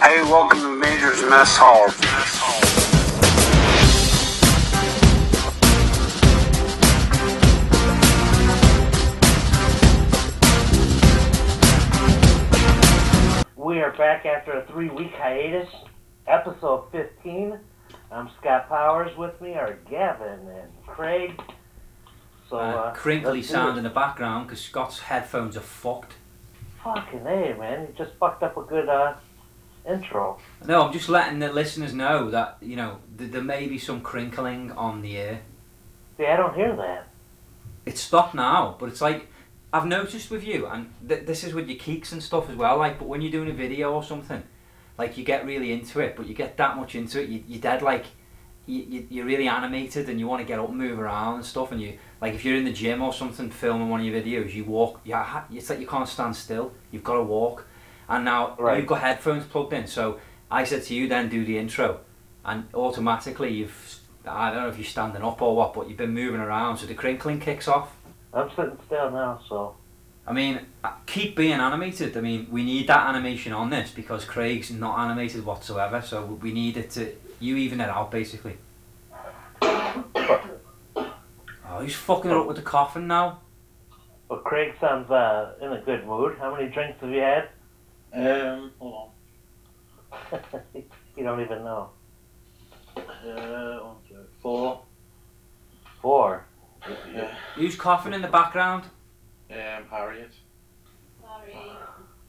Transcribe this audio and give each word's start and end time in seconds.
Hey, 0.00 0.22
welcome 0.22 0.60
to 0.60 0.76
Major's 0.78 1.22
Mess 1.22 1.56
Hall. 1.56 1.86
We 13.56 13.80
are 13.80 13.90
back 13.96 14.24
after 14.26 14.52
a 14.52 14.66
three 14.66 14.88
week 14.88 15.12
hiatus, 15.14 15.68
episode 16.26 16.84
15. 16.92 17.58
I'm 18.12 18.30
Scott 18.40 18.68
Powers. 18.68 19.16
With 19.16 19.40
me 19.40 19.54
are 19.54 19.78
Gavin 19.90 20.40
and 20.48 20.70
Craig. 20.86 21.40
So, 22.48 22.58
Uh, 22.58 22.60
uh, 22.60 22.94
crinkly 22.94 23.42
sound 23.42 23.76
in 23.78 23.84
the 23.84 23.90
background 23.90 24.46
because 24.46 24.60
Scott's 24.60 25.00
headphones 25.00 25.56
are 25.56 25.60
fucked. 25.60 26.14
Fucking 26.84 27.26
A, 27.26 27.56
man. 27.58 27.88
You 27.88 27.94
just 27.98 28.12
fucked 28.20 28.42
up 28.44 28.56
a 28.56 28.62
good 28.62 28.88
uh, 28.88 29.14
intro. 29.88 30.38
No, 30.66 30.82
I'm 30.82 30.92
just 30.92 31.08
letting 31.08 31.38
the 31.38 31.52
listeners 31.52 31.94
know 31.94 32.30
that 32.30 32.58
you 32.60 32.76
know 32.76 32.98
th- 33.18 33.30
there 33.30 33.42
may 33.42 33.66
be 33.66 33.78
some 33.78 34.00
crinkling 34.00 34.72
on 34.72 35.02
the 35.02 35.16
air. 35.16 35.40
See, 36.16 36.26
I 36.26 36.36
don't 36.36 36.54
hear 36.54 36.74
that. 36.76 37.08
It's 37.84 38.00
stopped 38.00 38.34
now, 38.34 38.76
but 38.78 38.88
it's 38.88 39.00
like 39.00 39.28
I've 39.72 39.86
noticed 39.86 40.30
with 40.30 40.44
you, 40.44 40.66
and 40.66 40.92
th- 41.06 41.26
this 41.26 41.44
is 41.44 41.54
with 41.54 41.68
your 41.68 41.78
keeks 41.78 42.12
and 42.12 42.22
stuff 42.22 42.48
as 42.50 42.56
well. 42.56 42.78
Like, 42.78 42.98
but 42.98 43.08
when 43.08 43.20
you're 43.20 43.32
doing 43.32 43.50
a 43.50 43.54
video 43.54 43.92
or 43.92 44.02
something, 44.02 44.42
like 44.98 45.16
you 45.16 45.24
get 45.24 45.44
really 45.46 45.72
into 45.72 46.00
it, 46.00 46.16
but 46.16 46.26
you 46.26 46.34
get 46.34 46.56
that 46.56 46.76
much 46.76 46.94
into 46.94 47.22
it, 47.22 47.28
you, 47.28 47.42
you're 47.46 47.60
dead 47.60 47.82
like. 47.82 48.06
You, 48.68 48.82
you, 48.82 49.06
you're 49.10 49.26
really 49.26 49.46
animated 49.46 50.08
and 50.08 50.18
you 50.18 50.26
want 50.26 50.40
to 50.40 50.44
get 50.44 50.58
up 50.58 50.68
and 50.68 50.76
move 50.76 50.98
around 50.98 51.36
and 51.36 51.44
stuff 51.44 51.70
and 51.70 51.80
you 51.80 51.98
like 52.20 52.34
if 52.34 52.44
you're 52.44 52.56
in 52.56 52.64
the 52.64 52.72
gym 52.72 53.00
or 53.00 53.12
something 53.12 53.48
filming 53.48 53.88
one 53.88 54.00
of 54.00 54.06
your 54.06 54.20
videos 54.20 54.52
you 54.52 54.64
walk 54.64 55.00
yeah 55.04 55.22
ha- 55.22 55.44
it's 55.52 55.70
like 55.70 55.78
you 55.78 55.86
can't 55.86 56.08
stand 56.08 56.34
still 56.34 56.72
you've 56.90 57.04
got 57.04 57.14
to 57.14 57.22
walk 57.22 57.64
and 58.08 58.24
now 58.24 58.56
Right. 58.58 58.78
you've 58.78 58.86
got 58.86 59.00
headphones 59.00 59.46
plugged 59.46 59.72
in 59.72 59.86
so 59.86 60.18
I 60.50 60.64
said 60.64 60.82
to 60.84 60.94
you 60.94 61.08
then 61.08 61.28
do 61.28 61.44
the 61.44 61.58
intro 61.58 62.00
and 62.44 62.68
automatically 62.74 63.52
you've 63.52 64.00
I 64.26 64.50
don't 64.50 64.64
know 64.64 64.68
if 64.68 64.76
you're 64.76 64.84
standing 64.84 65.22
up 65.22 65.40
or 65.40 65.56
what 65.56 65.74
but 65.74 65.88
you've 65.88 65.98
been 65.98 66.14
moving 66.14 66.40
around 66.40 66.78
so 66.78 66.86
the 66.86 66.94
crinkling 66.94 67.40
kicks 67.40 67.68
off 67.68 67.96
I'm 68.36 68.50
sitting 68.50 68.78
still 68.86 69.10
now, 69.10 69.40
so. 69.48 69.74
I 70.26 70.34
mean, 70.34 70.60
uh, 70.84 70.92
keep 71.06 71.36
being 71.36 71.58
animated. 71.58 72.14
I 72.16 72.20
mean, 72.20 72.46
we 72.50 72.64
need 72.64 72.86
that 72.88 73.08
animation 73.08 73.54
on 73.54 73.70
this 73.70 73.90
because 73.90 74.26
Craig's 74.26 74.70
not 74.70 74.98
animated 74.98 75.46
whatsoever. 75.46 76.02
So 76.02 76.38
we 76.42 76.52
need 76.52 76.76
it 76.76 76.90
to 76.90 77.14
you 77.40 77.56
even 77.56 77.80
it 77.80 77.88
out 77.88 78.10
basically. 78.10 78.58
Oh, 79.62 80.44
he's 81.80 81.94
fucking 81.94 82.30
it 82.30 82.36
up 82.36 82.46
with 82.46 82.56
the 82.56 82.62
coffin 82.62 83.06
now. 83.06 83.40
But 84.28 84.44
Craig 84.44 84.74
sounds 84.80 85.10
uh, 85.10 85.54
in 85.62 85.72
a 85.72 85.80
good 85.80 86.06
mood. 86.06 86.36
How 86.38 86.54
many 86.54 86.70
drinks 86.70 87.00
have 87.00 87.10
you 87.10 87.20
had? 87.20 87.48
Um, 88.16 88.72
hold 88.78 89.10
you 90.74 91.22
don't 91.24 91.40
even 91.40 91.64
know. 91.64 91.90
on. 92.96 93.02
Uh, 93.28 93.78
one, 93.84 93.96
two, 94.08 94.16
four. 94.40 94.82
Four. 96.00 96.46
Yeah. 97.12 97.34
Who's 97.56 97.76
coughing 97.76 98.14
in 98.14 98.22
the 98.22 98.28
background? 98.28 98.84
Um, 99.50 99.84
Harriet. 99.90 100.32
Sorry. 101.20 101.54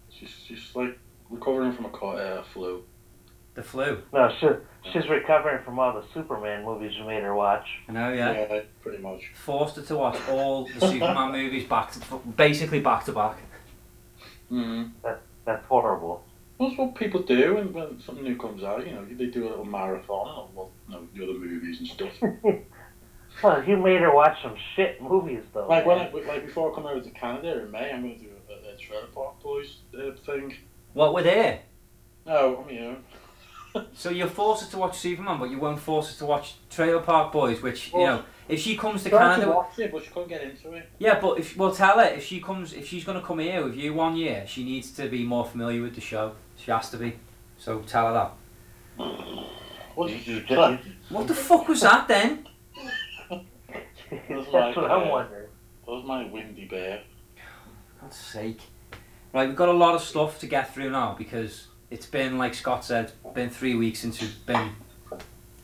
She's 0.10 0.30
she's 0.46 0.72
like 0.76 0.98
recovering 1.30 1.72
from 1.72 1.86
a 1.86 1.90
co- 1.90 2.18
uh, 2.18 2.44
flu. 2.44 2.84
The 3.54 3.64
flu. 3.64 4.04
No, 4.14 4.32
she, 4.40 4.48
she's 4.92 5.08
recovering 5.10 5.64
from 5.64 5.80
all 5.80 5.94
the 5.94 6.06
Superman 6.14 6.64
movies 6.64 6.94
you 6.98 7.06
made 7.06 7.24
her 7.24 7.34
watch. 7.34 7.68
I 7.90 7.92
know, 7.92 8.14
yeah. 8.14 8.32
Yeah, 8.34 8.62
pretty 8.84 9.02
much. 9.02 9.32
Forced 9.34 9.78
her 9.78 9.82
to 9.84 9.98
watch 9.98 10.18
all 10.30 10.68
the 10.68 10.80
Superman 10.88 11.32
movies 11.44 11.66
back 11.68 11.92
to 11.94 12.00
basically 12.36 12.82
back 12.82 13.06
to 13.06 13.14
back. 13.14 13.38
Mm. 14.52 14.92
That's 15.48 15.66
horrible. 15.66 16.24
That's 16.60 16.78
what 16.78 16.96
people 16.96 17.24
do 17.24 17.56
when, 17.56 17.72
when 17.72 18.02
something 18.02 18.24
new 18.24 18.36
comes 18.36 18.64
out. 18.64 18.86
You 18.86 18.94
know, 18.94 19.06
they 19.06 19.28
do 19.28 19.48
a 19.48 19.50
little 19.50 19.66
marathon 19.66 20.28
of 20.28 20.54
well, 20.54 20.72
you 20.90 20.94
know, 20.94 21.08
the 21.16 21.24
other 21.24 21.40
movies 21.40 21.80
and 21.80 21.88
stuff. 21.88 22.12
Well, 23.44 23.64
you 23.64 23.78
made 23.78 24.02
her 24.02 24.12
watch 24.12 24.42
some 24.42 24.56
shit 24.76 25.00
movies, 25.00 25.44
though. 25.54 25.68
like 25.68 25.86
when 25.86 26.00
I, 26.00 26.10
like 26.10 26.48
before 26.48 26.72
I 26.72 26.76
come 26.76 26.88
over 26.88 27.02
to 27.02 27.10
Canada 27.12 27.62
in 27.62 27.70
May, 27.70 27.92
I'm 27.92 28.02
going 28.02 28.18
to 28.18 28.24
do 28.24 28.32
a, 28.50 28.74
a 28.74 28.78
Trailer 28.78 29.06
Park 29.14 29.40
Boys 29.44 29.76
uh, 29.96 30.14
thing. 30.26 30.56
What 30.94 31.14
were 31.14 31.22
there? 31.22 31.60
No, 32.26 32.66
I 32.66 32.72
mean, 32.72 32.98
So 33.94 34.10
you're 34.10 34.28
forced 34.28 34.64
her 34.64 34.72
to 34.72 34.78
watch 34.80 34.98
Superman, 34.98 35.40
but 35.40 35.52
you 35.52 35.60
won't 35.60 35.80
force 35.80 36.12
her 36.12 36.18
to 36.18 36.26
watch 36.26 36.56
Trailer 36.72 37.02
Park 37.02 37.32
Boys, 37.32 37.62
which 37.62 37.94
you 37.94 38.00
know, 38.00 38.24
if 38.48 38.60
she 38.60 38.78
comes 38.78 39.04
to 39.04 39.10
you 39.10 39.16
know, 39.16 39.20
Canada, 39.20 39.46
to 39.46 39.52
watch 39.52 39.80
it, 39.80 39.92
but 39.92 40.04
she 40.04 40.10
couldn't 40.10 40.30
get 40.30 40.42
into 40.42 40.74
it. 40.74 40.90
Yeah, 41.00 41.20
but 41.20 41.40
if 41.40 41.58
we'll 41.58 41.74
tell 41.74 41.98
her 42.00 42.06
if 42.06 42.26
she 42.26 42.40
comes, 42.40 42.74
if 42.74 42.88
she's 42.88 43.04
going 43.04 43.20
to 43.20 43.26
come 43.26 43.40
here 43.40 43.64
with 43.64 43.76
you 43.76 43.94
one 43.94 44.16
year, 44.16 44.46
she 44.48 44.64
needs 44.64 44.92
to 44.92 45.08
be 45.10 45.24
more 45.24 45.46
familiar 45.46 45.82
with 45.82 45.96
the 45.96 46.02
show. 46.02 46.34
She 46.56 46.72
has 46.72 46.90
to 46.92 46.98
be. 46.98 47.14
So 47.58 47.80
tell 47.80 48.08
her 48.08 48.14
that. 48.14 48.34
What 49.96 50.10
You- 50.10 50.18
did 50.18 50.50
you 50.50 50.58
you 50.60 50.80
What 51.10 51.28
the 51.28 51.34
fuck 51.36 51.68
was 51.68 51.82
that 51.82 52.08
then? 52.08 52.48
That's 53.30 53.44
like, 54.54 54.76
what 54.76 54.92
I'm 54.92 55.10
wondering. 55.10 55.48
That 55.86 55.92
was 55.92 56.06
my 56.06 56.26
windy 56.26 56.66
bear. 56.66 57.02
God's 58.02 58.16
sake. 58.16 58.62
Right, 59.34 59.48
we've 59.48 59.58
got 59.58 59.70
a 59.70 59.74
lot 59.74 59.96
of 59.96 60.02
stuff 60.02 60.40
to 60.40 60.48
get 60.48 60.74
through 60.74 60.92
now 60.92 61.16
because 61.18 61.68
it's 61.92 62.06
been, 62.06 62.38
like 62.38 62.54
Scott 62.54 62.86
said, 62.86 63.12
been 63.34 63.50
three 63.50 63.76
weeks 63.76 64.00
since 64.00 64.22
we've 64.22 64.46
been. 64.46 64.72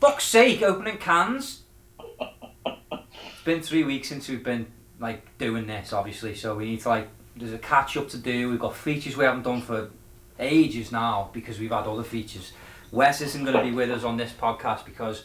Fuck's 0.00 0.24
sake, 0.24 0.62
opening 0.62 0.98
cans. 0.98 1.62
It's 2.66 3.44
been 3.44 3.62
three 3.62 3.84
weeks 3.84 4.08
since 4.08 4.28
we've 4.28 4.44
been 4.44 4.66
like 5.00 5.36
doing 5.38 5.66
this, 5.66 5.92
obviously. 5.92 6.34
So 6.34 6.56
we 6.56 6.66
need 6.66 6.80
to 6.80 6.88
like. 6.88 7.08
There's 7.36 7.52
a 7.52 7.58
catch 7.58 7.96
up 7.96 8.08
to 8.10 8.18
do. 8.18 8.50
We've 8.50 8.60
got 8.60 8.76
features 8.76 9.16
we 9.16 9.24
haven't 9.24 9.42
done 9.42 9.60
for 9.60 9.90
ages 10.38 10.92
now 10.92 11.30
because 11.32 11.58
we've 11.58 11.70
had 11.70 11.86
other 11.86 12.04
features. 12.04 12.52
Wes 12.90 13.20
isn't 13.20 13.44
going 13.44 13.56
to 13.56 13.62
be 13.62 13.72
with 13.72 13.90
us 13.90 14.04
on 14.04 14.16
this 14.16 14.32
podcast 14.32 14.84
because 14.84 15.24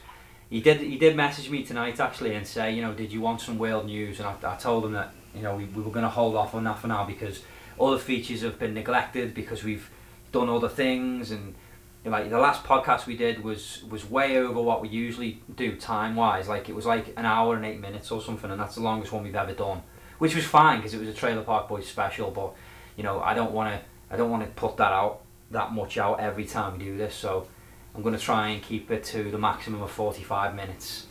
he 0.49 0.59
did 0.61 0.81
he 0.81 0.97
did 0.97 1.15
message 1.15 1.49
me 1.49 1.63
tonight 1.63 1.99
actually 1.99 2.33
and 2.33 2.45
say 2.45 2.73
you 2.73 2.81
know 2.81 2.93
did 2.93 3.11
you 3.11 3.21
want 3.21 3.39
some 3.41 3.57
world 3.59 3.85
news 3.85 4.19
and 4.19 4.27
I, 4.27 4.35
I 4.43 4.55
told 4.55 4.85
him 4.85 4.93
that 4.93 5.13
you 5.35 5.41
know 5.41 5.55
we, 5.55 5.65
we 5.65 5.83
were 5.83 5.91
going 5.91 6.03
to 6.03 6.09
hold 6.09 6.35
off 6.35 6.55
on 6.55 6.63
that 6.63 6.79
for 6.79 6.87
now 6.87 7.05
because 7.05 7.43
other 7.79 7.99
features 7.99 8.41
have 8.41 8.57
been 8.57 8.73
neglected 8.73 9.33
because 9.33 9.63
we've 9.63 9.89
done 10.31 10.49
other 10.49 10.69
things 10.69 11.31
and 11.31 11.55
like 12.05 12.29
the 12.29 12.39
last 12.39 12.63
podcast 12.63 13.05
we 13.05 13.15
did 13.15 13.43
was 13.43 13.83
was 13.89 14.09
way 14.09 14.37
over 14.37 14.61
what 14.61 14.81
we 14.81 14.87
usually 14.87 15.41
do 15.55 15.75
time 15.75 16.15
wise 16.15 16.47
like 16.47 16.69
it 16.69 16.75
was 16.75 16.85
like 16.85 17.13
an 17.17 17.25
hour 17.25 17.55
and 17.55 17.65
eight 17.65 17.79
minutes 17.79 18.09
or 18.11 18.21
something 18.21 18.49
and 18.49 18.59
that's 18.59 18.75
the 18.75 18.81
longest 18.81 19.11
one 19.11 19.23
we've 19.23 19.35
ever 19.35 19.53
done. 19.53 19.81
Which 20.17 20.35
was 20.35 20.45
fine 20.45 20.79
because 20.79 20.93
it 20.93 20.99
was 20.99 21.09
a 21.09 21.13
trailer 21.13 21.43
park 21.43 21.67
boys 21.67 21.87
special 21.87 22.31
but 22.31 22.53
you 22.95 23.03
know 23.03 23.19
I 23.19 23.33
don't 23.33 23.51
want 23.51 23.73
to 23.73 24.13
I 24.13 24.17
don't 24.17 24.29
want 24.29 24.43
to 24.43 24.49
put 24.49 24.77
that 24.77 24.91
out 24.91 25.21
that 25.51 25.73
much 25.73 25.97
out 25.97 26.19
every 26.19 26.45
time 26.45 26.77
we 26.77 26.85
do 26.85 26.97
this 26.97 27.15
so 27.15 27.47
I'm 27.93 28.01
going 28.01 28.15
to 28.15 28.21
try 28.21 28.49
and 28.49 28.61
keep 28.61 28.91
it 28.91 29.03
to 29.05 29.29
the 29.29 29.37
maximum 29.37 29.81
of 29.81 29.91
45 29.91 30.55
minutes. 30.55 31.07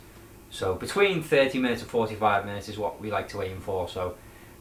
So 0.51 0.75
between 0.75 1.23
30 1.23 1.59
minutes 1.59 1.83
and 1.83 1.91
45 1.91 2.47
minutes 2.47 2.69
is 2.69 2.79
what 2.79 3.01
we 3.01 3.11
like 3.11 3.29
to 3.31 3.43
aim 3.43 3.61
for 3.61 3.89
so 3.89 4.17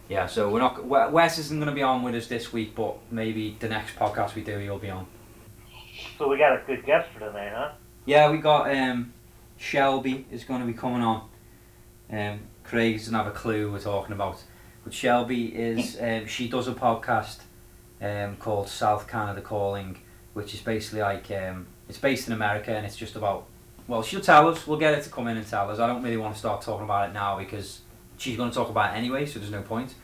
yeah 0.10 0.26
so 0.26 0.50
we're 0.50 0.60
not 0.60 0.84
Wes 0.86 1.38
isn't 1.40 1.58
going 1.58 1.70
to 1.70 1.76
be 1.76 1.84
on 1.84 2.04
with 2.04 2.16
us 2.16 2.28
this 2.28 2.52
week 2.52 2.76
but 2.76 2.98
maybe 3.12 3.56
the 3.60 3.70
next 3.70 3.96
podcast 3.96 4.36
we 4.36 4.42
do 4.42 4.58
he'll 4.58 4.78
be 4.78 4.90
on 4.90 5.08
So 6.18 6.28
we 6.28 6.38
got 6.38 6.54
a 6.54 6.62
good 6.66 6.86
guest 6.86 7.10
for 7.14 7.20
tonight, 7.20 7.52
huh? 7.54 7.72
yeah 8.06 8.30
we 8.32 8.38
got 8.38 8.74
um, 8.76 9.14
Shelby 9.58 10.26
is 10.32 10.44
going 10.44 10.62
to 10.62 10.68
be 10.68 10.74
coming 10.74 11.02
on. 11.02 11.30
Um, 12.12 12.40
Craig 12.64 12.98
doesn't 12.98 13.14
have 13.14 13.28
a 13.28 13.32
clue 13.32 13.72
we're 13.72 13.80
talking 13.80 14.14
about. 14.14 14.42
But 14.84 14.94
Shelby 14.94 15.48
is 15.48 15.98
um, 16.02 16.26
she 16.28 16.48
does 16.48 16.68
a 16.68 16.74
podcast 16.74 17.40
um, 18.02 18.38
called 18.38 18.70
South 18.70 19.08
Canada 19.08 19.42
Calling 19.42 20.00
which 20.38 20.54
is 20.54 20.62
basically 20.62 21.02
like 21.02 21.32
um, 21.32 21.66
it's 21.90 21.98
based 21.98 22.28
in 22.28 22.34
America 22.34 22.70
and 22.70 22.86
it's 22.86 22.96
just 22.96 23.16
about 23.16 23.48
well 23.88 24.04
she'll 24.04 24.22
tell 24.22 24.48
us. 24.48 24.68
We'll 24.68 24.78
get 24.78 24.94
her 24.94 25.02
to 25.02 25.10
come 25.10 25.28
in 25.28 25.36
and 25.36 25.48
tell 25.48 25.72
us. 25.72 25.80
I 25.80 25.88
don't 25.88 26.04
really 26.04 26.18
want 26.18 26.34
to 26.36 26.40
start 26.40 26.62
talking 26.62 26.84
about 26.84 27.10
it 27.10 27.14
now 27.14 27.40
because 27.40 27.82
she's 28.18 28.38
going 28.38 28.52
to 28.52 28.56
talk 28.56 28.70
about 28.70 28.94
it 28.94 28.98
anyway 28.98 29.26
so 29.26 29.40
there's 29.40 29.52
no 29.52 29.64
point. 29.64 29.96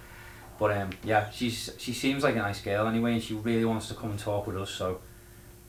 But 0.58 0.76
um, 0.76 0.90
yeah 1.04 1.30
she's 1.30 1.70
she 1.78 1.94
seems 1.94 2.24
like 2.24 2.36
a 2.36 2.40
nice 2.40 2.62
girl 2.62 2.88
anyway 2.88 3.14
and 3.14 3.22
she 3.24 3.36
really 3.36 3.66
wants 3.66 3.88
to 3.90 3.94
come 3.94 4.10
and 4.10 4.20
talk 4.20 4.48
with 4.48 4.58
us 4.58 4.72
so 4.72 5.02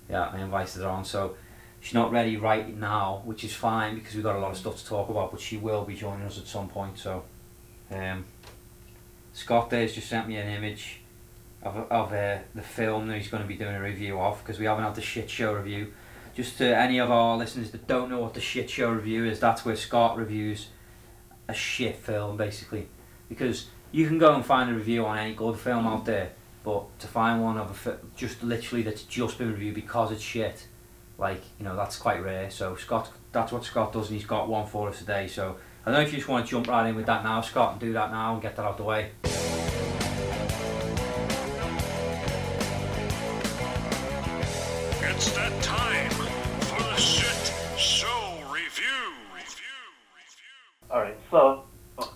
yeah 0.09 0.31
I 0.33 0.41
invited 0.41 0.83
her 0.83 0.89
on 0.89 1.05
so 1.05 1.37
she's 1.81 1.95
not 1.95 2.13
ready 2.13 2.37
right 2.37 2.77
now 2.77 3.23
which 3.25 3.45
is 3.45 3.55
fine 3.55 3.95
because 3.95 4.15
we've 4.15 4.25
got 4.25 4.37
a 4.37 4.41
lot 4.41 4.53
of 4.53 4.57
stuff 4.57 4.77
to 4.79 4.87
talk 4.87 5.09
about 5.09 5.31
but 5.31 5.41
she 5.41 5.57
will 5.57 5.85
be 5.85 5.95
joining 5.95 6.27
us 6.27 6.39
at 6.39 6.47
some 6.47 6.69
point 6.69 6.99
so 6.99 7.25
um, 7.91 8.25
Scott 9.33 9.71
there's 9.71 9.95
just 9.95 10.09
sent 10.09 10.29
me 10.29 10.37
an 10.37 10.49
image 10.49 11.01
of, 11.65 11.77
of 11.91 12.13
uh, 12.13 12.39
the 12.55 12.63
film 12.63 13.09
that 13.09 13.17
he's 13.17 13.29
going 13.29 13.43
to 13.43 13.49
be 13.49 13.57
doing 13.57 13.75
a 13.75 13.83
review 13.83 14.21
of 14.21 14.39
because 14.39 14.59
we 14.59 14.67
haven't 14.67 14.85
had 14.85 14.95
the 14.95 15.03
shit 15.03 15.29
show 15.29 15.55
review. 15.55 15.93
Just 16.35 16.59
to 16.59 16.77
any 16.77 16.99
of 16.99 17.11
our 17.11 17.37
listeners 17.37 17.71
that 17.71 17.87
don't 17.87 18.11
know 18.11 18.21
what 18.21 18.35
the 18.35 18.41
shit 18.41 18.69
show 18.69 18.91
review 18.91 19.25
is, 19.25 19.41
that's 19.41 19.65
where 19.65 19.77
Scott 19.77 20.17
reviews 20.17 20.69
a 21.49 21.55
shit 21.55 21.97
film 21.97 22.37
basically. 22.37 22.89
Because 23.29 23.67
you 23.93 24.07
can 24.07 24.19
go 24.19 24.35
and 24.35 24.45
find 24.45 24.71
a 24.71 24.75
review 24.75 25.07
on 25.07 25.17
any 25.17 25.35
good 25.35 25.59
film 25.59 25.87
out 25.87 26.05
there, 26.05 26.33
but 26.65 26.99
to 27.01 27.07
find 27.07 27.43
one 27.43 27.59
of 27.59 27.87
a 27.87 27.99
just 28.17 28.43
literally 28.43 28.83
that's 28.83 29.03
just 29.03 29.37
been 29.37 29.53
reviewed 29.53 29.75
because 29.75 30.11
it's 30.11 30.23
shit, 30.23 30.67
like 31.19 31.43
you 31.59 31.65
know 31.65 31.77
that's 31.77 31.97
quite 31.97 32.25
rare. 32.25 32.51
So 32.51 32.75
Scott, 32.75 33.13
that's 33.33 33.53
what 33.53 33.65
Scott 33.65 33.93
does, 33.93 34.09
and 34.09 34.19
he's 34.19 34.27
got 34.27 34.49
one 34.49 34.67
for 34.67 34.89
us 34.89 34.99
today. 34.99 35.29
So 35.29 35.57
I 35.85 35.91
don't 35.91 36.01
know 36.01 36.07
if 36.07 36.11
you 36.11 36.17
just 36.17 36.29
want 36.29 36.47
to 36.47 36.51
jump 36.51 36.67
right 36.67 36.89
in 36.89 36.97
with 36.97 37.05
that 37.05 37.23
now, 37.23 37.43
Scott, 37.43 37.73
and 37.73 37.81
do 37.81 37.93
that 37.93 38.11
now 38.11 38.33
and 38.33 38.41
get 38.41 38.57
that 38.57 38.63
out 38.63 38.73
of 38.73 38.77
the 38.79 38.85
way. 38.85 39.11
It's 45.07 45.31
that 45.33 45.63
time 45.63 46.11
for 46.11 46.83
the 46.83 46.97
shit 46.97 47.53
show 47.79 48.39
review. 48.51 49.13
review. 49.35 49.85
review. 50.17 50.91
All 50.91 51.03
right, 51.03 51.19
so 51.31 51.65
uh, 51.99 52.07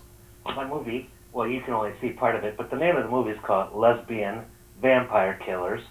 my 0.43 0.67
movie 0.67 1.07
you 1.47 1.61
can 1.61 1.73
only 1.73 1.93
see 2.01 2.09
part 2.09 2.35
of 2.35 2.43
it, 2.43 2.57
but 2.57 2.69
the 2.69 2.75
name 2.77 2.95
of 2.97 3.03
the 3.03 3.09
movie 3.09 3.31
is 3.31 3.39
called 3.43 3.73
Lesbian 3.75 4.41
Vampire 4.81 5.39
Killers. 5.45 5.81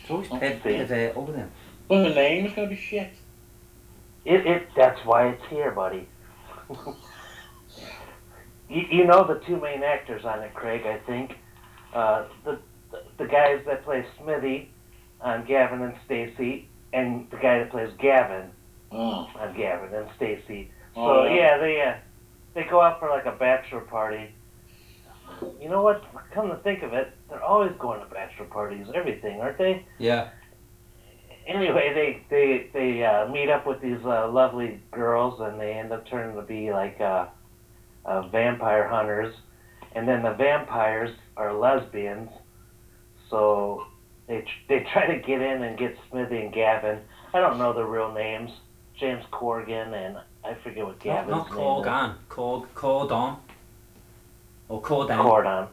It's 0.00 0.10
always 0.10 0.28
Oh, 0.30 0.38
pit, 0.38 0.62
bit 0.62 0.90
uh, 0.90 1.18
over 1.18 1.32
them. 1.32 1.50
Well, 1.88 2.02
the 2.04 2.10
name 2.14 2.46
is 2.46 2.52
going 2.54 2.68
to 2.68 2.74
be 2.74 2.80
shit. 2.80 3.10
It, 4.24 4.46
it 4.46 4.68
that's 4.76 5.00
why 5.04 5.28
it's 5.28 5.44
here, 5.50 5.70
buddy. 5.70 6.08
you, 8.68 8.82
you 8.90 9.04
know 9.04 9.24
the 9.26 9.40
two 9.46 9.60
main 9.60 9.82
actors 9.82 10.24
on 10.24 10.40
it, 10.42 10.54
Craig. 10.54 10.82
I 10.86 10.98
think 11.06 11.36
uh, 11.92 12.24
the 12.44 12.58
the 13.18 13.26
guys 13.26 13.60
that 13.66 13.84
play 13.84 14.04
Smithy 14.20 14.70
on 15.20 15.44
Gavin 15.46 15.82
and 15.82 15.94
Stacey, 16.06 16.68
and 16.92 17.28
the 17.30 17.36
guy 17.36 17.58
that 17.58 17.70
plays 17.70 17.90
Gavin 17.98 18.50
Oh. 18.92 19.28
on 19.38 19.56
Gavin 19.56 19.92
and 19.94 20.08
Stacey. 20.16 20.70
So 20.94 21.00
Oh, 21.00 21.24
yeah, 21.24 21.58
they 21.58 21.82
uh, 21.82 21.94
they 22.54 22.64
go 22.64 22.80
out 22.80 23.00
for 23.00 23.08
like 23.08 23.26
a 23.26 23.32
bachelor 23.32 23.80
party. 23.80 24.32
You 25.60 25.68
know 25.68 25.82
what? 25.82 26.02
Come 26.32 26.48
to 26.48 26.56
think 26.56 26.82
of 26.82 26.92
it, 26.92 27.12
they're 27.28 27.42
always 27.42 27.72
going 27.78 28.00
to 28.00 28.06
bachelor 28.06 28.46
parties, 28.46 28.86
and 28.86 28.96
everything, 28.96 29.40
aren't 29.40 29.58
they? 29.58 29.84
Yeah. 29.98 30.28
Anyway, 31.46 31.92
they 31.92 32.22
they 32.30 32.70
they 32.72 33.04
uh, 33.04 33.28
meet 33.28 33.50
up 33.50 33.66
with 33.66 33.80
these 33.80 34.04
uh, 34.04 34.28
lovely 34.28 34.80
girls, 34.90 35.40
and 35.40 35.60
they 35.60 35.74
end 35.74 35.92
up 35.92 36.06
turning 36.06 36.36
to 36.36 36.42
be 36.42 36.72
like 36.72 37.00
uh, 37.00 37.26
uh, 38.04 38.22
vampire 38.28 38.86
hunters, 38.86 39.34
and 39.92 40.08
then 40.08 40.22
the 40.22 40.32
vampires 40.32 41.10
are 41.36 41.52
lesbians, 41.52 42.30
so 43.28 43.82
they 44.26 44.40
tr- 44.40 44.68
they 44.68 44.80
try 44.92 45.06
to 45.06 45.16
get 45.16 45.42
in 45.42 45.62
and 45.62 45.76
get 45.76 45.96
Smithy 46.10 46.40
and 46.40 46.52
Gavin. 46.52 47.00
I 47.34 47.40
don't 47.40 47.58
know 47.58 47.72
their 47.72 47.86
real 47.86 48.12
names, 48.12 48.50
James 48.98 49.24
Corgan 49.32 49.92
and 49.92 50.18
I 50.44 50.54
forget 50.62 50.84
what 50.84 50.96
Not, 50.96 51.00
Gavin's 51.00 51.30
not 51.30 51.46
name 51.50 51.54
is. 51.58 51.58
Corgan. 51.60 52.14
Cord, 52.28 52.74
Cordon. 52.74 53.36
Or 54.68 54.80
Cordon. 54.80 55.18
Cordon. 55.18 55.66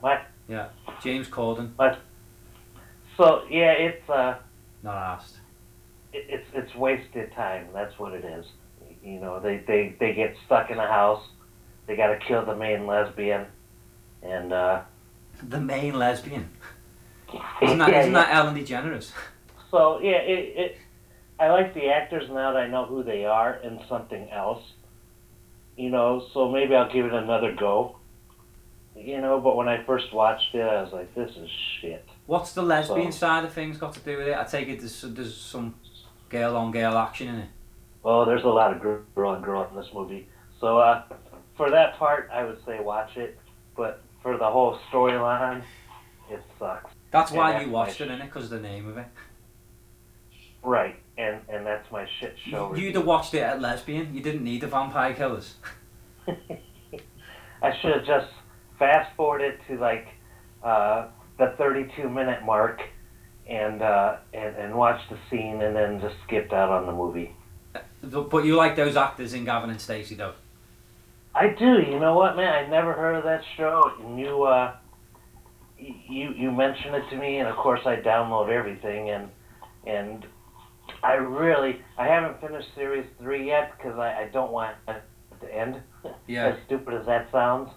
Yeah, 0.47 0.69
James 1.03 1.27
Corden. 1.27 1.71
What? 1.75 1.99
So 3.17 3.43
yeah, 3.49 3.71
it's 3.71 4.09
uh, 4.09 4.37
Not 4.83 4.95
asked. 4.95 5.37
it, 6.13 6.25
it's 6.29 6.47
it's 6.53 6.75
wasted 6.75 7.31
time. 7.33 7.67
That's 7.73 7.97
what 7.99 8.13
it 8.13 8.25
is. 8.25 8.45
You 9.03 9.19
know, 9.19 9.39
they 9.39 9.57
they 9.67 9.95
they 9.99 10.13
get 10.13 10.35
stuck 10.45 10.69
in 10.71 10.77
a 10.79 10.87
house. 10.87 11.23
They 11.87 11.95
got 11.95 12.07
to 12.07 12.17
kill 12.17 12.45
the 12.45 12.55
main 12.55 12.85
lesbian, 12.87 13.45
and 14.23 14.51
uh, 14.53 14.81
The 15.47 15.59
main 15.59 15.97
lesbian. 15.97 16.49
Isn't 17.61 17.77
that, 17.77 17.89
Yeah, 17.91 17.99
isn't 18.01 18.11
yeah. 18.13 18.23
that 18.25 18.35
Ellen 18.35 18.55
DeGeneres? 18.55 19.11
so 19.69 19.99
yeah, 20.01 20.17
it, 20.17 20.57
it 20.57 20.77
I 21.41 21.49
like 21.49 21.73
the 21.73 21.87
actors 21.87 22.29
now 22.29 22.53
that 22.53 22.61
I 22.61 22.67
know 22.67 22.85
who 22.85 23.01
they 23.01 23.25
are 23.25 23.53
and 23.53 23.79
something 23.89 24.29
else. 24.29 24.61
You 25.75 25.89
know, 25.89 26.23
so 26.33 26.51
maybe 26.51 26.75
I'll 26.75 26.91
give 26.93 27.07
it 27.07 27.13
another 27.13 27.55
go. 27.55 27.95
You 28.95 29.19
know, 29.19 29.39
but 29.39 29.55
when 29.55 29.67
I 29.67 29.83
first 29.85 30.13
watched 30.13 30.53
it, 30.53 30.61
I 30.61 30.83
was 30.83 30.93
like, 30.93 31.15
"This 31.15 31.35
is 31.35 31.49
shit." 31.79 32.07
What's 32.27 32.53
the 32.53 32.61
lesbian 32.61 33.11
So- 33.11 33.17
side 33.19 33.43
of 33.43 33.53
things 33.53 33.79
got 33.79 33.93
to 33.93 33.99
do 34.01 34.17
with 34.17 34.27
it? 34.27 34.37
I 34.37 34.43
take 34.43 34.67
it 34.67 34.79
there's, 34.79 35.01
there's 35.01 35.35
some 35.35 35.73
girl 36.29 36.55
on 36.57 36.71
girl 36.71 36.95
action 36.95 37.27
in 37.29 37.35
it. 37.35 37.49
Oh, 38.05 38.23
there's 38.25 38.43
a 38.43 38.47
lot 38.49 38.73
of 38.75 38.79
girl 38.81 39.29
on 39.29 39.41
girl 39.41 39.67
in 39.67 39.75
this 39.75 39.89
movie. 39.93 40.27
So 40.59 40.77
uh, 40.77 41.03
for 41.57 41.71
that 41.71 41.97
part, 41.97 42.29
I 42.31 42.43
would 42.43 42.63
say 42.65 42.79
watch 42.81 43.17
it. 43.17 43.39
But 43.75 44.01
for 44.21 44.37
the 44.37 44.45
whole 44.49 44.77
storyline, 44.91 45.63
it 46.29 46.41
sucks. 46.59 46.91
That's 47.09 47.31
why 47.31 47.53
that's 47.53 47.65
you 47.65 47.71
watched 47.71 48.01
it, 48.01 48.09
innit? 48.09 48.25
Because 48.25 48.43
of 48.45 48.49
the 48.51 48.59
name 48.59 48.87
of 48.87 48.97
it. 48.97 49.07
Right, 50.63 50.95
and 51.21 51.41
and 51.49 51.65
that's 51.65 51.89
my 51.91 52.07
shit 52.19 52.35
show. 52.49 52.73
You'd 52.75 52.95
have 52.95 53.05
watched 53.05 53.33
it 53.33 53.41
at 53.41 53.61
lesbian. 53.61 54.13
You 54.13 54.21
didn't 54.21 54.43
need 54.43 54.61
the 54.61 54.67
vampire 54.67 55.13
killers. 55.13 55.55
I 56.27 57.71
should 57.79 57.93
have 57.93 58.05
just 58.05 58.31
fast 58.79 59.15
forwarded 59.15 59.59
to 59.67 59.77
like 59.77 60.07
uh, 60.63 61.07
the 61.37 61.53
32 61.57 62.09
minute 62.09 62.43
mark 62.43 62.81
and, 63.47 63.81
uh, 63.81 64.17
and 64.33 64.55
and 64.55 64.75
watched 64.75 65.09
the 65.09 65.17
scene 65.29 65.61
and 65.61 65.75
then 65.75 66.01
just 66.01 66.15
skipped 66.25 66.53
out 66.53 66.69
on 66.69 66.85
the 66.87 66.93
movie. 66.93 67.35
But 68.03 68.45
you 68.45 68.55
like 68.55 68.75
those 68.75 68.95
actors 68.95 69.33
in 69.33 69.45
Gavin 69.45 69.69
and 69.69 69.79
Stacey, 69.79 70.15
though. 70.15 70.33
I 71.35 71.49
do. 71.49 71.79
You 71.79 71.99
know 71.99 72.15
what, 72.15 72.35
man? 72.35 72.65
I 72.65 72.67
never 72.67 72.93
heard 72.93 73.15
of 73.15 73.23
that 73.23 73.43
show. 73.55 73.91
And 74.03 74.19
you 74.19 74.43
uh, 74.43 74.75
you 75.77 76.33
you 76.35 76.51
mentioned 76.51 76.95
it 76.95 77.09
to 77.11 77.15
me, 77.15 77.37
and 77.37 77.47
of 77.47 77.55
course 77.55 77.81
I 77.85 77.97
download 77.97 78.49
everything, 78.49 79.11
and 79.11 79.29
and 79.85 80.25
I 81.03 81.13
really 81.13 81.81
I 81.97 82.07
haven't 82.07 82.39
finished 82.41 82.69
series 82.75 83.05
three 83.19 83.47
yet 83.47 83.73
because 83.77 83.97
I, 83.97 84.23
I 84.23 84.29
don't 84.31 84.51
want 84.51 84.75
it 84.87 85.01
to 85.41 85.55
end. 85.55 85.81
Yeah. 86.27 86.47
As 86.47 86.57
stupid 86.65 86.93
as 86.93 87.05
that 87.05 87.31
sounds, 87.31 87.69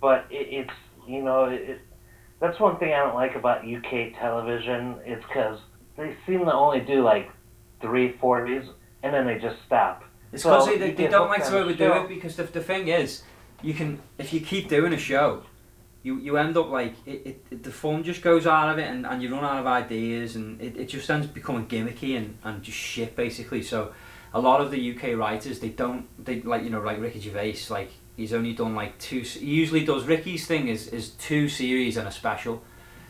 but 0.00 0.26
it, 0.30 0.48
it's 0.50 0.74
you 1.06 1.22
know 1.22 1.44
it. 1.44 1.80
That's 2.40 2.58
one 2.60 2.78
thing 2.78 2.92
I 2.92 2.98
don't 2.98 3.14
like 3.14 3.36
about 3.36 3.66
UK 3.66 4.18
television. 4.18 4.96
It's 5.04 5.24
because 5.24 5.60
they 5.96 6.14
seem 6.26 6.40
to 6.40 6.52
only 6.52 6.80
do 6.80 7.02
like 7.02 7.30
three, 7.80 8.12
four 8.20 8.46
days, 8.46 8.64
and 9.02 9.14
then 9.14 9.26
they 9.26 9.38
just 9.38 9.56
stop. 9.66 10.04
It's 10.32 10.42
So 10.42 10.50
because 10.50 10.66
they, 10.66 10.78
they, 10.78 10.90
they 10.92 11.06
don't 11.08 11.28
like 11.28 11.44
to 11.46 11.58
overdo 11.58 11.92
it 11.92 12.08
because 12.08 12.36
the, 12.36 12.44
the 12.44 12.62
thing 12.62 12.88
is, 12.88 13.22
you 13.62 13.74
can 13.74 14.00
if 14.18 14.32
you 14.32 14.40
keep 14.40 14.68
doing 14.68 14.92
a 14.92 14.98
show, 14.98 15.44
you, 16.04 16.20
you 16.20 16.36
end 16.36 16.56
up 16.56 16.68
like 16.68 16.94
it, 17.06 17.40
it, 17.50 17.62
the 17.64 17.72
fun 17.72 18.04
just 18.04 18.22
goes 18.22 18.46
out 18.46 18.68
of 18.68 18.78
it 18.78 18.88
and, 18.88 19.06
and 19.06 19.22
you 19.22 19.34
run 19.34 19.42
out 19.42 19.58
of 19.58 19.66
ideas 19.66 20.36
and 20.36 20.60
it, 20.60 20.76
it 20.76 20.86
just 20.86 21.10
ends 21.10 21.26
becoming 21.26 21.66
gimmicky 21.66 22.16
and, 22.16 22.38
and 22.44 22.62
just 22.62 22.78
shit 22.78 23.16
basically. 23.16 23.62
So 23.62 23.92
a 24.32 24.38
lot 24.38 24.60
of 24.60 24.70
the 24.70 24.94
UK 24.94 25.16
writers 25.16 25.60
they 25.60 25.70
don't 25.70 26.06
they 26.22 26.42
like 26.42 26.62
you 26.62 26.70
know 26.70 26.80
like 26.80 27.00
Ricky 27.00 27.20
Gervais 27.20 27.56
like 27.70 27.90
he's 28.16 28.32
only 28.32 28.52
done 28.52 28.74
like 28.74 28.98
two. 28.98 29.20
He 29.20 29.46
usually 29.46 29.84
does 29.84 30.04
Ricky's 30.04 30.46
thing 30.46 30.68
is 30.68 30.88
is 30.88 31.10
two 31.10 31.48
series 31.48 31.96
and 31.96 32.06
a 32.06 32.12
special, 32.12 32.62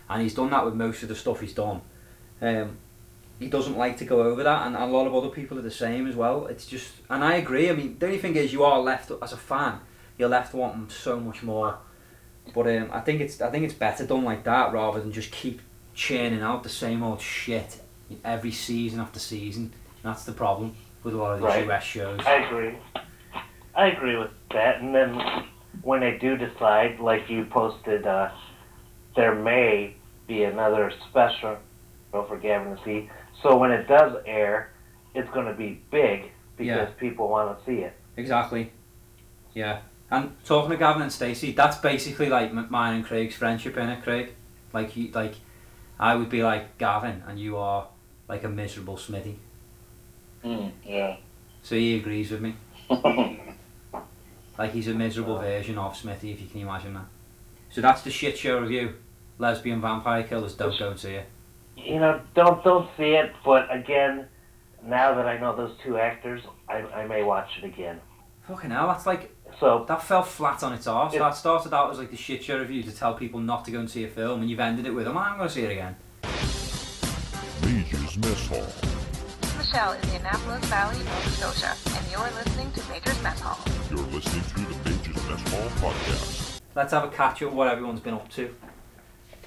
and 0.08 0.22
he's 0.22 0.34
done 0.34 0.50
that 0.50 0.64
with 0.64 0.74
most 0.74 1.02
of 1.02 1.08
the 1.08 1.16
stuff 1.16 1.40
he's 1.40 1.54
done. 1.54 1.82
Um, 2.40 2.78
he 3.38 3.48
doesn't 3.48 3.76
like 3.76 3.98
to 3.98 4.04
go 4.04 4.22
over 4.22 4.44
that, 4.44 4.66
and 4.66 4.76
a 4.76 4.86
lot 4.86 5.06
of 5.06 5.14
other 5.14 5.28
people 5.28 5.58
are 5.58 5.62
the 5.62 5.70
same 5.70 6.06
as 6.06 6.14
well. 6.14 6.46
It's 6.46 6.66
just, 6.66 6.92
and 7.10 7.24
I 7.24 7.34
agree. 7.34 7.68
I 7.68 7.72
mean, 7.72 7.98
the 7.98 8.06
only 8.06 8.18
thing 8.18 8.36
is, 8.36 8.52
you 8.52 8.62
are 8.62 8.78
left 8.80 9.10
as 9.20 9.32
a 9.32 9.36
fan, 9.36 9.80
you're 10.16 10.28
left 10.28 10.54
wanting 10.54 10.88
so 10.88 11.18
much 11.18 11.42
more. 11.42 11.78
But 12.52 12.66
um, 12.66 12.90
I 12.92 13.00
think 13.00 13.20
it's, 13.20 13.40
I 13.40 13.50
think 13.50 13.64
it's 13.64 13.74
better 13.74 14.06
done 14.06 14.24
like 14.24 14.44
that 14.44 14.72
rather 14.72 15.00
than 15.00 15.12
just 15.12 15.30
keep 15.30 15.60
churning 15.94 16.42
out 16.42 16.62
the 16.62 16.68
same 16.68 17.02
old 17.02 17.20
shit 17.20 17.80
every 18.24 18.52
season 18.52 19.00
after 19.00 19.18
season. 19.18 19.72
That's 20.02 20.24
the 20.24 20.32
problem 20.32 20.76
with 21.02 21.14
a 21.14 21.16
lot 21.16 21.32
of 21.34 21.38
these 21.40 21.46
Right. 21.46 21.66
US 21.68 21.82
shows. 21.84 22.20
I 22.26 22.34
agree. 22.36 22.76
I 23.74 23.86
agree 23.88 24.16
with 24.16 24.30
that. 24.52 24.80
And 24.80 24.94
then 24.94 25.46
when 25.82 26.00
they 26.00 26.18
do 26.18 26.36
decide, 26.36 27.00
like 27.00 27.28
you 27.30 27.44
posted, 27.46 28.06
uh, 28.06 28.30
there 29.16 29.34
may 29.34 29.94
be 30.26 30.44
another 30.44 30.92
special 31.10 31.56
for 32.10 32.38
Gavin 32.38 32.68
and 32.68 32.78
Stacey. 32.80 33.10
So 33.42 33.56
when 33.56 33.70
it 33.72 33.88
does 33.88 34.16
air, 34.26 34.70
it's 35.14 35.28
going 35.30 35.46
to 35.46 35.54
be 35.54 35.80
big 35.90 36.30
because 36.56 36.88
Yeah. 36.88 36.98
people 36.98 37.28
want 37.28 37.58
to 37.58 37.64
see 37.64 37.78
it. 37.80 37.94
Exactly. 38.16 38.70
Yeah. 39.54 39.80
And 40.14 40.36
talking 40.44 40.70
to 40.70 40.76
Gavin 40.76 41.02
and 41.02 41.12
Stacey, 41.12 41.52
that's 41.52 41.78
basically 41.78 42.28
like 42.28 42.52
mine 42.52 42.94
and 42.94 43.04
Craig's 43.04 43.34
friendship, 43.34 43.74
innit, 43.74 44.02
Craig? 44.02 44.34
Like 44.72 44.96
you, 44.96 45.10
like 45.12 45.34
I 45.98 46.14
would 46.14 46.30
be 46.30 46.42
like 46.42 46.78
Gavin, 46.78 47.22
and 47.26 47.38
you 47.38 47.56
are 47.56 47.88
like 48.28 48.44
a 48.44 48.48
miserable 48.48 48.96
Smithy. 48.96 49.38
Mm, 50.44 50.72
yeah. 50.84 51.16
So 51.62 51.74
he 51.74 51.96
agrees 51.96 52.30
with 52.30 52.40
me. 52.40 52.54
Like 54.58 54.72
he's 54.72 54.88
a 54.88 54.94
miserable 54.94 55.38
version 55.38 55.78
of 55.78 55.96
Smithy, 55.96 56.30
if 56.30 56.40
you 56.40 56.46
can 56.46 56.60
imagine 56.60 56.94
that. 56.94 57.06
So 57.70 57.80
that's 57.80 58.02
the 58.02 58.10
shit 58.10 58.38
show 58.38 58.60
review. 58.60 58.94
Lesbian 59.38 59.80
vampire 59.80 60.22
killers, 60.22 60.54
don't 60.54 60.78
go 60.78 60.94
see 60.94 61.14
it. 61.14 61.26
You 61.76 61.98
know, 61.98 62.20
don't 62.34 62.62
don't 62.62 62.88
see 62.96 63.14
it. 63.14 63.32
But 63.44 63.66
again, 63.74 64.28
now 64.84 65.14
that 65.14 65.26
I 65.26 65.38
know 65.38 65.56
those 65.56 65.76
two 65.82 65.98
actors, 65.98 66.40
I, 66.68 66.82
I 66.82 67.06
may 67.06 67.24
watch 67.24 67.48
it 67.58 67.64
again. 67.64 68.00
Fucking 68.46 68.70
hell, 68.70 68.86
that's 68.86 69.06
like 69.06 69.33
So 69.60 69.84
that 69.88 70.02
fell 70.02 70.22
flat 70.22 70.62
on 70.62 70.72
its 70.72 70.86
arse. 70.86 71.14
It- 71.14 71.18
That 71.18 71.34
started 71.36 71.72
out 71.72 71.90
as 71.90 71.98
like 71.98 72.10
the 72.10 72.16
shit 72.16 72.42
show 72.44 72.58
review 72.58 72.82
to 72.82 72.92
tell 72.92 73.14
people 73.14 73.40
not 73.40 73.64
to 73.66 73.70
go 73.70 73.78
and 73.80 73.90
see 73.90 74.04
a 74.04 74.08
film, 74.08 74.40
and 74.40 74.50
you've 74.50 74.60
ended 74.60 74.86
it 74.86 74.90
with, 74.90 75.06
"Oh, 75.06 75.16
I'm 75.16 75.36
going 75.38 75.48
to 75.48 75.54
see 75.54 75.62
it 75.62 75.70
again." 75.70 75.96
Major's 77.62 78.18
Mess 78.18 78.46
Hall. 78.48 78.66
Michelle 79.58 79.92
in 79.92 80.00
the 80.02 80.16
Annapolis 80.16 80.64
Valley, 80.66 80.98
Nova 80.98 81.30
Scotia, 81.30 81.74
and 81.96 82.10
you're 82.10 82.20
listening 82.20 82.70
to 82.72 82.88
Major's 82.90 83.22
Mess 83.22 83.40
Hall. 83.40 83.58
You're 83.90 83.98
listening 84.08 84.42
to 84.42 84.54
the 84.74 84.90
Major's 84.90 85.28
Mess 85.28 85.52
Hall 85.52 85.90
podcast. 85.90 86.60
Let's 86.74 86.92
have 86.92 87.04
a 87.04 87.08
catch 87.08 87.42
up. 87.42 87.52
What 87.52 87.68
everyone's 87.68 88.00
been 88.00 88.14
up 88.14 88.28
to. 88.32 88.54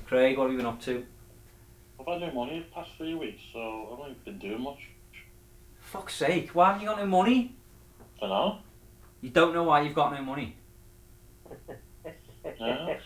Craig, 0.07 0.37
what 0.37 0.45
have 0.45 0.51
you 0.53 0.57
been 0.57 0.65
up 0.65 0.81
to? 0.83 1.05
I've 1.99 2.07
had 2.07 2.21
no 2.21 2.31
money 2.31 2.59
the 2.59 2.73
past 2.73 2.91
three 2.97 3.13
weeks, 3.15 3.41
so 3.51 3.59
I 3.59 4.01
haven't 4.01 4.23
been 4.25 4.39
doing 4.39 4.61
much. 4.61 4.79
Fuck's 5.81 6.15
sake, 6.15 6.51
why 6.51 6.67
haven't 6.67 6.81
you 6.81 6.87
got 6.87 6.97
no 6.99 7.05
money? 7.05 7.55
For 8.19 8.27
now. 8.29 8.59
You 9.27 9.33
don't 9.33 9.53
know 9.53 9.63
why 9.63 9.81
you've 9.81 9.93
got 9.93 10.13
no 10.13 10.21
money. 10.21 10.55
Yeah. 12.61 12.97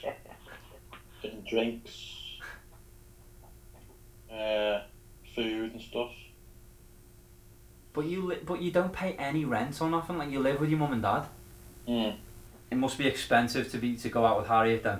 Getting 1.24 1.42
drinks, 1.50 2.38
uh, 4.32 4.82
food 5.36 5.72
and 5.74 5.82
stuff. 5.82 6.12
But 7.92 8.06
you 8.06 8.22
li- 8.22 8.40
but 8.46 8.62
you 8.62 8.70
don't 8.70 8.94
pay 8.94 9.14
any 9.14 9.44
rent 9.46 9.82
or 9.82 9.90
nothing. 9.90 10.20
Like 10.20 10.30
you 10.30 10.40
live 10.40 10.60
with 10.60 10.70
your 10.70 10.78
mum 10.78 10.94
and 10.94 11.02
dad. 11.02 11.26
Mm. 11.88 12.16
it 12.70 12.76
must 12.78 13.00
be 13.00 13.08
expensive 13.08 13.72
to 13.72 13.80
be 13.80 13.98
to 13.98 14.10
go 14.10 14.24
out 14.24 14.38
with 14.38 14.48
Harriet 14.48 14.84
then. 14.84 15.00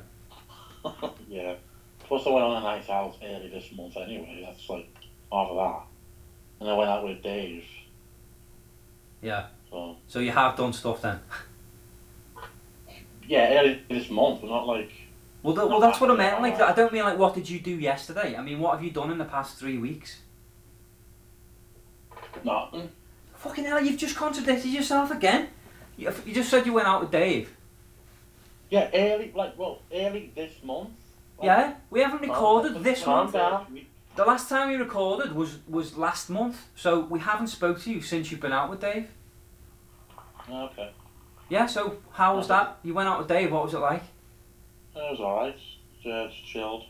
yeah. 1.30 1.54
Plus, 2.00 2.26
I 2.26 2.32
went 2.32 2.44
on 2.44 2.58
a 2.58 2.66
night 2.66 2.90
out 2.90 3.16
early 3.24 3.50
this 3.50 3.72
month 3.78 3.96
anyway. 3.96 4.44
That's 4.44 4.68
like 4.68 4.90
half 5.32 5.50
of 5.50 5.56
that. 5.56 5.84
And 6.62 6.70
I 6.70 6.74
went 6.76 6.90
out 6.90 7.04
with 7.06 7.22
Dave. 7.22 7.64
Yeah. 9.22 9.46
So 9.72 9.96
So 10.08 10.20
you 10.20 10.32
have 10.32 10.56
done 10.56 10.74
stuff 10.74 11.02
then. 11.02 11.20
yeah, 13.28 13.58
early 13.60 13.82
this 13.90 14.10
month, 14.10 14.42
but 14.42 14.50
not 14.50 14.68
like 14.68 14.92
Well, 15.42 15.56
th- 15.56 15.68
well, 15.68 15.80
that's 15.80 16.00
what 16.00 16.12
I 16.12 16.16
meant. 16.16 16.42
Like, 16.42 16.60
I 16.62 16.74
don't 16.74 16.92
mean 16.94 17.04
like 17.04 17.18
what 17.18 17.34
did 17.34 17.50
you 17.50 17.60
do 17.60 17.72
yesterday. 17.72 18.36
I 18.36 18.42
mean, 18.42 18.60
what 18.60 18.74
have 18.76 18.84
you 18.84 18.92
done 18.92 19.12
in 19.12 19.18
the 19.18 19.26
past 19.26 19.58
three 19.58 19.78
weeks? 19.78 20.20
nothing. 22.44 22.90
Fucking 23.36 23.66
hell, 23.66 23.84
you've 23.84 24.00
just 24.00 24.16
contradicted 24.16 24.72
yourself 24.72 25.12
again. 25.12 25.48
You, 25.98 26.12
you 26.26 26.34
just 26.34 26.50
said 26.50 26.66
you 26.66 26.74
went 26.74 26.88
out 26.88 27.02
with 27.02 27.12
Dave. 27.12 27.54
Yeah, 28.70 28.90
early 28.94 29.32
like 29.36 29.58
well, 29.58 29.80
early 29.94 30.32
this 30.36 30.54
month. 30.64 30.90
Like, 31.38 31.46
Yeah, 31.46 31.74
we 31.90 32.02
haven't 32.02 32.22
recorded 32.22 32.84
this 32.84 33.06
month. 33.06 33.34
down. 33.34 33.82
The 34.16 34.26
last 34.26 34.50
time 34.50 34.70
we 34.70 34.76
recorded 34.76 35.34
was 35.34 35.60
was 35.68 35.98
last 35.98 36.30
month, 36.30 36.68
so 36.76 37.02
we 37.02 37.20
haven't 37.20 37.48
spoke 37.48 37.82
to 37.82 37.92
you 37.92 38.02
since 38.02 38.32
you've 38.32 38.42
been 38.42 38.54
out 38.54 38.70
with 38.70 38.80
Dave. 38.80 39.10
Okay. 40.50 40.92
Yeah, 41.50 41.66
so 41.66 41.98
how 42.12 42.38
was 42.38 42.48
that? 42.48 42.80
You 42.84 42.94
went 42.94 43.10
out 43.10 43.20
with 43.20 43.28
Dave. 43.28 43.52
What 43.52 43.66
was 43.66 43.74
it 43.74 43.80
like? 43.80 44.04
It 44.96 45.00
was 45.00 45.20
alright. 45.20 45.58
Just 46.04 46.46
chilled. 46.46 46.84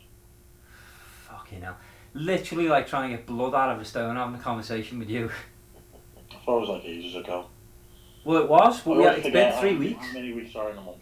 Fucking 1.28 1.62
hell, 1.62 1.76
literally 2.14 2.68
like 2.68 2.86
trying 2.86 3.10
to 3.10 3.16
get 3.16 3.26
blood 3.26 3.54
out 3.54 3.74
of 3.74 3.80
a 3.80 3.84
stone 3.84 4.16
having 4.16 4.34
a 4.34 4.38
conversation 4.42 4.98
with 4.98 5.10
you. 5.10 5.30
I 6.30 6.44
thought 6.44 6.56
it 6.56 6.60
was 6.60 6.68
like 6.68 6.84
ages 6.84 7.16
ago. 7.16 7.46
Well, 8.24 8.42
it 8.42 8.48
was, 8.48 8.80
but 8.80 8.90
always 8.92 9.18
it's 9.18 9.30
been 9.30 9.52
three 9.60 9.76
weeks, 9.76 10.06
How 10.06 10.12
many 10.14 10.32
weeks 10.32 10.54
are 10.54 10.70
in 10.70 10.78
a 10.78 10.80
month? 10.80 10.98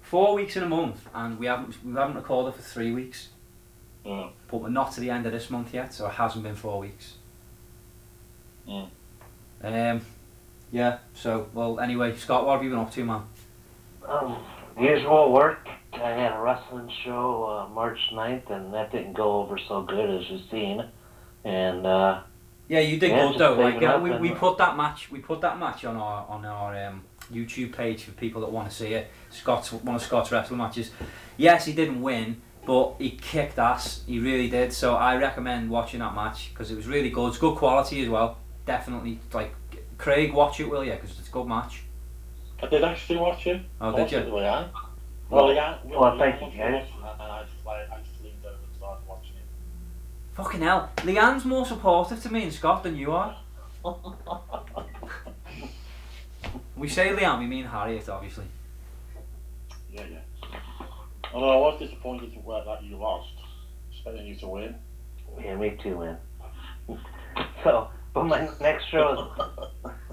four 0.00 0.34
weeks 0.34 0.56
in 0.56 0.64
a 0.64 0.68
month, 0.68 1.08
and 1.14 1.38
we 1.38 1.46
haven't 1.46 1.76
we 1.84 1.92
haven't 1.94 2.16
recorded 2.16 2.54
for 2.54 2.62
three 2.62 2.92
weeks. 2.92 3.28
Yeah. 4.04 4.30
But 4.50 4.58
we're 4.58 4.70
not 4.70 4.92
to 4.92 5.00
the 5.00 5.10
end 5.10 5.26
of 5.26 5.32
this 5.32 5.50
month 5.50 5.72
yet, 5.72 5.94
so 5.94 6.06
it 6.06 6.14
hasn't 6.14 6.42
been 6.42 6.56
four 6.56 6.80
weeks. 6.80 7.14
Mm. 8.66 8.88
Um, 9.62 10.00
yeah. 10.70 10.98
So 11.14 11.48
well, 11.54 11.80
anyway, 11.80 12.16
Scott, 12.16 12.46
what 12.46 12.54
have 12.54 12.64
you 12.64 12.70
been 12.70 12.78
up 12.78 12.92
to, 12.92 13.04
man? 13.04 13.22
Um, 14.06 14.38
usual 14.78 15.32
work. 15.32 15.68
I 15.92 16.10
had 16.10 16.32
a 16.32 16.40
wrestling 16.40 16.90
show 17.04 17.44
uh, 17.44 17.74
March 17.74 17.98
9th, 18.12 18.50
and 18.50 18.72
that 18.72 18.92
didn't 18.92 19.14
go 19.14 19.40
over 19.40 19.58
so 19.68 19.82
good 19.82 20.08
as 20.08 20.30
you've 20.30 20.48
seen. 20.50 20.84
And 21.44 21.86
uh, 21.86 22.22
Yeah, 22.68 22.80
you 22.80 22.98
did 22.98 23.10
Yeah, 23.10 23.28
good 23.28 23.38
though. 23.38 23.54
Like 23.54 23.82
uh, 23.82 24.00
we, 24.02 24.16
we 24.16 24.30
put 24.30 24.58
that 24.58 24.76
match 24.76 25.10
we 25.10 25.18
put 25.18 25.40
that 25.40 25.58
match 25.58 25.84
on 25.84 25.96
our 25.96 26.26
on 26.28 26.44
our 26.44 26.86
um, 26.86 27.02
YouTube 27.32 27.72
page 27.72 28.04
for 28.04 28.12
people 28.12 28.40
that 28.42 28.50
want 28.50 28.68
to 28.68 28.74
see 28.74 28.94
it. 28.94 29.10
Scott's 29.30 29.72
one 29.72 29.96
of 29.96 30.02
Scott's 30.02 30.30
wrestling 30.30 30.58
matches. 30.58 30.90
Yes, 31.36 31.64
he 31.64 31.72
didn't 31.72 32.02
win, 32.02 32.40
but 32.66 32.94
he 32.98 33.10
kicked 33.10 33.58
ass. 33.58 34.02
He 34.06 34.18
really 34.18 34.48
did. 34.48 34.72
So 34.72 34.94
I 34.94 35.16
recommend 35.16 35.70
watching 35.70 36.00
that 36.00 36.14
match 36.14 36.50
because 36.52 36.70
it 36.70 36.76
was 36.76 36.86
really 36.86 37.10
good. 37.10 37.28
It's 37.28 37.38
good 37.38 37.56
quality 37.56 38.02
as 38.02 38.08
well. 38.08 38.38
Definitely, 38.66 39.18
like 39.32 39.54
Craig, 40.00 40.32
watch 40.32 40.58
it, 40.60 40.70
will 40.70 40.82
you? 40.82 40.92
Because 40.92 41.18
it's 41.18 41.28
a 41.28 41.30
good 41.30 41.46
match. 41.46 41.82
I 42.62 42.66
did 42.66 42.82
actually 42.82 43.18
watch 43.18 43.46
it. 43.46 43.60
Oh, 43.80 43.94
I 43.94 43.96
did 43.96 44.12
you? 44.12 44.18
it 44.18 44.24
with 44.24 44.42
Leanne. 44.42 44.70
Well, 45.28 45.46
Well, 45.46 45.48
Leanne, 45.54 45.84
well, 45.84 46.18
thank 46.18 46.40
you, 46.40 46.46
watched 46.46 46.56
And 46.62 47.22
I 47.22 47.42
just, 47.44 47.66
like, 47.66 47.90
I 47.90 47.98
just 47.98 48.24
leaned 48.24 48.42
over 48.44 48.54
and 48.54 48.76
started 48.78 49.06
watching 49.06 49.36
it. 49.36 49.44
Fucking 50.32 50.62
hell, 50.62 50.90
Leanne's 50.96 51.44
more 51.44 51.66
supportive 51.66 52.22
to 52.22 52.32
me 52.32 52.44
and 52.44 52.52
Scott 52.52 52.82
than 52.82 52.96
you 52.96 53.12
are. 53.12 53.36
We 56.76 56.88
say 56.88 57.10
Leanne, 57.10 57.40
we 57.40 57.46
mean 57.46 57.66
Harriet, 57.66 58.08
obviously. 58.08 58.46
Yeah, 59.92 60.04
yeah. 60.10 60.58
Although 61.34 61.50
I 61.50 61.56
was 61.56 61.78
disappointed 61.78 62.32
to 62.32 62.38
where 62.38 62.64
that 62.64 62.82
you 62.82 62.96
lost, 62.96 63.34
expecting 63.92 64.26
you 64.26 64.34
to 64.36 64.48
win. 64.48 64.74
yeah, 65.38 65.56
me 65.56 65.78
too, 65.82 65.98
man. 65.98 66.16
So, 67.62 67.90
but 68.12 68.24
my 68.24 68.48
next 68.60 68.86
show 68.86 69.32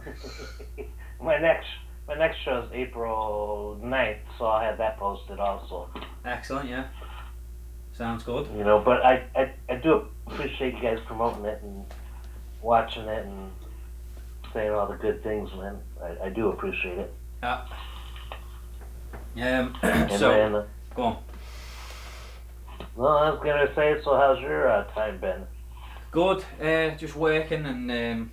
is 0.08 0.86
my 1.22 1.38
next 1.38 1.68
my 2.08 2.16
next 2.16 2.38
show 2.44 2.60
is 2.60 2.70
April 2.74 3.78
9th, 3.84 4.18
so 4.38 4.46
I'll 4.46 4.62
have 4.62 4.78
that 4.78 4.98
posted 4.98 5.40
also. 5.40 5.90
Excellent, 6.24 6.70
yeah. 6.70 6.86
Sounds 7.92 8.24
good. 8.24 8.48
You 8.56 8.64
know, 8.64 8.80
but 8.80 9.06
I, 9.06 9.24
I, 9.36 9.52
I 9.70 9.76
do 9.76 10.08
appreciate 10.26 10.76
you 10.76 10.82
guys 10.82 11.00
promoting 11.06 11.44
it 11.44 11.60
and 11.64 11.84
watching 12.62 13.04
it 13.04 13.26
and 13.26 13.52
saying 14.54 14.72
all 14.72 14.88
the 14.88 14.96
good 14.96 15.22
things, 15.22 15.50
man. 15.58 15.80
I, 16.02 16.28
I 16.28 16.30
do 16.30 16.48
appreciate 16.50 16.98
it. 16.98 17.14
Um, 17.44 17.60
And 19.84 20.12
so, 20.12 20.30
then, 20.30 20.56
uh, 20.56 20.66
go 20.96 21.04
on. 21.04 21.18
well, 22.96 23.18
I 23.18 23.30
was 23.32 23.40
gonna 23.44 23.70
say, 23.76 24.00
so 24.04 24.16
how's 24.16 24.40
your 24.40 24.72
uh, 24.72 24.86
time 24.94 25.20
been? 25.20 25.46
Good. 26.12 26.44
Uh, 26.62 26.96
just 26.96 27.16
working 27.16 27.66
and 27.66 27.92
um, 27.92 28.32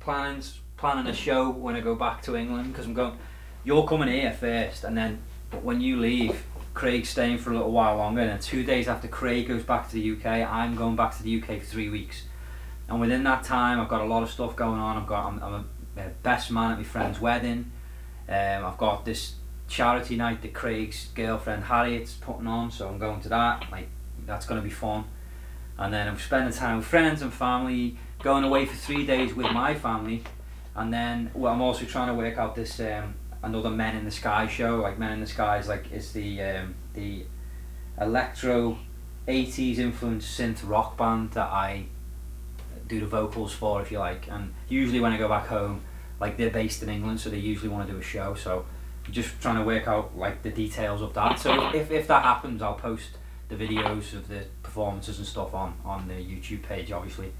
planning 0.00 0.42
planning 0.76 1.06
a 1.06 1.14
show 1.14 1.50
when 1.50 1.76
I 1.76 1.80
go 1.80 1.94
back 1.94 2.22
to 2.22 2.36
England 2.36 2.72
because 2.72 2.86
I'm 2.86 2.94
going. 2.94 3.16
You're 3.64 3.86
coming 3.86 4.08
here 4.08 4.32
first, 4.32 4.84
and 4.84 4.96
then 4.96 5.20
but 5.50 5.62
when 5.62 5.80
you 5.80 5.98
leave, 5.98 6.44
Craig's 6.74 7.08
staying 7.08 7.38
for 7.38 7.50
a 7.50 7.54
little 7.54 7.72
while 7.72 7.96
longer. 7.96 8.20
And 8.20 8.30
then 8.30 8.40
two 8.40 8.64
days 8.64 8.88
after 8.88 9.08
Craig 9.08 9.48
goes 9.48 9.62
back 9.62 9.88
to 9.90 9.94
the 9.94 10.12
UK, 10.12 10.26
I'm 10.48 10.74
going 10.74 10.96
back 10.96 11.16
to 11.16 11.22
the 11.22 11.40
UK 11.40 11.60
for 11.60 11.64
three 11.64 11.88
weeks. 11.88 12.24
And 12.88 13.00
within 13.00 13.24
that 13.24 13.44
time, 13.44 13.80
I've 13.80 13.88
got 13.88 14.00
a 14.00 14.06
lot 14.06 14.22
of 14.22 14.30
stuff 14.30 14.56
going 14.56 14.80
on. 14.80 14.96
I've 14.96 15.06
got 15.06 15.26
I'm, 15.26 15.42
I'm 15.42 15.54
a, 15.96 16.00
a 16.00 16.08
best 16.22 16.50
man 16.50 16.72
at 16.72 16.78
my 16.78 16.84
friend's 16.84 17.20
wedding. 17.20 17.70
Um, 18.28 18.64
I've 18.64 18.78
got 18.78 19.04
this 19.04 19.34
charity 19.68 20.16
night 20.16 20.42
that 20.42 20.54
Craig's 20.54 21.08
girlfriend 21.14 21.64
Harriet's 21.64 22.14
putting 22.14 22.46
on, 22.46 22.70
so 22.70 22.88
I'm 22.88 22.98
going 22.98 23.20
to 23.20 23.28
that. 23.28 23.70
Like 23.70 23.88
that's 24.26 24.46
going 24.46 24.60
to 24.60 24.64
be 24.64 24.72
fun. 24.72 25.04
And 25.78 25.94
then 25.94 26.08
I'm 26.08 26.18
spending 26.18 26.52
time 26.52 26.78
with 26.78 26.86
friends 26.86 27.22
and 27.22 27.32
family, 27.32 27.96
going 28.20 28.44
away 28.44 28.66
for 28.66 28.74
three 28.74 29.06
days 29.06 29.34
with 29.34 29.50
my 29.52 29.74
family, 29.74 30.24
and 30.74 30.92
then 30.92 31.30
well, 31.34 31.52
I'm 31.52 31.62
also 31.62 31.84
trying 31.84 32.08
to 32.08 32.14
work 32.14 32.36
out 32.36 32.54
this 32.54 32.80
um, 32.80 33.14
another 33.42 33.70
Men 33.70 33.96
in 33.96 34.04
the 34.04 34.10
Sky 34.10 34.48
show. 34.48 34.78
Like 34.78 34.98
Men 34.98 35.12
in 35.12 35.20
the 35.20 35.26
Sky 35.26 35.58
is 35.58 35.68
like 35.68 35.90
is 35.92 36.12
the 36.12 36.42
um, 36.42 36.74
the 36.94 37.24
electro 38.00 38.78
80s 39.26 39.78
influenced 39.78 40.38
synth 40.38 40.68
rock 40.68 40.96
band 40.96 41.32
that 41.32 41.48
I 41.48 41.86
do 42.86 43.00
the 43.00 43.06
vocals 43.06 43.52
for, 43.52 43.82
if 43.82 43.92
you 43.92 43.98
like. 43.98 44.28
And 44.28 44.54
usually 44.68 45.00
when 45.00 45.12
I 45.12 45.18
go 45.18 45.28
back 45.28 45.46
home, 45.46 45.82
like 46.18 46.36
they're 46.36 46.50
based 46.50 46.82
in 46.82 46.88
England, 46.88 47.20
so 47.20 47.30
they 47.30 47.38
usually 47.38 47.68
want 47.68 47.86
to 47.86 47.92
do 47.92 47.98
a 47.98 48.02
show. 48.02 48.34
So 48.34 48.64
just 49.10 49.40
trying 49.40 49.56
to 49.56 49.64
work 49.64 49.86
out 49.86 50.16
like 50.16 50.42
the 50.42 50.50
details 50.50 51.02
of 51.02 51.14
that. 51.14 51.38
So 51.38 51.70
if, 51.74 51.90
if 51.90 52.06
that 52.08 52.22
happens, 52.22 52.62
I'll 52.62 52.74
post 52.74 53.10
the 53.48 53.56
videos 53.56 54.12
of 54.14 54.28
the 54.28 54.44
performances 54.68 55.18
and 55.18 55.26
stuff 55.26 55.54
on 55.54 55.74
on 55.84 56.06
the 56.08 56.14
YouTube 56.14 56.62
page, 56.62 56.92
obviously. 56.92 57.32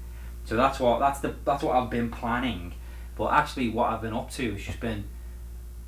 So 0.45 0.55
that's 0.55 0.79
what 0.79 0.99
that's 0.99 1.19
the 1.19 1.35
that's 1.45 1.63
what 1.63 1.75
I've 1.75 1.89
been 1.89 2.09
planning. 2.09 2.73
But 3.15 3.33
actually, 3.33 3.69
what 3.69 3.91
I've 3.91 4.01
been 4.01 4.13
up 4.13 4.31
to 4.31 4.53
has 4.53 4.61
just 4.61 4.79
been, 4.79 5.03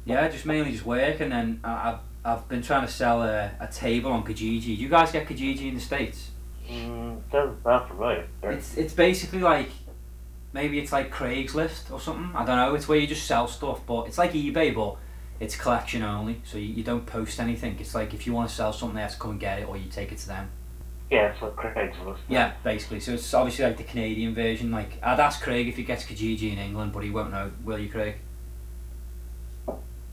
yeah, 0.06 0.28
just 0.28 0.46
mainly 0.46 0.72
just 0.72 0.86
work, 0.86 1.20
and 1.20 1.32
then 1.32 1.60
I've 1.64 2.00
I've 2.24 2.48
been 2.48 2.62
trying 2.62 2.86
to 2.86 2.92
sell 2.92 3.24
a, 3.24 3.52
a 3.60 3.68
table 3.68 4.12
on 4.12 4.24
Kijiji. 4.24 4.64
Do 4.64 4.74
you 4.74 4.90
guys 4.90 5.12
get 5.12 5.28
Kijiji 5.28 5.70
in 5.70 5.76
the 5.76 5.82
states? 5.82 6.32
Mm, 6.70 7.22
doesn't 7.32 7.64
sound 7.64 7.90
familiar. 7.90 8.28
It's 8.44 8.78
it's 8.78 8.94
basically 8.94 9.40
like 9.40 9.70
maybe 10.54 10.78
it's 10.80 10.92
like 10.92 11.12
Craigslist 11.12 11.92
or 11.92 12.00
something. 12.00 12.32
I 12.36 12.46
don't 12.46 12.58
know. 12.58 12.76
It's 12.76 12.88
where 12.88 13.00
you 13.00 13.08
just 13.08 13.26
sell 13.26 13.48
stuff, 13.48 13.82
but 13.88 14.08
it's 14.08 14.18
like 14.18 14.34
eBay, 14.34 14.76
but 14.76 14.98
it's 15.40 15.56
collection 15.56 16.04
only. 16.04 16.42
So 16.44 16.58
you, 16.60 16.68
you 16.68 16.84
don't 16.84 17.06
post 17.06 17.40
anything. 17.40 17.78
It's 17.80 17.96
like 17.96 18.14
if 18.14 18.28
you 18.28 18.34
want 18.34 18.50
to 18.50 18.56
sell 18.56 18.72
something, 18.72 18.96
they 18.96 19.02
have 19.02 19.14
to 19.14 19.20
come 19.20 19.32
and 19.32 19.40
get 19.40 19.60
it, 19.60 19.68
or 19.68 19.76
you 19.78 19.90
take 19.90 20.12
it 20.12 20.20
to 20.20 20.28
them. 20.28 20.52
Yeah, 21.12 21.32
it's 21.34 21.42
what 21.42 21.58
Craigslist. 21.58 22.20
Yeah, 22.30 22.54
basically. 22.64 23.02
So 23.02 23.12
it's 23.14 23.34
obviously 23.34 23.66
like 23.66 23.76
the 23.76 23.84
Canadian 23.84 24.34
version. 24.34 24.72
Like 24.72 24.98
I'd 25.04 25.20
ask 25.20 25.42
Craig 25.42 25.68
if 25.68 25.76
he 25.76 25.84
gets 25.84 26.06
Kijiji 26.06 26.54
in 26.54 26.58
England, 26.58 26.94
but 26.94 27.04
he 27.04 27.10
won't 27.10 27.32
know. 27.32 27.52
Will 27.66 27.78
you, 27.78 27.90
Craig? 27.90 28.16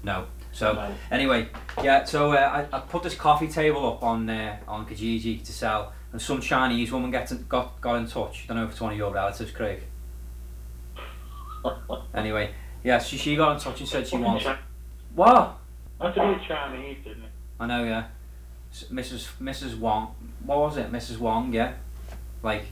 No. 0.03 0.27
So 0.51 0.73
No. 0.73 0.93
anyway, 1.13 1.49
yeah. 1.85 2.03
So 2.03 2.33
uh, 2.33 2.67
I, 2.73 2.77
I 2.77 2.81
put 2.81 3.05
this 3.05 3.15
coffee 3.15 3.47
table 3.47 3.87
up 3.87 4.03
on 4.03 4.29
uh, 4.29 4.57
on 4.67 4.87
Kijiji 4.87 5.45
to 5.45 5.53
sell, 5.53 5.93
and 6.11 6.21
some 6.21 6.41
Chinese 6.41 6.91
woman 6.91 7.13
gets 7.13 7.31
in, 7.31 7.47
got 7.49 7.81
got 7.81 7.95
in 7.95 8.09
touch. 8.09 8.49
don't 8.49 8.57
know 8.57 8.65
if 8.65 8.73
it's 8.73 8.81
one 8.81 8.93
of 8.93 8.99
your 8.99 9.13
relatives, 9.13 9.53
Craig. 9.53 9.83
Anyway, 12.15 12.51
yeah. 12.83 12.99
She 12.99 13.17
she 13.17 13.37
got 13.37 13.53
in 13.53 13.61
touch 13.61 13.79
and 13.81 13.89
said 13.89 14.07
she 14.09 14.17
wants. 14.17 14.45
What? 15.15 15.59
That's 16.01 16.17
a 16.17 16.21
be 16.35 16.45
Chinese, 16.47 16.99
didn't 17.05 17.25
it? 17.25 17.31
I 17.61 17.67
know, 17.67 17.85
yeah. 17.85 18.07
Mrs. 18.73 19.29
Mrs. 19.41 19.79
Wong. 19.79 20.15
What 20.45 20.59
was 20.59 20.77
it? 20.77 20.93
Mrs. 20.93 21.19
Wong, 21.19 21.53
yeah. 21.53 21.75
Like, 22.43 22.67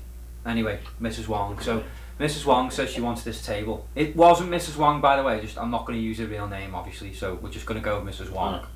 anyway, 0.45 0.79
Mrs. 1.01 1.29
Wong. 1.29 1.59
So, 1.61 1.83
Mrs. 2.21 2.47
Wong 2.47 2.71
says 2.71 2.91
she 2.91 3.01
wants 3.01 3.23
this 3.23 3.45
table. 3.45 3.87
It 3.95 4.17
wasn't 4.17 4.51
Mrs. 4.51 4.77
Wong, 4.77 5.01
by 5.01 5.17
the 5.17 5.23
way. 5.23 5.41
Just 5.41 5.59
I'm 5.59 5.71
not 5.71 5.85
going 5.85 5.99
to 5.99 6.03
use 6.05 6.19
her 6.19 6.27
real 6.27 6.47
name, 6.49 6.75
obviously. 6.75 7.13
So 7.13 7.35
we're 7.35 7.51
just 7.51 7.67
going 7.67 7.81
to 7.81 7.85
go 7.85 8.01
with 8.01 8.15
Mrs. 8.15 8.31
Wong. 8.31 8.67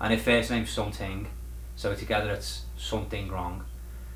And 0.00 0.12
her 0.12 0.18
first 0.18 0.50
name's 0.50 0.70
something. 0.70 1.26
So 1.76 1.94
together 1.94 2.30
it's 2.30 2.62
something 2.76 3.30
wrong. 3.30 3.64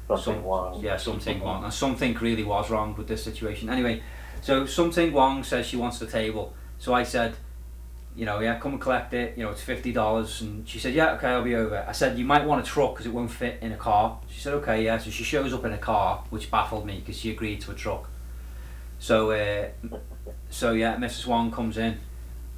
Something 0.08 0.22
Some- 0.34 0.44
wrong. 0.44 0.80
Yeah, 0.82 0.96
something 0.98 1.42
wrong. 1.42 1.64
And 1.64 1.72
something 1.72 2.14
really 2.14 2.44
was 2.44 2.70
wrong 2.70 2.94
with 2.94 3.08
this 3.08 3.24
situation. 3.24 3.70
Anyway, 3.70 4.02
so 4.42 4.66
something 4.66 5.12
Wong 5.12 5.44
says 5.44 5.66
she 5.66 5.76
wants 5.76 5.98
the 5.98 6.06
table. 6.06 6.52
So 6.78 6.92
I 6.92 7.04
said, 7.04 7.36
you 8.16 8.24
know, 8.24 8.38
yeah, 8.40 8.58
come 8.58 8.72
and 8.72 8.80
collect 8.80 9.12
it. 9.12 9.36
You 9.36 9.44
know, 9.44 9.50
it's 9.50 9.62
fifty 9.62 9.92
dollars. 9.92 10.40
And 10.40 10.68
she 10.68 10.78
said, 10.78 10.94
yeah, 10.94 11.14
okay, 11.14 11.28
I'll 11.28 11.42
be 11.42 11.56
over. 11.56 11.84
I 11.86 11.92
said, 11.92 12.18
you 12.18 12.24
might 12.24 12.44
want 12.44 12.64
a 12.64 12.64
truck 12.64 12.94
because 12.94 13.06
it 13.06 13.12
won't 13.12 13.30
fit 13.30 13.58
in 13.60 13.72
a 13.72 13.76
car. 13.76 14.18
She 14.28 14.40
said, 14.40 14.54
okay, 14.54 14.84
yeah. 14.84 14.98
So 14.98 15.10
she 15.10 15.24
shows 15.24 15.52
up 15.52 15.64
in 15.64 15.72
a 15.72 15.78
car, 15.78 16.24
which 16.30 16.50
baffled 16.50 16.86
me 16.86 17.00
because 17.00 17.18
she 17.18 17.30
agreed 17.30 17.60
to 17.62 17.72
a 17.72 17.74
truck. 17.74 18.08
So, 18.98 19.32
uh, 19.32 19.68
so 20.48 20.72
yeah, 20.72 20.96
Mrs. 20.96 21.26
Wong 21.26 21.50
comes 21.50 21.76
in, 21.76 21.98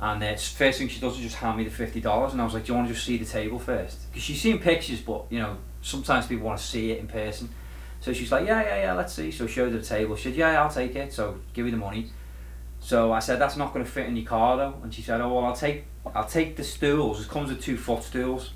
and 0.00 0.22
uh, 0.22 0.36
first 0.36 0.78
thing 0.78 0.88
she 0.88 1.00
does 1.00 1.16
is 1.16 1.22
just 1.22 1.36
hand 1.36 1.56
me 1.56 1.64
the 1.64 1.70
fifty 1.70 2.00
dollars, 2.00 2.32
and 2.32 2.40
I 2.40 2.44
was 2.44 2.54
like, 2.54 2.64
do 2.64 2.72
you 2.72 2.76
want 2.76 2.88
to 2.88 2.94
just 2.94 3.06
see 3.06 3.16
the 3.16 3.24
table 3.24 3.58
first? 3.58 4.10
Because 4.10 4.22
she's 4.22 4.40
seen 4.40 4.58
pictures, 4.58 5.00
but 5.00 5.24
you 5.30 5.38
know, 5.38 5.56
sometimes 5.80 6.26
people 6.26 6.46
want 6.46 6.58
to 6.58 6.64
see 6.64 6.90
it 6.90 7.00
in 7.00 7.08
person. 7.08 7.48
So 8.00 8.12
she's 8.12 8.30
like, 8.30 8.46
yeah, 8.46 8.62
yeah, 8.62 8.82
yeah, 8.82 8.92
let's 8.92 9.14
see. 9.14 9.30
So 9.30 9.46
she 9.46 9.54
showed 9.54 9.72
her 9.72 9.78
the 9.78 9.84
table. 9.84 10.14
She 10.16 10.24
said, 10.24 10.36
yeah, 10.36 10.62
I'll 10.62 10.70
take 10.70 10.94
it. 10.94 11.12
So 11.12 11.40
give 11.54 11.64
me 11.64 11.70
the 11.70 11.76
money. 11.78 12.10
So 12.86 13.12
I 13.12 13.18
said, 13.18 13.40
that's 13.40 13.56
not 13.56 13.72
going 13.72 13.84
to 13.84 13.90
fit 13.90 14.06
in 14.06 14.16
your 14.16 14.26
car 14.26 14.56
though. 14.56 14.78
And 14.80 14.94
she 14.94 15.02
said, 15.02 15.20
oh 15.20 15.34
well, 15.34 15.46
I'll 15.46 15.56
take, 15.56 15.86
I'll 16.14 16.24
take 16.24 16.54
the 16.54 16.62
stools. 16.62 17.20
It 17.20 17.28
comes 17.28 17.48
with 17.48 17.60
two 17.60 17.76
footstools. 17.76 18.50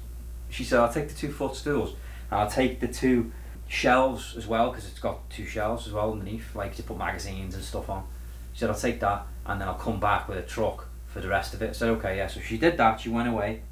She 0.48 0.62
said, 0.62 0.78
I'll 0.78 0.92
take 0.92 1.08
the 1.08 1.16
two 1.16 1.32
footstools. 1.32 1.96
And 2.30 2.38
I'll 2.38 2.48
take 2.48 2.78
the 2.78 2.86
two 2.86 3.32
shelves 3.66 4.36
as 4.36 4.46
well 4.46 4.70
because 4.70 4.86
it's 4.86 5.00
got 5.00 5.28
two 5.30 5.46
shelves 5.46 5.88
as 5.88 5.92
well 5.92 6.12
underneath, 6.12 6.54
like 6.54 6.76
to 6.76 6.84
put 6.84 6.96
magazines 6.96 7.56
and 7.56 7.64
stuff 7.64 7.90
on. 7.90 8.04
She 8.52 8.60
said, 8.60 8.70
I'll 8.70 8.76
take 8.76 9.00
that 9.00 9.26
and 9.46 9.60
then 9.60 9.66
I'll 9.66 9.74
come 9.74 9.98
back 9.98 10.28
with 10.28 10.38
a 10.38 10.42
truck 10.42 10.86
for 11.08 11.18
the 11.20 11.26
rest 11.26 11.52
of 11.52 11.62
it. 11.62 11.70
I 11.70 11.72
said, 11.72 11.88
okay, 11.88 12.16
yeah. 12.16 12.28
So 12.28 12.38
she 12.38 12.56
did 12.56 12.76
that. 12.76 13.00
She 13.00 13.08
went 13.08 13.28
away. 13.28 13.62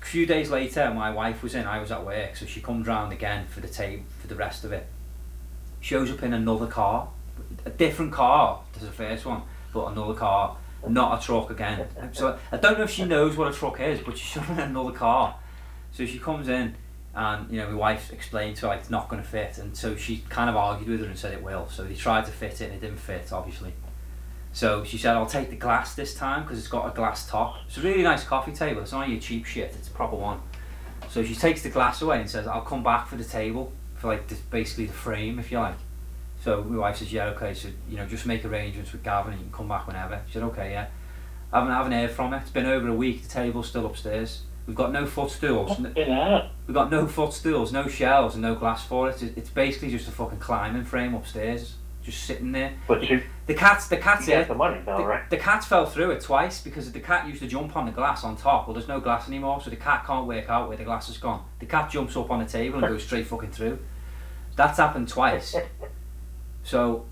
A 0.00 0.04
few 0.04 0.24
days 0.24 0.52
later, 0.52 0.94
my 0.94 1.10
wife 1.10 1.42
was 1.42 1.56
in. 1.56 1.66
I 1.66 1.80
was 1.80 1.90
at 1.90 2.06
work, 2.06 2.36
so 2.36 2.46
she 2.46 2.60
comes 2.60 2.86
round 2.86 3.12
again 3.12 3.48
for 3.48 3.58
the 3.58 3.66
tape 3.66 4.04
for 4.20 4.28
the 4.28 4.36
rest 4.36 4.62
of 4.62 4.70
it. 4.70 4.86
Shows 5.80 6.12
up 6.12 6.22
in 6.22 6.32
another 6.32 6.68
car, 6.68 7.08
a 7.64 7.70
different 7.70 8.12
car 8.12 8.62
to 8.74 8.84
the 8.84 8.90
first 8.90 9.24
one, 9.24 9.42
but 9.72 9.86
another 9.86 10.14
car, 10.14 10.56
not 10.88 11.22
a 11.22 11.24
truck 11.24 11.50
again. 11.50 11.86
So 12.12 12.38
I 12.50 12.56
don't 12.56 12.78
know 12.78 12.84
if 12.84 12.90
she 12.90 13.04
knows 13.04 13.36
what 13.36 13.48
a 13.48 13.52
truck 13.52 13.80
is, 13.80 14.00
but 14.00 14.18
she's 14.18 14.28
showing 14.44 14.58
another 14.58 14.92
car. 14.92 15.36
So 15.92 16.06
she 16.06 16.18
comes 16.18 16.48
in, 16.48 16.74
and 17.14 17.50
you 17.50 17.58
know 17.58 17.68
my 17.70 17.76
wife 17.76 18.12
explained 18.12 18.56
to 18.56 18.62
her 18.62 18.68
like 18.68 18.80
it's 18.80 18.90
not 18.90 19.08
going 19.08 19.22
to 19.22 19.28
fit, 19.28 19.58
and 19.58 19.76
so 19.76 19.96
she 19.96 20.24
kind 20.28 20.48
of 20.48 20.56
argued 20.56 20.88
with 20.88 21.00
her 21.00 21.06
and 21.06 21.18
said 21.18 21.32
it 21.32 21.42
will. 21.42 21.68
So 21.68 21.84
they 21.84 21.94
tried 21.94 22.24
to 22.26 22.32
fit 22.32 22.60
it, 22.60 22.64
and 22.66 22.74
it 22.74 22.80
didn't 22.80 23.00
fit, 23.00 23.32
obviously. 23.32 23.74
So 24.52 24.84
she 24.84 24.98
said, 24.98 25.16
I'll 25.16 25.26
take 25.26 25.48
the 25.48 25.56
glass 25.56 25.94
this 25.94 26.14
time 26.14 26.42
because 26.42 26.58
it's 26.58 26.68
got 26.68 26.86
a 26.86 26.94
glass 26.94 27.26
top. 27.26 27.56
It's 27.66 27.78
a 27.78 27.80
really 27.80 28.02
nice 28.02 28.22
coffee 28.22 28.52
table. 28.52 28.82
It's 28.82 28.92
not 28.92 29.08
your 29.08 29.18
cheap 29.18 29.46
shit. 29.46 29.74
It's 29.74 29.88
a 29.88 29.92
proper 29.92 30.16
one. 30.16 30.40
So 31.08 31.24
she 31.24 31.34
takes 31.34 31.62
the 31.62 31.70
glass 31.70 32.02
away 32.02 32.20
and 32.20 32.28
says, 32.28 32.46
I'll 32.46 32.60
come 32.60 32.82
back 32.82 33.08
for 33.08 33.16
the 33.16 33.24
table 33.24 33.72
for 33.94 34.08
like 34.08 34.50
basically 34.50 34.86
the 34.86 34.92
frame, 34.92 35.38
if 35.38 35.50
you 35.50 35.58
like. 35.58 35.76
So 36.42 36.62
my 36.64 36.78
wife 36.78 36.96
says, 36.96 37.12
yeah, 37.12 37.26
okay. 37.26 37.54
So 37.54 37.68
you 37.88 37.96
know, 37.96 38.06
just 38.06 38.26
make 38.26 38.44
arrangements 38.44 38.92
with 38.92 39.02
Gavin 39.02 39.32
and 39.32 39.40
you 39.40 39.46
can 39.48 39.52
come 39.56 39.68
back 39.68 39.86
whenever. 39.86 40.20
She 40.26 40.34
said, 40.34 40.42
okay, 40.44 40.72
yeah. 40.72 40.86
I 41.52 41.58
haven't, 41.58 41.72
I 41.72 41.76
haven't 41.76 41.92
heard 41.92 42.10
from 42.10 42.32
her. 42.32 42.38
It's 42.38 42.50
been 42.50 42.66
over 42.66 42.88
a 42.88 42.94
week. 42.94 43.22
The 43.22 43.28
table's 43.28 43.68
still 43.68 43.86
upstairs. 43.86 44.42
We've 44.66 44.76
got 44.76 44.90
no 44.92 45.06
footstools. 45.06 45.72
N- 45.78 45.84
Fucking 45.86 46.06
hell. 46.12 46.50
We've 46.66 46.74
got 46.74 46.90
no 46.90 47.06
footstools, 47.06 47.72
no 47.72 47.88
shelves, 47.88 48.34
and 48.34 48.42
no 48.42 48.54
glass 48.54 48.84
for 48.86 49.10
it. 49.10 49.22
It's 49.36 49.50
basically 49.50 49.90
just 49.90 50.08
a 50.08 50.12
fucking 50.12 50.38
climbing 50.38 50.84
frame 50.84 51.14
upstairs, 51.14 51.74
just 52.02 52.24
sitting 52.24 52.52
there. 52.52 52.72
But 52.88 53.02
you, 53.08 53.22
The 53.46 53.54
cat's 53.54 53.88
the 53.88 53.96
cat's 53.98 54.26
the 54.26 54.54
money 54.54 54.80
The, 54.84 54.92
right? 55.04 55.28
the 55.30 55.36
cat 55.36 55.64
fell 55.64 55.84
through 55.86 56.12
it 56.12 56.22
twice 56.22 56.60
because 56.62 56.90
the 56.90 57.00
cat 57.00 57.26
used 57.28 57.42
to 57.42 57.48
jump 57.48 57.76
on 57.76 57.86
the 57.86 57.92
glass 57.92 58.24
on 58.24 58.36
top. 58.36 58.66
Well, 58.66 58.74
there's 58.74 58.88
no 58.88 59.00
glass 59.00 59.28
anymore, 59.28 59.60
so 59.62 59.68
the 59.70 59.76
cat 59.76 60.04
can't 60.06 60.26
work 60.26 60.48
out 60.48 60.68
where 60.68 60.76
the 60.76 60.84
glass 60.84 61.08
has 61.08 61.18
gone. 61.18 61.44
The 61.58 61.66
cat 61.66 61.90
jumps 61.90 62.16
up 62.16 62.30
on 62.30 62.38
the 62.38 62.46
table 62.48 62.78
and 62.78 62.88
goes 62.88 63.02
straight 63.04 63.26
fucking 63.26 63.50
through. 63.52 63.78
That's 64.56 64.78
happened 64.78 65.08
twice. 65.08 65.54
So, 66.62 67.06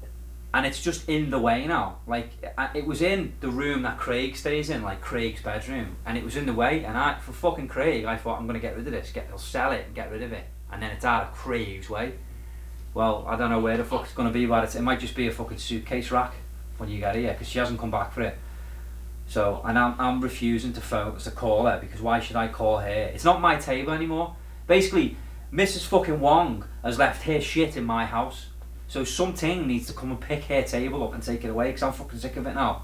and 0.53 0.67
it's 0.67 0.83
just 0.83 1.09
in 1.09 1.31
the 1.31 1.39
way 1.39 1.67
now. 1.67 1.99
Like 2.07 2.31
it 2.75 2.87
was 2.87 3.03
in 3.03 3.35
the 3.41 3.49
room 3.49 3.83
that 3.83 3.99
Craig 3.99 4.37
stays 4.37 4.71
in, 4.71 4.83
like 4.83 5.01
Craig's 5.01 5.43
bedroom, 5.43 5.97
and 6.05 6.17
it 6.19 6.25
was 6.25 6.37
in 6.37 6.47
the 6.47 6.53
way. 6.53 6.85
And 6.85 6.97
I, 6.97 7.19
for 7.19 7.33
fucking 7.33 7.69
Craig, 7.69 8.05
I 8.05 8.17
thought 8.17 8.39
I'm 8.39 8.47
gonna 8.47 8.59
get 8.59 8.77
rid 8.77 8.87
of 8.87 8.93
this. 8.93 9.13
Get, 9.13 9.29
I'll 9.31 9.39
sell 9.39 9.73
it 9.73 9.87
and 9.87 9.95
get 9.95 10.11
rid 10.11 10.23
of 10.23 10.33
it. 10.33 10.45
And 10.73 10.83
then 10.83 10.91
it's 10.91 11.05
out 11.05 11.25
of 11.25 11.33
Craig's 11.33 11.91
way. 11.91 12.15
Well, 12.95 13.25
I 13.29 13.37
don't 13.37 13.51
know 13.51 13.61
where 13.61 13.77
the 13.77 13.85
fuck 13.85 14.05
it's 14.05 14.15
gonna 14.15 14.31
be, 14.31 14.47
but 14.47 14.65
it's, 14.65 14.75
it 14.75 14.83
might 14.83 15.01
just 15.01 15.15
be 15.15 15.27
a 15.29 15.33
fucking 15.33 15.59
suitcase 15.59 16.11
rack 16.11 16.35
when 16.79 16.89
you 16.89 16.99
get 16.99 17.15
here 17.15 17.33
because 17.33 17.49
she 17.49 17.59
hasn't 17.59 17.79
come 17.79 17.91
back 17.91 18.13
for 18.13 18.23
it. 18.23 18.37
So, 19.31 19.63
and 19.65 19.79
I'm, 19.79 19.95
I'm 20.01 20.21
refusing 20.21 20.73
to 20.73 20.81
phone 20.81 21.17
to 21.19 21.31
call 21.31 21.67
her 21.67 21.79
because 21.79 22.01
why 22.01 22.19
should 22.19 22.35
I 22.35 22.49
call 22.49 22.79
her? 22.79 22.89
It's 22.89 23.25
not 23.25 23.41
my 23.41 23.55
table 23.55 23.93
anymore. 23.93 24.35
Basically, 24.67 25.17
Mrs. 25.53 25.87
fucking 25.87 26.19
Wong 26.19 26.65
has 26.83 26.99
left 26.99 27.23
her 27.23 27.41
shit 27.41 27.77
in 27.77 27.85
my 27.85 28.07
house. 28.07 28.47
So 28.91 29.05
something 29.05 29.69
needs 29.69 29.87
to 29.87 29.93
come 29.93 30.11
and 30.11 30.21
pick 30.21 30.43
her 30.47 30.63
table 30.63 31.05
up 31.05 31.15
and 31.15 31.23
take 31.23 31.45
it 31.45 31.49
away 31.49 31.67
because 31.69 31.85
I'm 31.85 31.93
fucking 31.93 32.19
sick 32.19 32.37
of 32.37 32.45
it 32.49 32.55
now. 32.55 32.83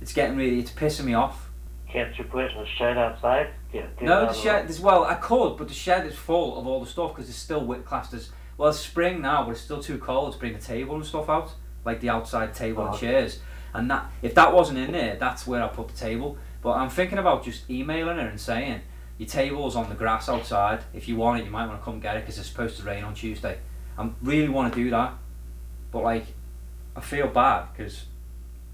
It's 0.00 0.14
getting 0.14 0.38
really, 0.38 0.58
it's 0.58 0.70
pissing 0.70 1.04
me 1.04 1.12
off. 1.12 1.50
Can't 1.86 2.16
you 2.16 2.24
put 2.24 2.46
it 2.46 2.52
in 2.52 2.62
the 2.62 2.66
shed 2.66 2.96
outside? 2.96 3.50
Get, 3.70 3.94
get 3.98 4.06
No, 4.06 4.24
the 4.24 4.32
shed. 4.32 4.66
There's, 4.66 4.80
well, 4.80 5.04
I 5.04 5.16
could, 5.16 5.58
but 5.58 5.68
the 5.68 5.74
shed 5.74 6.06
is 6.06 6.14
full 6.14 6.58
of 6.58 6.66
all 6.66 6.80
the 6.80 6.86
stuff 6.86 7.14
because 7.14 7.28
it's 7.28 7.36
still 7.36 7.62
wet 7.62 7.84
classed 7.84 8.14
as. 8.14 8.30
Well, 8.56 8.70
it's 8.70 8.78
spring 8.78 9.20
now, 9.20 9.44
but 9.44 9.50
it's 9.50 9.60
still 9.60 9.82
too 9.82 9.98
cold 9.98 10.32
to 10.32 10.38
bring 10.38 10.54
the 10.54 10.58
table 10.58 10.94
and 10.96 11.04
stuff 11.04 11.28
out, 11.28 11.52
like 11.84 12.00
the 12.00 12.08
outside 12.08 12.54
table 12.54 12.86
and 12.86 12.94
Oh. 12.94 12.98
chairs. 12.98 13.40
And 13.74 13.90
that, 13.90 14.10
if 14.22 14.34
that 14.36 14.54
wasn't 14.54 14.78
in 14.78 14.92
there, 14.92 15.16
that's 15.16 15.46
where 15.46 15.62
I 15.62 15.68
put 15.68 15.88
the 15.88 15.94
table. 15.96 16.38
But 16.62 16.78
I'm 16.78 16.88
thinking 16.88 17.18
about 17.18 17.44
just 17.44 17.68
emailing 17.68 18.16
her 18.16 18.26
and 18.28 18.40
saying, 18.40 18.80
your 19.18 19.28
table's 19.28 19.76
on 19.76 19.90
the 19.90 19.94
grass 19.94 20.26
outside. 20.30 20.84
If 20.94 21.06
you 21.06 21.16
want 21.16 21.42
it, 21.42 21.44
you 21.44 21.50
might 21.50 21.66
want 21.66 21.80
to 21.80 21.84
come 21.84 22.00
get 22.00 22.16
it 22.16 22.20
because 22.20 22.38
it's 22.38 22.48
supposed 22.48 22.78
to 22.78 22.84
rain 22.84 23.04
on 23.04 23.12
Tuesday. 23.12 23.58
I 23.98 24.08
really 24.22 24.48
want 24.48 24.72
to 24.72 24.82
do 24.82 24.88
that, 24.90 25.12
but 25.94 26.02
like, 26.02 26.26
I 26.96 27.00
feel 27.00 27.28
bad 27.28 27.68
because, 27.72 28.06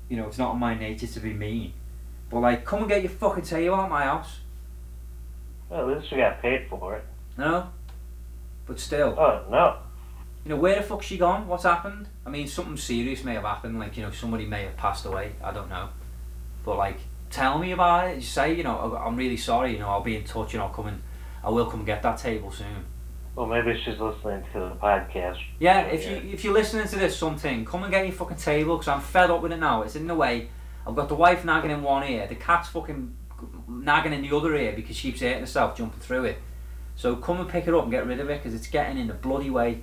you 0.09 0.17
know, 0.17 0.27
it's 0.27 0.39
not 0.39 0.55
in 0.55 0.59
my 0.59 0.75
nature 0.75 1.07
to 1.07 1.21
be 1.21 1.35
mean. 1.35 1.75
But 2.31 2.41
like, 2.41 2.65
come 2.65 2.81
and 2.81 2.89
get 2.89 3.03
your 3.03 3.11
fucking 3.11 3.45
table 3.45 3.75
out 3.75 3.85
of 3.85 3.91
my 3.91 4.05
house. 4.05 4.39
Well, 5.69 5.91
at 5.91 5.99
least 5.99 6.11
we 6.11 6.17
got 6.17 6.41
paid 6.41 6.67
for 6.69 6.97
it. 6.97 7.05
No. 7.37 7.69
But 8.67 8.81
still, 8.81 9.15
Oh 9.19 9.45
no. 9.51 9.77
you 10.45 10.49
know, 10.49 10.57
where 10.57 10.77
the 10.77 10.83
fuck's 10.83 11.05
she 11.07 11.19
gone? 11.19 11.47
What's 11.47 11.65
happened? 11.65 12.09
I 12.25 12.31
mean, 12.31 12.49
something 12.49 12.79
serious 12.79 13.23
may 13.23 13.35
have 13.35 13.45
happened. 13.45 13.79
Like, 13.79 13.97
you 13.99 14.03
know, 14.03 14.11
somebody 14.11 14.47
may 14.47 14.63
have 14.65 14.77
passed 14.79 15.05
away. 15.05 15.33
I 15.45 15.53
don't 15.53 15.69
know. 15.69 15.91
But 16.65 16.79
like, 16.79 17.01
tell 17.29 17.59
me 17.59 17.73
about 17.73 18.09
it. 18.09 18.21
Just 18.21 18.33
say, 18.33 18.55
you 18.55 18.63
know, 18.63 18.79
"Oh, 18.83 18.97
I'm 18.97 19.17
really 19.17 19.37
sorry. 19.37 19.73
You 19.73 19.81
know, 19.81 19.89
I'll 19.91 20.01
be 20.01 20.17
in 20.17 20.25
touch 20.25 20.55
and 20.55 20.63
I'll 20.63 20.71
come 20.71 20.87
and 20.87 21.03
I 21.45 21.51
will 21.51 21.67
come 21.67 21.81
and 21.81 21.87
get 21.87 22.03
that 22.03 22.17
table 22.17 22.51
soon. 22.51 22.87
Well, 23.37 23.47
maybe 23.47 23.81
she's 23.85 23.99
listening 23.99 24.43
to 24.53 24.59
the 24.59 24.77
podcast. 24.83 25.39
Yeah, 25.59 25.83
if 25.83 26.09
you 26.09 26.31
if 26.33 26.45
you're 26.45 26.53
listening 26.53 26.89
to 26.89 26.97
this, 26.97 27.17
something, 27.17 27.65
come 27.65 27.85
and 27.85 27.93
get 27.93 28.05
your 28.05 28.13
fucking 28.13 28.37
table 28.37 28.77
because 28.77 28.89
I'm 28.89 29.01
fed 29.01 29.31
up 29.31 29.41
with 29.41 29.53
it 29.53 29.59
now. 29.59 29.83
It's 29.83 29.97
in 29.97 30.07
the 30.07 30.15
way. 30.15 30.49
I've 30.87 30.97
got 30.97 31.09
the 31.09 31.15
wife 31.15 31.45
nagging 31.45 31.71
in 31.71 31.83
one 31.83 32.05
ear, 32.05 32.27
the 32.27 32.35
cat's 32.35 32.69
fucking 32.69 33.15
nagging 33.69 34.13
in 34.13 34.23
the 34.23 34.37
other 34.37 34.55
ear 34.57 34.73
because 34.73 34.97
she 34.97 35.11
keeps 35.11 35.21
hurting 35.21 35.41
herself 35.41 35.77
jumping 35.77 36.01
through 36.01 36.25
it. 36.25 36.39
So 36.97 37.17
come 37.17 37.41
and 37.41 37.49
pick 37.49 37.67
it 37.69 37.75
up 37.75 37.85
and 37.85 37.91
get 37.91 38.07
rid 38.07 38.21
of 38.21 38.29
it 38.29 38.43
because 38.43 38.55
it's 38.55 38.67
getting 38.67 38.99
in 38.99 39.07
the 39.07 39.15
bloody 39.15 39.51
way. 39.51 39.83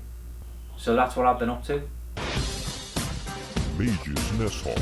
So 0.75 0.95
that's 0.95 1.15
what 1.15 1.25
I've 1.25 1.39
been 1.39 1.49
up 1.49 1.63
to. 1.65 1.81
Major's 3.77 4.33
Mess 4.33 4.61
Hall. 4.61 4.75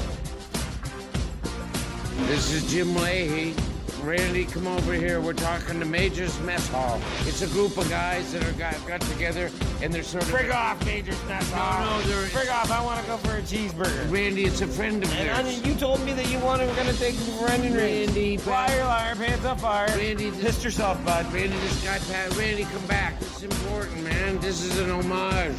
This 2.28 2.54
is 2.54 2.72
Jim 2.72 2.88
Lahey. 2.96 3.75
Randy, 4.06 4.46
come 4.46 4.68
over 4.68 4.94
here. 4.94 5.20
We're 5.20 5.34
talking 5.34 5.80
to 5.80 5.86
Major's 5.86 6.40
Mess 6.42 6.68
Hall. 6.70 7.02
It's 7.22 7.42
a 7.42 7.48
group 7.48 7.76
of 7.78 7.90
guys 7.90 8.32
that 8.34 8.44
are 8.48 8.52
got, 8.54 8.76
got 8.86 9.02
together 9.02 9.50
and 9.82 9.92
they're 9.92 10.04
sort 10.04 10.24
of. 10.24 10.30
Frig 10.30 10.54
off, 10.54 10.84
Major's 10.86 11.24
Mess 11.28 11.50
Hall. 11.52 11.84
No, 11.84 11.98
no, 12.00 12.02
they're- 12.04 12.28
Frig 12.28 12.52
off, 12.54 12.70
I 12.70 12.84
want 12.84 13.02
to 13.02 13.08
go 13.08 13.18
for 13.18 13.38
a 13.38 13.42
cheeseburger. 13.42 14.12
Randy, 14.12 14.44
it's 14.46 14.62
a 14.62 14.68
friend 14.68 15.04
of 15.04 15.10
And 15.14 15.28
theirs. 15.30 15.36
honey, 15.36 15.56
you 15.68 15.74
told 15.76 16.02
me 16.06 16.14
that 16.14 16.30
you 16.30 16.38
wanted, 16.40 16.68
we're 16.70 16.76
going 16.76 16.88
to 16.94 17.00
take 17.00 17.16
running 17.42 17.74
Randy, 17.74 18.38
race. 18.38 18.46
Liar, 18.46 18.84
liar, 18.84 19.16
pants 19.16 19.44
on 19.46 19.58
fire. 19.58 19.88
Randy, 19.98 20.30
this- 20.30 20.44
Pissed 20.46 20.64
yourself, 20.64 21.04
bud. 21.04 21.26
Randy, 21.34 21.58
this 21.58 21.84
guy, 21.84 21.98
Pat. 22.12 22.36
Randy, 22.38 22.66
come 22.66 22.86
back. 22.86 23.20
This 23.20 23.38
is 23.38 23.44
important, 23.44 24.04
man. 24.04 24.38
This 24.40 24.62
is 24.64 24.78
an 24.78 24.92
homage. 24.92 25.56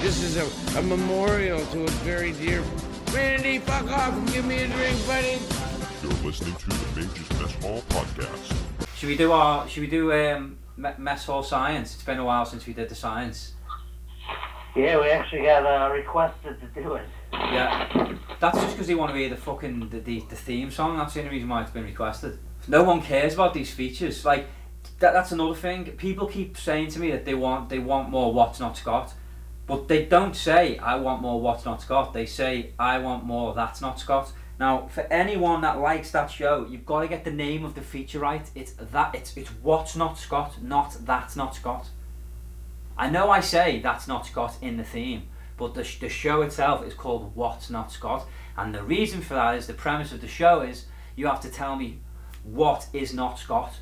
This 0.00 0.22
is 0.22 0.36
a, 0.36 0.78
a 0.78 0.82
memorial 0.82 1.64
to 1.66 1.82
a 1.84 1.88
very 2.06 2.32
dear. 2.32 2.62
Randy, 3.12 3.58
fuck 3.58 3.90
off 3.90 4.12
and 4.14 4.32
give 4.32 4.44
me 4.44 4.62
a 4.62 4.68
drink, 4.68 5.06
buddy. 5.08 5.38
You're 6.08 6.16
listening 6.24 6.54
to 6.54 6.68
the 6.70 7.00
Major's 7.00 7.30
Mess 7.38 7.52
Hall 7.62 7.82
podcast. 7.90 8.56
Should 8.96 9.10
we 9.10 9.16
do 9.16 9.30
our? 9.30 9.68
Should 9.68 9.82
we 9.82 9.88
do 9.88 10.10
um, 10.10 10.56
mess 10.76 11.26
hall 11.26 11.42
science? 11.42 11.94
It's 11.94 12.02
been 12.02 12.18
a 12.18 12.24
while 12.24 12.46
since 12.46 12.66
we 12.66 12.72
did 12.72 12.88
the 12.88 12.94
science. 12.94 13.52
Yeah, 14.74 14.98
we 14.98 15.10
actually 15.10 15.42
got 15.42 15.66
uh, 15.66 15.92
requested 15.92 16.56
to 16.60 16.82
do 16.82 16.94
it. 16.94 17.04
Yeah, 17.32 18.14
that's 18.40 18.58
just 18.58 18.70
because 18.72 18.86
they 18.86 18.94
want 18.94 19.12
to 19.12 19.18
hear 19.18 19.28
the 19.28 19.36
fucking 19.36 19.90
the, 19.90 20.00
the, 20.00 20.24
the 20.30 20.36
theme 20.36 20.70
song. 20.70 20.96
That's 20.96 21.12
the 21.12 21.20
only 21.20 21.32
reason 21.32 21.48
why 21.50 21.60
it's 21.60 21.72
been 21.72 21.84
requested. 21.84 22.38
No 22.66 22.84
one 22.84 23.02
cares 23.02 23.34
about 23.34 23.52
these 23.52 23.70
features. 23.70 24.24
Like 24.24 24.46
that, 25.00 25.12
that's 25.12 25.32
another 25.32 25.54
thing. 25.54 25.84
People 25.98 26.26
keep 26.26 26.56
saying 26.56 26.88
to 26.92 27.00
me 27.00 27.10
that 27.10 27.26
they 27.26 27.34
want 27.34 27.68
they 27.68 27.80
want 27.80 28.08
more 28.08 28.32
What's 28.32 28.60
Not 28.60 28.78
Scott, 28.78 29.12
but 29.66 29.88
they 29.88 30.06
don't 30.06 30.34
say 30.34 30.78
I 30.78 30.96
want 30.96 31.20
more 31.20 31.38
What's 31.38 31.66
Not 31.66 31.82
Scott. 31.82 32.14
They 32.14 32.24
say 32.24 32.70
I 32.78 32.96
want 32.98 33.24
more 33.24 33.52
That's 33.52 33.82
Not 33.82 34.00
Scott. 34.00 34.32
Now, 34.58 34.88
for 34.88 35.02
anyone 35.02 35.60
that 35.60 35.78
likes 35.78 36.10
that 36.10 36.30
show, 36.30 36.66
you've 36.68 36.86
got 36.86 37.00
to 37.00 37.08
get 37.08 37.24
the 37.24 37.30
name 37.30 37.64
of 37.64 37.74
the 37.74 37.80
feature 37.80 38.18
right. 38.18 38.48
It's 38.54 38.72
that. 38.72 39.14
It's 39.14 39.36
it's 39.36 39.50
What's 39.62 39.94
Not 39.94 40.18
Scott, 40.18 40.62
not 40.62 40.96
That's 41.04 41.36
Not 41.36 41.54
Scott. 41.54 41.88
I 42.96 43.08
know 43.08 43.30
I 43.30 43.40
say 43.40 43.80
That's 43.80 44.08
Not 44.08 44.26
Scott 44.26 44.56
in 44.60 44.76
the 44.76 44.84
theme, 44.84 45.28
but 45.56 45.74
the, 45.74 45.88
the 46.00 46.08
show 46.08 46.42
itself 46.42 46.84
is 46.84 46.94
called 46.94 47.36
What's 47.36 47.70
Not 47.70 47.92
Scott, 47.92 48.26
and 48.56 48.74
the 48.74 48.82
reason 48.82 49.20
for 49.20 49.34
that 49.34 49.54
is 49.54 49.68
the 49.68 49.74
premise 49.74 50.12
of 50.12 50.20
the 50.20 50.28
show 50.28 50.62
is 50.62 50.86
you 51.14 51.26
have 51.26 51.40
to 51.42 51.50
tell 51.50 51.76
me 51.76 52.00
what 52.42 52.88
is 52.92 53.14
not 53.14 53.38
Scott. 53.38 53.74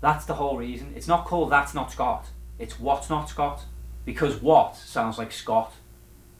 That's 0.00 0.24
the 0.24 0.34
whole 0.34 0.56
reason. 0.56 0.92
It's 0.96 1.08
not 1.08 1.26
called 1.26 1.50
That's 1.50 1.74
Not 1.74 1.92
Scott. 1.92 2.26
It's 2.58 2.78
What's 2.78 3.10
Not 3.10 3.28
Scott. 3.28 3.64
Because 4.04 4.42
what 4.42 4.76
sounds 4.76 5.18
like 5.18 5.32
Scott. 5.32 5.72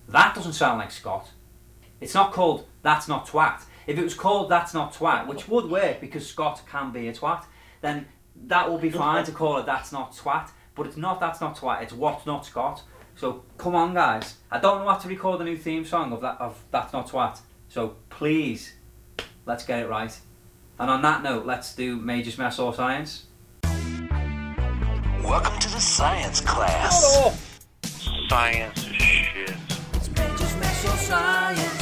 That 0.09 0.35
doesn't 0.35 0.55
sound 0.55 0.79
like 0.79 0.91
Scott. 0.91 1.31
It's 2.01 2.15
not 2.15 2.33
called 2.33 2.67
That's 2.83 3.09
Not 3.09 3.27
Twat. 3.27 3.64
If 3.87 3.99
it 3.99 4.03
was 4.03 4.14
called 4.14 4.51
That's 4.51 4.75
Not 4.75 4.95
Twat, 4.95 5.27
which 5.27 5.49
would 5.49 5.71
work 5.71 6.01
because 6.01 6.27
Scott 6.27 6.62
can 6.71 6.92
be 6.92 7.09
a 7.09 7.12
twat, 7.12 7.45
then 7.81 8.07
that 8.47 8.71
would 8.71 8.81
be 8.81 8.90
fine 8.90 9.25
to 9.25 9.33
call 9.33 9.59
it 9.59 9.66
That's 9.66 9.92
Not 9.92 10.12
Twat. 10.12 10.51
But 10.75 10.87
it's 10.87 10.97
not 10.97 11.21
That's 11.21 11.40
Not 11.40 11.57
Twat, 11.57 11.83
it's 11.83 11.92
What's 11.92 12.27
Not 12.27 12.47
Scott. 12.47 12.83
So 13.14 13.45
come 13.59 13.75
on, 13.75 13.95
guys. 13.95 14.37
I 14.51 14.59
don't 14.59 14.81
know 14.81 14.90
how 14.90 14.97
to 14.99 15.09
record 15.09 15.40
a 15.40 15.45
new 15.45 15.57
theme 15.57 15.85
song 15.85 16.12
of 16.12 16.21
that 16.23 16.40
of 16.40 16.62
That's 16.71 16.92
Not 16.92 17.09
Twat. 17.09 17.40
So 17.68 17.97
please, 18.11 18.75
let's 19.47 19.64
get 19.64 19.81
it 19.81 19.88
right. 19.88 20.18
And 20.79 20.90
on 20.90 21.03
that 21.03 21.23
note, 21.23 21.47
let's 21.47 21.75
do 21.75 21.97
Major's 21.97 22.38
Mess 22.38 22.57
Hall 22.57 22.73
Science. 22.73 23.27
Welcome 25.23 25.59
to 25.61 25.71
the 25.71 25.79
science 25.79 26.40
class. 26.40 27.61
Science 28.29 28.87
is 28.87 28.97
shit. 28.97 29.55
It's 29.95 30.09
Major's 30.11 30.57
Mess 30.57 30.85
Hall 30.85 30.97
Science. 30.97 31.82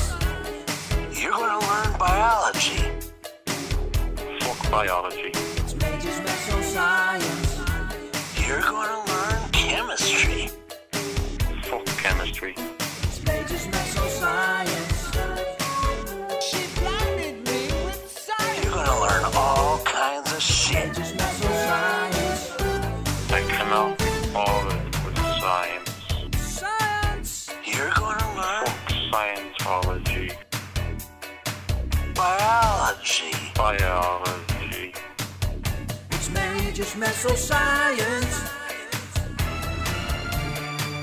You're 1.31 1.39
going 1.39 1.61
to 1.61 1.67
learn 1.69 1.97
biology. 1.97 2.83
Fuck 4.41 4.69
biology. 4.69 5.31
It's 5.33 5.75
Major's 5.77 6.19
Mess 6.19 6.49
Hall 6.51 6.61
Science. 6.61 7.61
You're 8.49 8.61
going 8.63 8.89
to 8.89 9.13
learn 9.13 9.51
chemistry. 9.53 10.51
Fuck 11.63 11.87
chemistry. 11.87 12.55
It's 12.57 13.23
Major's 13.25 13.69
Mess 13.69 13.95
Hall 13.95 14.09
Science. 14.09 15.11
She 16.43 16.67
blinded 16.81 17.47
me 17.47 17.69
with 17.85 18.11
science. 18.11 18.65
You're 18.65 18.75
going 18.75 18.87
to 18.87 19.01
learn 19.01 19.25
all 19.37 19.79
kinds 19.85 20.33
of 20.33 20.43
shit. 20.43 20.89
Major's 20.89 21.15
Mess 21.15 21.45
Hall 21.45 21.55
Science. 21.69 22.51
I 23.31 23.43
cannot 23.43 23.97
be 23.99 24.33
bothered 24.33 25.05
with 25.05 25.17
science. 25.39 25.91
Science. 26.43 27.51
You're 27.65 27.93
going 27.95 28.19
to 28.19 28.27
learn 28.35 28.67
Fuck 28.67 28.89
Scientology. 29.13 29.50
Biology. 33.61 34.95
It's 36.13 36.31
Major's 36.31 36.97
Mess 36.97 37.23
Hall 37.25 37.37
Science. 37.37 38.35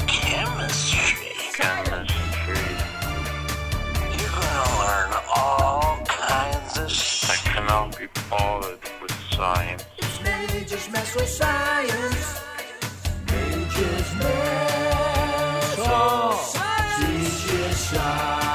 Chemistry. 0.07 1.35
Chemistry. 1.53 2.65
You're 4.17 4.35
gonna 4.39 4.69
learn 4.81 5.11
all 5.35 5.99
kinds 6.07 6.77
of 6.79 6.85
I 6.85 6.87
shit. 6.87 7.43
cannot 7.45 7.95
be 7.95 8.07
bothered 8.27 8.79
with 9.03 9.13
science. 9.29 9.85
It's 9.99 10.19
Major's 10.23 10.89
Mess 10.89 11.13
Hall 11.13 11.27
Science. 11.27 12.41
Major's 13.27 14.15
Mess 14.15 15.75
Hall 15.77 16.39
Teaches 16.97 17.77
Science. 17.77 18.46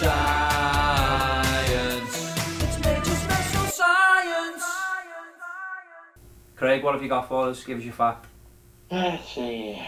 Science. 0.00 1.60
It's 2.62 2.78
Major's 2.82 3.28
Mess 3.28 3.54
Hall 3.54 3.66
Science. 3.66 4.64
Craig, 6.56 6.82
what 6.82 6.94
have 6.94 7.02
you 7.02 7.08
got 7.10 7.28
for 7.28 7.48
us? 7.48 7.62
Give 7.62 7.76
us 7.76 7.84
your 7.84 7.92
fact. 7.92 8.24
Let's 8.90 9.28
see. 9.34 9.78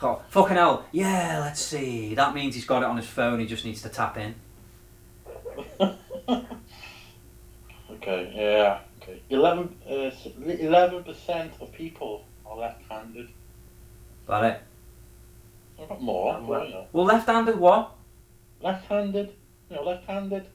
Oh, 0.00 0.22
fucking 0.30 0.56
hell. 0.56 0.86
Yeah, 0.92 1.40
let's 1.44 1.60
see. 1.60 2.14
That 2.14 2.34
means 2.34 2.54
he's 2.54 2.64
got 2.64 2.82
it 2.82 2.86
on 2.86 2.96
his 2.96 3.06
phone. 3.06 3.38
He 3.38 3.44
just 3.46 3.66
needs 3.66 3.82
to 3.82 3.90
tap 3.90 4.16
in. 4.16 4.34
Okay, 7.90 8.32
yeah. 8.36 8.80
Okay. 9.02 9.20
11 9.30 9.76
uh, 9.84 9.90
11% 9.90 11.60
of 11.60 11.72
people 11.72 12.24
are 12.46 12.56
left-handed. 12.56 13.28
That 14.28 14.44
it. 14.44 14.62
I've 15.82 15.88
got 15.88 16.00
more. 16.02 16.34
I'm 16.36 16.46
but, 16.46 16.52
left- 16.52 16.66
you 16.68 16.74
know. 16.74 16.86
Well, 16.92 17.04
left-handed 17.04 17.58
what? 17.58 17.95
Left-handed. 18.60 19.34
You 19.70 19.76
know, 19.76 19.82
left-handed. 19.82 20.46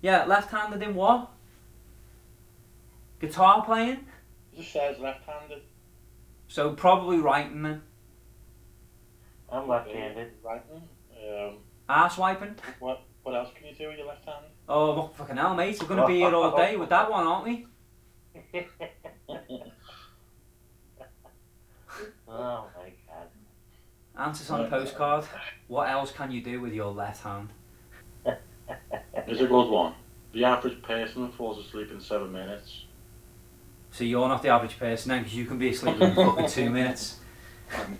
Yeah, 0.00 0.24
left-handed 0.24 0.82
in 0.82 0.94
what? 0.94 1.30
Guitar 3.20 3.64
playing. 3.64 4.06
It 4.52 4.56
just 4.56 4.72
says 4.72 4.98
left-handed. 4.98 5.62
So 6.48 6.72
probably 6.72 7.18
writing 7.18 7.62
then. 7.62 7.82
I'm 9.50 9.68
left-handed. 9.68 10.32
Right. 10.42 10.62
Um, 10.72 11.58
Arse 11.88 12.18
wiping. 12.18 12.56
what 12.80 13.02
what 13.22 13.36
else 13.36 13.50
can 13.54 13.68
you 13.68 13.74
do 13.74 13.88
with 13.88 13.98
your 13.98 14.08
left 14.08 14.24
hand? 14.24 14.46
Oh, 14.68 14.94
well, 14.94 15.08
fucking 15.08 15.36
hell, 15.36 15.54
mate. 15.54 15.80
We're 15.80 15.86
going 15.86 16.00
to 16.00 16.06
be 16.06 16.16
here 16.16 16.34
all 16.34 16.56
day 16.56 16.76
with 16.76 16.88
that 16.88 17.08
one, 17.10 17.26
aren't 17.26 17.44
we? 17.44 17.66
Oh 22.28 22.66
my 22.76 22.84
god. 22.84 22.92
Answers 24.22 24.50
on 24.50 24.60
a 24.60 24.68
postcard. 24.68 25.24
What 25.66 25.90
else 25.90 26.12
can 26.12 26.30
you 26.30 26.40
do 26.40 26.60
with 26.60 26.72
your 26.72 26.92
left 26.92 27.24
hand? 27.24 27.48
Here's 29.26 29.40
a 29.40 29.46
good 29.46 29.68
one. 29.68 29.94
The 30.32 30.44
average 30.44 30.80
person 30.80 31.32
falls 31.32 31.58
asleep 31.58 31.90
in 31.90 32.00
seven 32.00 32.30
minutes. 32.30 32.84
So 33.90 34.04
you're 34.04 34.28
not 34.28 34.42
the 34.42 34.48
average 34.50 34.78
person 34.78 35.08
then, 35.08 35.22
because 35.22 35.34
you 35.36 35.44
can 35.44 35.58
be 35.58 35.70
asleep 35.70 36.00
in 36.00 36.14
fucking 36.14 36.46
two 36.48 36.70
minutes. 36.70 37.18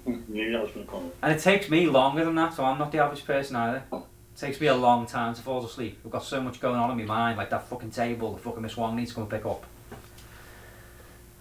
Knew 0.07 0.53
that 0.53 0.63
was 0.63 0.71
going 0.71 0.87
to 0.87 0.93
come. 0.93 1.11
And 1.23 1.33
it 1.33 1.41
takes 1.41 1.69
me 1.69 1.87
longer 1.89 2.25
than 2.25 2.37
that, 2.37 2.55
so 2.55 2.65
I'm 2.65 2.79
not 2.79 2.93
the 2.93 2.99
average 2.99 3.25
person 3.27 3.57
either. 3.57 3.83
It 3.93 4.03
takes 4.37 4.61
me 4.61 4.69
a 4.69 4.77
long 4.77 5.07
time 5.07 5.35
to 5.35 5.43
fall 5.43 5.65
asleep. 5.65 5.99
I've 6.05 6.13
got 6.13 6.23
so 6.23 6.41
much 6.41 6.61
going 6.61 6.77
on 6.77 6.91
in 6.93 6.99
my 6.99 7.05
mind, 7.05 7.37
like 7.37 7.51
that 7.51 7.69
fucking 7.69 7.91
table, 7.91 8.33
the 8.33 8.39
fucking 8.39 8.63
Miss 8.63 8.77
Wong 8.77 8.95
needs 8.95 9.11
to 9.11 9.17
come 9.17 9.27
pick 9.27 9.45
up. 9.45 9.67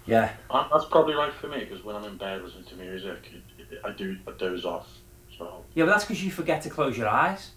Yeah, 0.08 0.34
Uh, 0.50 0.67
That's 0.74 0.86
probably 0.86 1.13
right 1.13 1.32
for 1.32 1.48
me 1.48 1.60
because 1.60 1.84
when 1.84 1.96
I'm 1.96 2.04
in 2.06 2.17
bed 2.17 2.41
listening 2.41 2.65
to 2.65 2.76
music, 2.76 3.20
it, 3.32 3.61
it, 3.61 3.61
I 3.84 3.91
do 3.91 4.17
I 4.27 4.31
doze 4.31 4.65
off. 4.65 4.88
So 5.38 5.63
yeah, 5.73 5.86
but 5.86 5.91
that's 5.91 6.05
because 6.05 6.23
you 6.23 6.31
forget 6.31 6.62
to 6.63 6.69
close 6.69 6.97
your 6.97 7.07
eyes. 7.07 7.51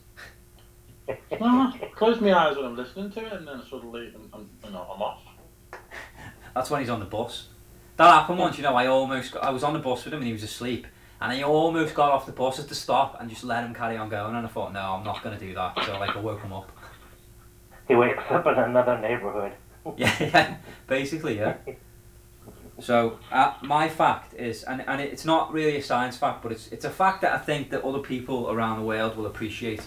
no, 1.40 1.72
close 1.94 2.20
my 2.20 2.32
eyes 2.32 2.56
when 2.56 2.66
I'm 2.66 2.76
listening 2.76 3.10
to 3.12 3.26
it, 3.26 3.32
and 3.32 3.46
then 3.46 3.62
suddenly 3.68 4.12
I'm, 4.14 4.30
I'm, 4.32 4.48
you 4.64 4.70
know, 4.70 4.86
I'm 4.94 5.02
off. 5.02 5.22
That's 6.54 6.70
when 6.70 6.80
he's 6.80 6.90
on 6.90 7.00
the 7.00 7.06
bus. 7.06 7.48
That 7.96 8.06
happened 8.06 8.38
once, 8.38 8.56
you 8.56 8.62
know. 8.62 8.74
I 8.74 8.86
almost, 8.86 9.32
got, 9.32 9.44
I 9.44 9.50
was 9.50 9.62
on 9.62 9.72
the 9.72 9.78
bus 9.78 10.04
with 10.04 10.14
him 10.14 10.20
and 10.20 10.26
he 10.26 10.32
was 10.32 10.42
asleep, 10.42 10.86
and 11.20 11.32
I 11.32 11.42
almost 11.42 11.94
got 11.94 12.10
off 12.10 12.26
the 12.26 12.32
bus 12.32 12.58
at 12.58 12.68
the 12.68 12.74
stop 12.74 13.20
and 13.20 13.28
just 13.28 13.44
let 13.44 13.64
him 13.64 13.74
carry 13.74 13.96
on 13.96 14.08
going. 14.08 14.34
And 14.34 14.46
I 14.46 14.48
thought, 14.48 14.72
no, 14.72 14.80
I'm 14.80 15.04
not 15.04 15.22
going 15.22 15.38
to 15.38 15.44
do 15.44 15.54
that. 15.54 15.84
So 15.84 15.98
like, 15.98 16.16
I 16.16 16.20
woke 16.20 16.42
him 16.42 16.52
up. 16.52 16.70
He 17.86 17.94
wakes 17.94 18.22
up 18.30 18.46
in 18.46 18.54
another 18.54 18.98
neighborhood. 18.98 19.52
yeah, 19.96 20.14
yeah, 20.18 20.56
basically, 20.86 21.36
yeah. 21.36 21.56
So 22.80 23.18
uh, 23.30 23.54
my 23.62 23.88
fact 23.88 24.34
is, 24.34 24.64
and, 24.64 24.82
and 24.86 25.00
it's 25.00 25.24
not 25.24 25.52
really 25.52 25.76
a 25.76 25.82
science 25.82 26.16
fact, 26.16 26.42
but 26.42 26.50
it's 26.52 26.68
it's 26.72 26.84
a 26.84 26.90
fact 26.90 27.22
that 27.22 27.32
I 27.32 27.38
think 27.38 27.70
that 27.70 27.84
other 27.84 28.00
people 28.00 28.50
around 28.50 28.80
the 28.80 28.84
world 28.84 29.16
will 29.16 29.26
appreciate. 29.26 29.82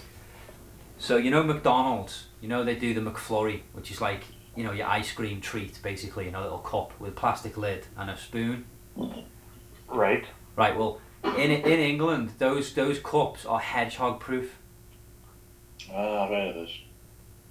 So 0.98 1.16
you 1.16 1.30
know 1.30 1.42
McDonald's, 1.42 2.26
you 2.40 2.48
know 2.48 2.64
they 2.64 2.74
do 2.74 2.94
the 2.94 3.00
McFlurry, 3.00 3.60
which 3.72 3.90
is 3.90 4.00
like 4.00 4.24
you 4.56 4.64
know 4.64 4.72
your 4.72 4.86
ice 4.86 5.12
cream 5.12 5.40
treat 5.40 5.78
basically 5.82 6.28
in 6.28 6.34
a 6.34 6.40
little 6.40 6.58
cup 6.58 6.98
with 6.98 7.10
a 7.10 7.14
plastic 7.14 7.56
lid 7.58 7.86
and 7.96 8.10
a 8.10 8.16
spoon. 8.16 8.64
Right. 9.86 10.24
Right. 10.56 10.76
Well, 10.76 11.00
in 11.24 11.50
in 11.50 11.80
England, 11.80 12.32
those 12.38 12.72
those 12.72 12.98
cups 12.98 13.44
are 13.44 13.60
hedgehog 13.60 14.18
proof. 14.18 14.56
Ah, 15.92 16.24
I've 16.24 16.30
heard 16.30 16.48
of 16.48 16.54
this. 16.54 16.78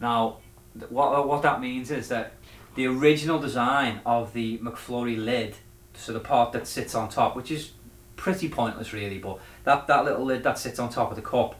Now, 0.02 0.38
th- 0.78 0.91
what 0.91 1.28
what 1.28 1.43
that 1.43 1.62
means 1.62 1.91
is 1.91 2.10
that 2.10 2.34
the 2.77 2.85
original 2.85 3.39
design 3.39 3.99
of 4.05 4.33
the 4.33 4.59
McFlurry 4.59 5.17
lid, 5.17 5.55
so 5.95 6.13
the 6.13 6.19
part 6.19 6.51
that 6.53 6.67
sits 6.67 6.93
on 6.93 7.09
top, 7.09 7.35
which 7.35 7.49
is 7.49 7.71
pretty 8.15 8.47
pointless 8.47 8.93
really, 8.93 9.17
but 9.17 9.39
that, 9.63 9.87
that 9.87 10.05
little 10.05 10.23
lid 10.23 10.43
that 10.43 10.59
sits 10.59 10.77
on 10.77 10.89
top 10.89 11.09
of 11.09 11.15
the 11.15 11.23
cup, 11.23 11.59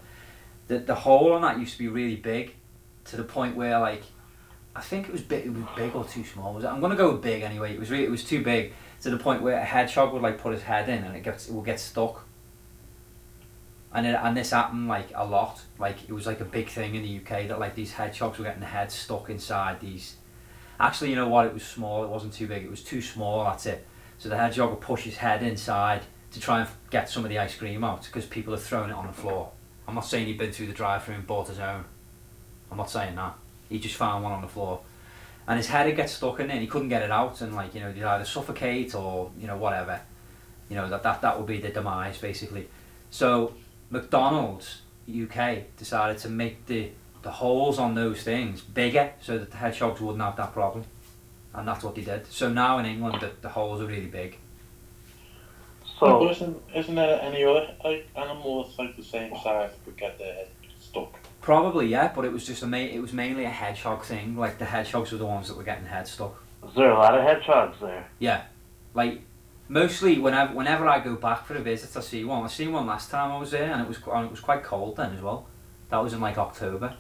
the, 0.68 0.78
the 0.78 0.94
hole 0.94 1.34
on 1.34 1.42
that 1.42 1.60
used 1.60 1.74
to 1.74 1.80
be 1.80 1.88
really 1.88 2.16
big, 2.16 2.54
to 3.06 3.18
the 3.18 3.24
point 3.24 3.56
where 3.56 3.80
like, 3.80 4.04
I 4.76 4.82
think 4.82 5.10
it 5.10 5.12
was 5.12 5.22
big, 5.22 5.48
it 5.48 5.54
was 5.54 5.64
big 5.76 5.96
or 5.96 6.06
too 6.06 6.24
small. 6.24 6.54
Was 6.54 6.64
it? 6.64 6.68
I'm 6.68 6.80
gonna 6.80 6.96
go 6.96 7.14
with 7.14 7.24
big 7.24 7.42
anyway. 7.42 7.74
It 7.74 7.80
was 7.80 7.90
really, 7.90 8.04
it 8.04 8.12
was 8.12 8.24
too 8.24 8.44
big 8.44 8.74
to 9.02 9.10
the 9.10 9.18
point 9.18 9.42
where 9.42 9.58
a 9.58 9.66
hedgehog 9.66 10.14
would 10.14 10.22
like 10.22 10.38
put 10.38 10.54
his 10.54 10.62
head 10.62 10.88
in 10.88 11.04
and 11.04 11.16
it 11.16 11.24
gets 11.24 11.50
it 11.50 11.54
will 11.54 11.64
get 11.64 11.80
stuck. 11.80 12.26
And 13.92 14.06
it, 14.06 14.20
and 14.22 14.38
this 14.38 14.52
happened 14.52 14.88
like 14.88 15.10
a 15.16 15.26
lot. 15.26 15.64
Like 15.80 16.08
it 16.08 16.14
was 16.14 16.28
like 16.28 16.42
a 16.42 16.46
big 16.46 16.70
thing 16.70 16.94
in 16.94 17.02
the 17.02 17.18
UK 17.18 17.48
that 17.48 17.60
like 17.60 17.74
these 17.74 17.94
hedgehogs 17.94 18.38
were 18.38 18.44
getting 18.44 18.60
their 18.60 18.70
heads 18.70 18.94
stuck 18.94 19.32
inside 19.32 19.80
these. 19.80 20.18
Actually, 20.80 21.10
you 21.10 21.16
know 21.16 21.28
what? 21.28 21.46
It 21.48 21.54
was 21.54 21.66
small. 21.66 22.04
It 22.04 22.10
wasn't 22.10 22.34
too 22.34 22.48
big. 22.48 22.64
It 22.64 22.70
was 22.70 22.84
too 22.84 23.02
small. 23.02 23.44
That's 23.46 23.66
it. 23.66 23.86
So 24.20 24.30
the 24.30 24.38
hedgehog 24.38 24.70
would 24.72 24.82
push 24.82 25.04
his 25.04 25.18
head 25.18 25.44
inside 25.44 26.04
to 26.32 26.40
try 26.40 26.62
and 26.62 26.70
get 26.90 27.10
some 27.10 27.24
of 27.24 27.30
the 27.30 27.40
ice 27.40 27.56
cream 27.56 27.84
out 27.84 28.04
because 28.04 28.26
people 28.26 28.54
had 28.54 28.62
thrown 28.62 28.90
it 28.90 28.94
on 28.94 29.08
the 29.08 29.14
floor. 29.14 29.52
I'm 29.88 29.96
not 29.96 30.06
saying 30.06 30.28
he'd 30.28 30.38
been 30.38 30.52
through 30.52 30.68
the 30.68 30.74
drive-through 30.74 31.16
and 31.16 31.26
bought 31.26 31.48
his 31.48 31.60
own. 31.60 31.86
I'm 32.70 32.78
not 32.78 32.90
saying 32.90 33.16
that. 33.16 33.36
He 33.70 33.80
just 33.80 33.96
found 33.96 34.24
one 34.24 34.34
on 34.34 34.42
the 34.42 34.48
floor, 34.48 34.82
and 35.48 35.58
his 35.58 35.68
head 35.68 35.88
had 35.88 35.96
get 35.96 36.10
stuck 36.10 36.40
in 36.40 36.50
it. 36.50 36.54
and 36.54 36.62
He 36.62 36.68
couldn't 36.68 36.90
get 36.90 37.02
it 37.02 37.12
out, 37.12 37.42
and 37.42 37.56
like 37.56 37.74
you 37.74 37.80
know, 37.80 37.92
he'd 37.92 38.04
either 38.04 38.26
suffocate 38.26 38.96
or 38.96 39.32
you 39.40 39.48
know 39.48 39.58
whatever. 39.58 40.02
You 40.70 40.76
know 40.76 40.90
that 40.90 41.04
that 41.04 41.22
that 41.22 41.38
would 41.38 41.48
be 41.48 41.60
the 41.60 41.70
demise 41.70 42.18
basically. 42.18 42.70
So 43.10 43.54
McDonald's 43.90 44.82
UK 45.10 45.76
decided 45.78 46.18
to 46.20 46.30
make 46.30 46.66
the 46.66 46.92
the 47.28 47.34
holes 47.34 47.78
on 47.78 47.94
those 47.94 48.24
things 48.24 48.62
bigger 48.62 49.12
so 49.20 49.38
that 49.38 49.52
the 49.52 49.58
hedgehogs 49.58 50.00
wouldn't 50.00 50.24
have 50.24 50.38
that 50.38 50.54
problem, 50.54 50.86
and 51.54 51.68
that's 51.68 51.84
what 51.84 51.94
they 51.94 52.02
did. 52.02 52.26
So 52.28 52.48
now 52.50 52.80
in 52.80 52.86
England, 52.86 53.20
the, 53.20 53.32
the 53.42 53.50
holes 53.50 53.82
are 53.82 53.86
really 53.86 54.08
big. 54.08 54.38
But 56.00 56.08
So 56.08 56.30
isn't, 56.30 56.58
isn't 56.74 56.96
there 56.96 57.20
any 57.22 57.44
other 57.44 57.68
like, 57.84 58.08
animal 58.16 58.64
that's 58.64 58.80
like 58.80 58.96
the 58.96 59.04
same 59.04 59.34
size 59.44 59.72
that 59.72 59.84
could 59.84 59.98
get 59.98 60.18
their 60.18 60.34
head 60.36 60.48
stuck? 60.80 61.20
Probably 61.42 61.88
yeah, 61.88 62.14
but 62.16 62.24
it 62.24 62.32
was 62.32 62.48
just 62.48 62.64
a 62.64 62.66
ma- 62.66 62.78
it 62.78 63.02
was 63.02 63.12
mainly 63.12 63.44
a 63.44 63.50
hedgehog 63.50 64.06
thing. 64.06 64.38
Like 64.38 64.58
the 64.58 64.64
hedgehogs 64.66 65.12
were 65.12 65.18
the 65.18 65.26
ones 65.26 65.50
that 65.50 65.58
were 65.58 65.64
getting 65.64 65.86
head 65.86 66.08
stuck. 66.08 66.42
is 66.66 66.76
there 66.76 66.92
a 66.92 66.98
lot 66.98 67.14
of 67.14 67.26
hedgehogs 67.26 67.78
there? 67.82 68.08
Yeah, 68.20 68.44
like 68.94 69.20
mostly 69.68 70.18
whenever 70.18 70.54
whenever 70.54 70.88
I 70.88 71.02
go 71.02 71.16
back 71.16 71.46
for 71.46 71.56
a 71.56 71.62
visit, 71.62 71.98
I 71.98 72.00
see 72.00 72.24
one. 72.24 72.46
I 72.46 72.48
seen 72.48 72.72
one 72.72 72.88
last 72.88 73.12
time 73.12 73.34
I 73.34 73.38
was 73.38 73.52
there, 73.52 73.70
and 73.74 73.82
it 73.82 73.88
was 73.90 73.98
and 74.14 74.26
it 74.28 74.32
was 74.32 74.40
quite 74.40 74.64
cold 74.64 74.96
then 74.96 75.12
as 75.14 75.22
well. 75.22 75.46
That 75.90 75.98
was 75.98 76.14
in 76.14 76.22
like 76.22 76.38
October. 76.38 76.96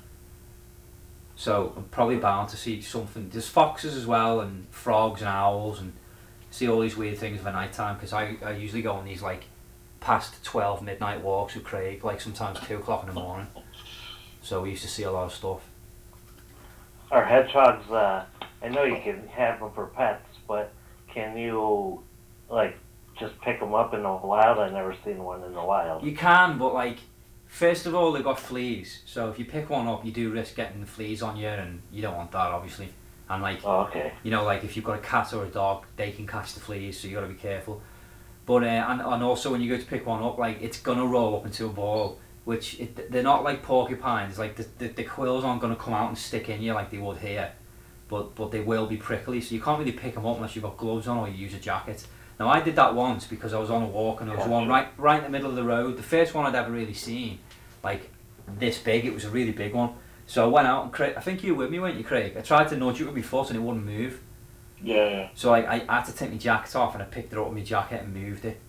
So 1.39 1.71
I'm 1.77 1.83
probably 1.83 2.17
bound 2.17 2.49
to 2.49 2.57
see 2.57 2.81
something. 2.81 3.29
There's 3.29 3.47
foxes 3.47 3.95
as 3.95 4.07
well, 4.07 4.41
and 4.41 4.67
frogs 4.71 5.21
and 5.21 5.29
owls, 5.29 5.79
and 5.79 5.93
see 6.49 6.67
all 6.67 6.79
these 6.81 6.97
weird 6.97 7.19
things 7.19 7.39
for 7.39 7.51
night 7.51 7.73
time. 7.73 7.95
Because 7.95 8.11
I, 8.11 8.37
I 8.43 8.51
usually 8.53 8.81
go 8.81 8.93
on 8.93 9.05
these 9.05 9.21
like 9.21 9.45
past 9.99 10.43
twelve 10.43 10.81
midnight 10.81 11.21
walks 11.21 11.53
with 11.53 11.63
Craig, 11.63 12.03
like 12.03 12.21
sometimes 12.21 12.59
two 12.61 12.77
o'clock 12.77 13.03
in 13.03 13.07
the 13.07 13.13
morning. 13.13 13.47
So 14.41 14.63
we 14.63 14.71
used 14.71 14.81
to 14.81 14.89
see 14.89 15.03
a 15.03 15.11
lot 15.11 15.25
of 15.25 15.33
stuff. 15.33 15.61
Are 17.11 17.23
hedgehogs? 17.23 17.89
Uh, 17.89 18.25
I 18.63 18.69
know 18.69 18.83
you 18.83 18.99
can 19.03 19.27
have 19.27 19.59
them 19.59 19.69
for 19.75 19.85
pets, 19.85 20.25
but 20.47 20.73
can 21.13 21.37
you 21.37 22.01
like 22.49 22.75
just 23.19 23.39
pick 23.41 23.59
them 23.59 23.75
up 23.75 23.93
in 23.93 24.01
the 24.01 24.09
wild? 24.09 24.57
I've 24.57 24.73
never 24.73 24.95
seen 25.05 25.23
one 25.23 25.43
in 25.43 25.53
the 25.53 25.63
wild. 25.63 26.03
You 26.03 26.15
can, 26.15 26.57
but 26.57 26.73
like, 26.73 26.97
first 27.47 27.85
of 27.85 27.95
all, 27.95 28.11
they've 28.11 28.23
got 28.23 28.39
fleas. 28.39 29.01
So 29.05 29.29
if 29.29 29.39
you 29.39 29.45
pick 29.45 29.69
one 29.69 29.87
up, 29.87 30.05
you 30.05 30.11
do 30.11 30.31
risk 30.31 30.55
getting 30.55 30.81
the 30.81 30.87
fleas 30.87 31.21
on 31.21 31.37
you, 31.37 31.47
and 31.47 31.81
you 31.91 32.01
don't 32.01 32.15
want 32.15 32.31
that, 32.31 32.51
obviously. 32.51 32.89
And 33.29 33.41
like, 33.43 33.59
Oh, 33.65 33.81
okay. 33.81 34.13
you 34.23 34.31
know, 34.31 34.43
like 34.45 34.63
if 34.63 34.75
you've 34.75 34.85
got 34.85 34.97
a 34.99 35.01
cat 35.01 35.33
or 35.33 35.43
a 35.43 35.49
dog, 35.49 35.85
they 35.97 36.11
can 36.11 36.25
catch 36.27 36.53
the 36.53 36.59
fleas, 36.59 36.99
so 36.99 37.07
you 37.07 37.15
got 37.15 37.21
to 37.21 37.27
be 37.27 37.33
careful. 37.33 37.81
But 38.45 38.63
uh, 38.63 38.67
and 38.67 39.01
and 39.01 39.23
also 39.23 39.51
when 39.51 39.59
you 39.61 39.69
go 39.69 39.77
to 39.77 39.85
pick 39.85 40.05
one 40.05 40.23
up, 40.23 40.37
like 40.37 40.61
it's 40.61 40.79
gonna 40.79 41.05
roll 41.05 41.35
up 41.35 41.45
into 41.45 41.65
a 41.65 41.69
ball, 41.69 42.19
which 42.45 42.79
it, 42.79 43.11
they're 43.11 43.21
not 43.21 43.43
like 43.43 43.61
porcupines. 43.61 44.39
Like 44.39 44.55
the, 44.55 44.65
the 44.77 44.87
the 44.87 45.03
quills 45.03 45.43
aren't 45.43 45.59
gonna 45.61 45.75
come 45.75 45.93
out 45.93 46.07
and 46.07 46.17
stick 46.17 46.47
in 46.47 46.61
you 46.61 46.73
like 46.73 46.89
they 46.89 46.97
would 46.97 47.17
here, 47.17 47.51
but 48.07 48.35
but 48.35 48.51
they 48.51 48.61
will 48.61 48.87
be 48.87 48.95
prickly. 48.95 49.41
So 49.41 49.53
you 49.53 49.59
can't 49.61 49.77
really 49.77 49.91
pick 49.91 50.13
them 50.13 50.25
up 50.25 50.37
unless 50.37 50.55
you've 50.55 50.63
got 50.63 50.77
gloves 50.77 51.09
on 51.09 51.17
or 51.17 51.27
you 51.27 51.35
use 51.35 51.53
a 51.55 51.59
jacket. 51.59 52.07
Now 52.39 52.49
I 52.49 52.61
did 52.61 52.75
that 52.75 52.93
once 52.93 53.25
because 53.25 53.53
I 53.53 53.59
was 53.59 53.69
on 53.69 53.81
a 53.81 53.87
walk 53.87 54.21
and 54.21 54.29
there 54.29 54.37
was 54.37 54.47
one 54.47 54.67
right 54.67 54.87
right 54.97 55.17
in 55.17 55.23
the 55.23 55.29
middle 55.29 55.49
of 55.49 55.55
the 55.55 55.63
road. 55.63 55.97
The 55.97 56.03
first 56.03 56.33
one 56.33 56.45
I'd 56.45 56.55
ever 56.55 56.71
really 56.71 56.93
seen, 56.93 57.39
like 57.83 58.11
this 58.47 58.77
big. 58.77 59.05
It 59.05 59.13
was 59.13 59.25
a 59.25 59.29
really 59.29 59.51
big 59.51 59.73
one. 59.73 59.95
So 60.27 60.43
I 60.43 60.47
went 60.47 60.67
out 60.67 60.83
and 60.83 60.93
Craig, 60.93 61.13
I 61.15 61.21
think 61.21 61.43
you 61.43 61.55
were 61.55 61.63
with 61.63 61.71
me, 61.71 61.79
weren't 61.79 61.97
you, 61.97 62.03
Craig? 62.03 62.35
I 62.37 62.41
tried 62.41 62.67
to 62.69 62.77
nudge 62.77 62.99
it 62.99 63.05
with 63.05 63.15
my 63.15 63.21
foot 63.21 63.49
and 63.49 63.57
it 63.57 63.61
wouldn't 63.61 63.85
move. 63.85 64.21
Yeah, 64.83 65.09
yeah. 65.09 65.29
So 65.33 65.53
I, 65.53 65.75
I 65.89 65.95
had 65.95 66.03
to 66.03 66.13
take 66.13 66.31
my 66.31 66.37
jacket 66.37 66.75
off 66.75 66.93
and 66.93 67.01
I 67.01 67.05
picked 67.05 67.31
it 67.31 67.39
up 67.39 67.47
with 67.47 67.55
my 67.55 67.63
jacket 67.63 68.03
and 68.03 68.13
moved 68.13 68.43
it. 68.43 68.59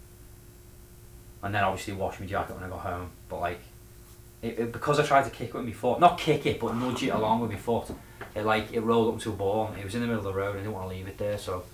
And 1.43 1.55
then 1.55 1.65
obviously 1.65 1.95
washed 1.95 2.21
my 2.21 2.27
jacket 2.27 2.55
when 2.55 2.65
I 2.65 2.69
got 2.69 2.81
home. 2.81 3.11
But 3.29 3.41
like, 3.41 3.61
it, 4.41 4.59
it, 4.59 4.73
because 4.73 5.01
I 5.01 5.05
tried 5.05 5.25
to 5.25 5.31
kick 5.31 5.49
it 5.49 5.55
with 5.55 5.65
my 5.65 5.73
foot, 5.73 5.99
not 5.99 6.17
kick 6.17 6.47
it, 6.47 6.61
but 6.61 6.75
nudge 6.77 7.03
it 7.03 7.09
along 7.09 7.41
with 7.41 7.51
my 7.51 7.57
foot, 7.57 7.91
it 8.37 8.45
like, 8.45 8.73
it 8.73 8.81
rolled 8.81 9.15
up 9.15 9.21
to 9.23 9.31
a 9.31 9.35
ball. 9.35 9.75
It 9.77 9.85
was 9.85 9.97
in 9.97 10.01
the 10.01 10.07
middle 10.07 10.21
of 10.21 10.33
the 10.33 10.33
road 10.33 10.51
and 10.51 10.61
I 10.61 10.63
didn't 10.63 10.75
want 10.75 10.89
to 10.89 10.97
leave 10.97 11.09
it 11.09 11.19
there, 11.19 11.39
so. 11.39 11.65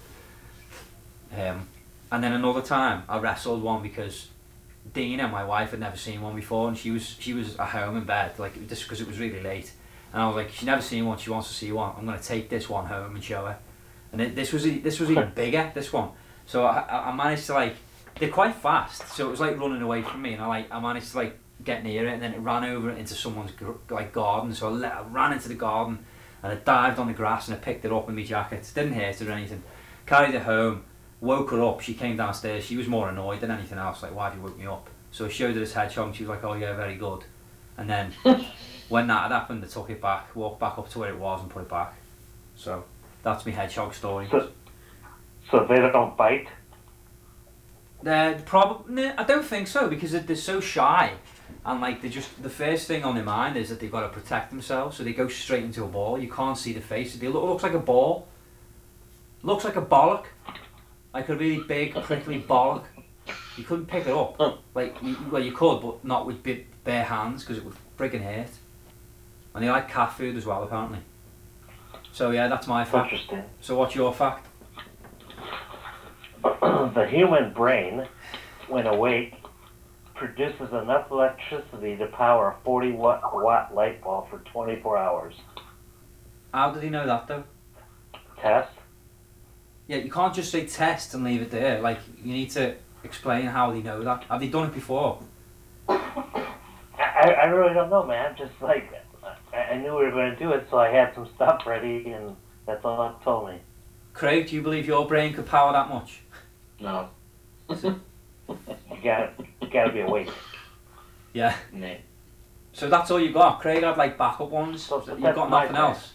Um, 1.37 1.69
and 2.15 2.23
then 2.23 2.33
another 2.33 2.63
time 2.63 3.03
I 3.09 3.19
wrestled 3.19 3.63
one 3.63 3.83
because 3.83 4.29
Dina, 4.93 5.27
my 5.29 5.45
wife, 5.45 5.73
had 5.73 5.81
never 5.81 5.97
seen 5.97 6.21
one 6.23 6.37
before 6.37 6.69
and 6.69 6.77
she 6.79 6.91
was 6.91 7.17
she 7.19 7.33
was 7.33 7.57
at 7.57 7.69
home 7.69 7.97
in 7.97 8.05
bed, 8.05 8.39
like 8.39 8.69
just 8.69 8.85
because 8.85 9.01
it 9.01 9.07
was 9.07 9.19
really 9.19 9.41
late. 9.41 9.73
And 10.13 10.23
I 10.23 10.27
was 10.29 10.37
like, 10.37 10.51
she's 10.51 10.65
never 10.65 10.83
seen 10.83 11.07
one, 11.07 11.19
she 11.19 11.31
wants 11.31 11.49
to 11.49 11.55
see 11.55 11.73
one. 11.73 11.93
I'm 11.99 12.07
going 12.07 12.19
to 12.19 12.25
take 12.25 12.49
this 12.49 12.69
one 12.69 12.87
home 12.87 13.17
and 13.17 13.25
show 13.25 13.47
her. 13.47 13.59
And 14.13 14.21
it, 14.21 14.37
this 14.37 14.53
was 14.53 14.63
this 14.63 15.01
was 15.01 15.11
even 15.11 15.33
bigger, 15.35 15.73
this 15.75 15.93
one. 15.93 16.11
So 16.47 16.65
I, 16.65 16.81
I 16.89 17.11
I 17.11 17.17
managed 17.17 17.47
to 17.47 17.55
like, 17.55 17.75
they're 18.21 18.29
quite 18.29 18.55
fast, 18.55 19.09
so 19.09 19.27
it 19.27 19.31
was 19.31 19.41
like 19.41 19.59
running 19.59 19.83
away 19.83 20.03
from 20.03 20.23
me, 20.23 20.35
and 20.35 20.43
I 20.43 20.47
like 20.47 20.73
I 20.73 20.79
managed 20.79 21.11
to 21.13 21.17
like 21.17 21.37
get 21.65 21.83
near 21.83 22.07
it, 22.07 22.13
and 22.13 22.23
then 22.23 22.33
it 22.33 22.39
ran 22.39 22.65
over 22.65 22.91
into 22.91 23.15
someone's 23.15 23.51
like 23.91 24.13
garden. 24.13 24.55
So 24.55 24.69
I, 24.69 24.71
let, 24.71 24.93
I 24.93 25.03
ran 25.03 25.33
into 25.33 25.49
the 25.49 25.55
garden, 25.55 26.05
and 26.45 26.53
I 26.53 26.57
dived 26.57 26.99
on 27.01 27.09
the 27.09 27.15
grass 27.15 27.49
and 27.49 27.57
I 27.57 27.61
picked 27.61 27.85
it 27.85 27.91
up 27.91 28.09
in 28.09 28.15
my 28.15 28.23
jacket. 28.23 28.71
Didn't 28.73 28.93
hurt 28.93 29.21
it 29.21 29.27
or 29.27 29.33
anything. 29.33 29.65
Carried 30.07 30.35
it 30.35 30.43
home, 30.43 30.85
woke 31.25 31.51
her 31.51 31.63
up. 31.63 31.81
She 31.81 31.95
came 31.95 32.17
downstairs. 32.17 32.65
She 32.65 32.77
was 32.77 32.87
more 32.87 33.09
annoyed 33.09 33.41
than 33.41 33.51
anything 33.51 33.79
else. 33.79 34.03
Like, 34.03 34.15
why 34.15 34.27
have 34.27 34.37
you 34.37 34.43
woke 34.43 34.59
me 34.59 34.67
up? 34.67 34.89
So 35.11 35.27
I 35.27 35.29
showed 35.29 35.55
her 35.55 35.61
this 35.61 35.73
hedgehog. 35.73 36.09
and 36.09 36.17
She 36.17 36.23
was 36.25 36.31
like, 36.31 36.45
oh 36.45 36.55
yeah, 36.55 36.75
very 36.77 36.97
good. 36.97 37.25
And 37.77 37.89
then 37.89 38.13
when 38.89 39.07
that 39.09 39.23
had 39.23 39.33
happened, 39.33 39.65
I 39.65 39.69
took 39.69 39.91
it 39.91 40.01
back, 40.01 40.37
walked 40.37 40.61
back 40.61 40.79
up 40.79 40.89
to 40.91 40.99
where 40.99 41.11
it 41.11 41.19
was, 41.19 41.41
and 41.41 41.51
put 41.51 41.63
it 41.63 41.69
back. 41.69 41.95
So 42.55 42.85
that's 43.23 43.45
my 43.47 43.53
hedgehog 43.53 43.95
story. 43.95 44.29
So, 44.31 44.51
so 45.51 45.67
they 45.69 45.77
don't 45.77 46.17
bite. 46.17 46.49
They're 48.03 48.39
probably. 48.45 49.07
I 49.07 49.25
don't 49.25 49.45
think 49.45 49.67
so 49.67 49.89
because 49.89 50.13
they're, 50.13 50.21
they're 50.21 50.37
so 50.37 50.61
shy, 50.61 51.13
and 51.65 51.81
like 51.81 52.03
they 52.03 52.11
just 52.11 52.43
the 52.43 52.51
first 52.51 52.87
thing 52.87 53.03
on 53.03 53.15
their 53.15 53.25
mind 53.25 53.57
is 53.57 53.71
that 53.71 53.81
they've 53.81 53.91
got 53.91 54.03
to 54.03 54.09
protect 54.09 54.51
themselves, 54.51 54.99
so 54.99 55.03
they 55.05 55.15
go 55.15 55.27
straight 55.29 55.65
into 55.65 55.85
a 55.85 55.89
ball. 55.89 56.19
You 56.19 56.31
can't 56.31 56.59
see 56.59 56.75
the 56.75 56.83
face. 56.83 57.17
They 57.17 57.29
look 57.29 57.43
looks 57.45 57.63
like 57.63 57.73
a 57.73 57.79
ball. 57.79 58.29
Looks 59.43 59.65
like 59.65 59.77
a 59.77 59.83
bollock, 59.83 60.25
like 61.15 61.29
a 61.29 61.37
really 61.37 61.63
big 61.63 61.95
prickly 61.95 62.43
bollock. 62.43 62.85
You 63.57 63.63
couldn't 63.65 63.87
pick 63.87 64.07
it 64.07 64.13
up. 64.13 64.61
Like 64.75 65.01
you, 65.01 65.17
well, 65.31 65.43
you 65.43 65.53
could, 65.53 65.81
but 65.81 66.05
not 66.05 66.27
with 66.27 66.43
bare 66.83 67.05
hands 67.05 67.43
because 67.43 67.59
it 67.59 67.65
would 67.65 67.77
friggin' 67.97 68.23
hurt. 68.23 68.51
And 69.55 69.63
they 69.63 69.71
like 69.71 69.89
cat 69.89 70.13
food 70.13 70.37
as 70.37 70.45
well, 70.45 70.65
apparently. 70.65 70.99
So 72.11 72.33
yeah, 72.33 72.49
that's 72.49 72.67
my 72.67 72.85
fact. 72.85 73.13
Interesting. 73.13 73.45
So 73.61 73.79
what's 73.79 73.95
your 73.95 74.13
fact? 74.13 74.49
the 76.43 77.07
human 77.09 77.53
brain, 77.53 78.07
when 78.69 78.87
awake, 78.87 79.35
produces 80.15 80.73
enough 80.73 81.11
electricity 81.11 81.97
to 81.97 82.07
power 82.07 82.51
a 82.51 82.65
40 82.65 82.93
watt, 82.93 83.23
watt 83.35 83.75
light 83.75 84.03
bulb 84.03 84.31
for 84.31 84.39
24 84.39 84.99
hours. 84.99 85.35
How 86.53 86.73
did 86.73 86.83
he 86.83 86.91
know 86.91 87.07
that 87.07 87.29
though? 87.29 87.45
Test? 88.41 88.71
Yeah, 89.87 89.99
you 89.99 90.11
can't 90.11 90.35
just 90.35 90.51
say 90.51 90.67
test 90.67 91.15
and 91.15 91.25
leave 91.25 91.43
it 91.43 91.51
there. 91.51 91.81
Like, 91.81 91.99
you 92.23 92.33
need 92.33 92.51
to 92.53 92.75
explain 93.03 93.47
how 93.47 93.71
they 93.71 93.83
know 93.83 94.03
that. 94.03 94.25
Have 94.25 94.41
they 94.41 94.49
done 94.49 94.69
it 94.69 94.75
before? 94.75 95.19
I, 95.89 95.95
I 96.99 97.45
really 97.47 97.75
don't 97.75 97.91
know, 97.91 98.05
man. 98.05 98.35
Just 98.37 98.53
like, 98.63 98.93
I, 99.53 99.57
I 99.57 99.77
knew 99.79 99.95
we 99.97 100.05
were 100.05 100.11
going 100.11 100.31
to 100.31 100.37
do 100.39 100.53
it, 100.53 100.67
so 100.71 100.79
I 100.79 100.89
had 100.89 101.15
some 101.15 101.29
stuff 101.35 101.67
ready, 101.67 102.11
and 102.13 102.35
that's 102.67 102.85
all 102.85 103.09
it 103.09 103.23
told 103.25 103.49
me. 103.51 103.59
Craig, 104.15 104.49
do 104.49 104.55
you 104.57 104.63
believe 104.63 104.87
your 104.87 105.07
brain 105.07 105.35
could 105.35 105.47
power 105.47 105.73
that 105.73 105.89
much? 105.89 106.21
No. 106.81 107.09
You 107.69 108.01
gotta, 109.03 109.31
you 109.61 109.69
gotta 109.71 109.93
be 109.93 110.01
awake. 110.01 110.29
Yeah. 111.33 111.55
Nah. 111.73 111.95
So 112.73 112.89
that's 112.89 113.11
all 113.11 113.19
you 113.21 113.33
got. 113.33 113.61
Craig 113.61 113.83
had 113.83 113.97
like 113.97 114.17
backup 114.17 114.51
ones. 114.51 114.83
So- 114.83 115.01
So 115.01 115.07
so 115.07 115.13
You've 115.15 115.35
got 115.35 115.51
nothing 115.51 115.73
bad. 115.73 115.81
else. 115.81 116.13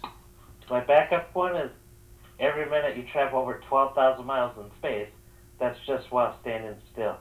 My 0.70 0.80
backup 0.82 1.34
one 1.36 1.56
is 1.56 1.72
every 2.40 2.70
minute 2.70 2.98
you 2.98 3.04
travel 3.12 3.40
over 3.40 3.62
12,000 3.68 4.26
miles 4.26 4.58
in 4.58 4.70
space, 4.78 5.10
that's 5.60 5.78
just 5.86 6.12
while 6.12 6.36
standing 6.42 6.76
still. 6.92 7.18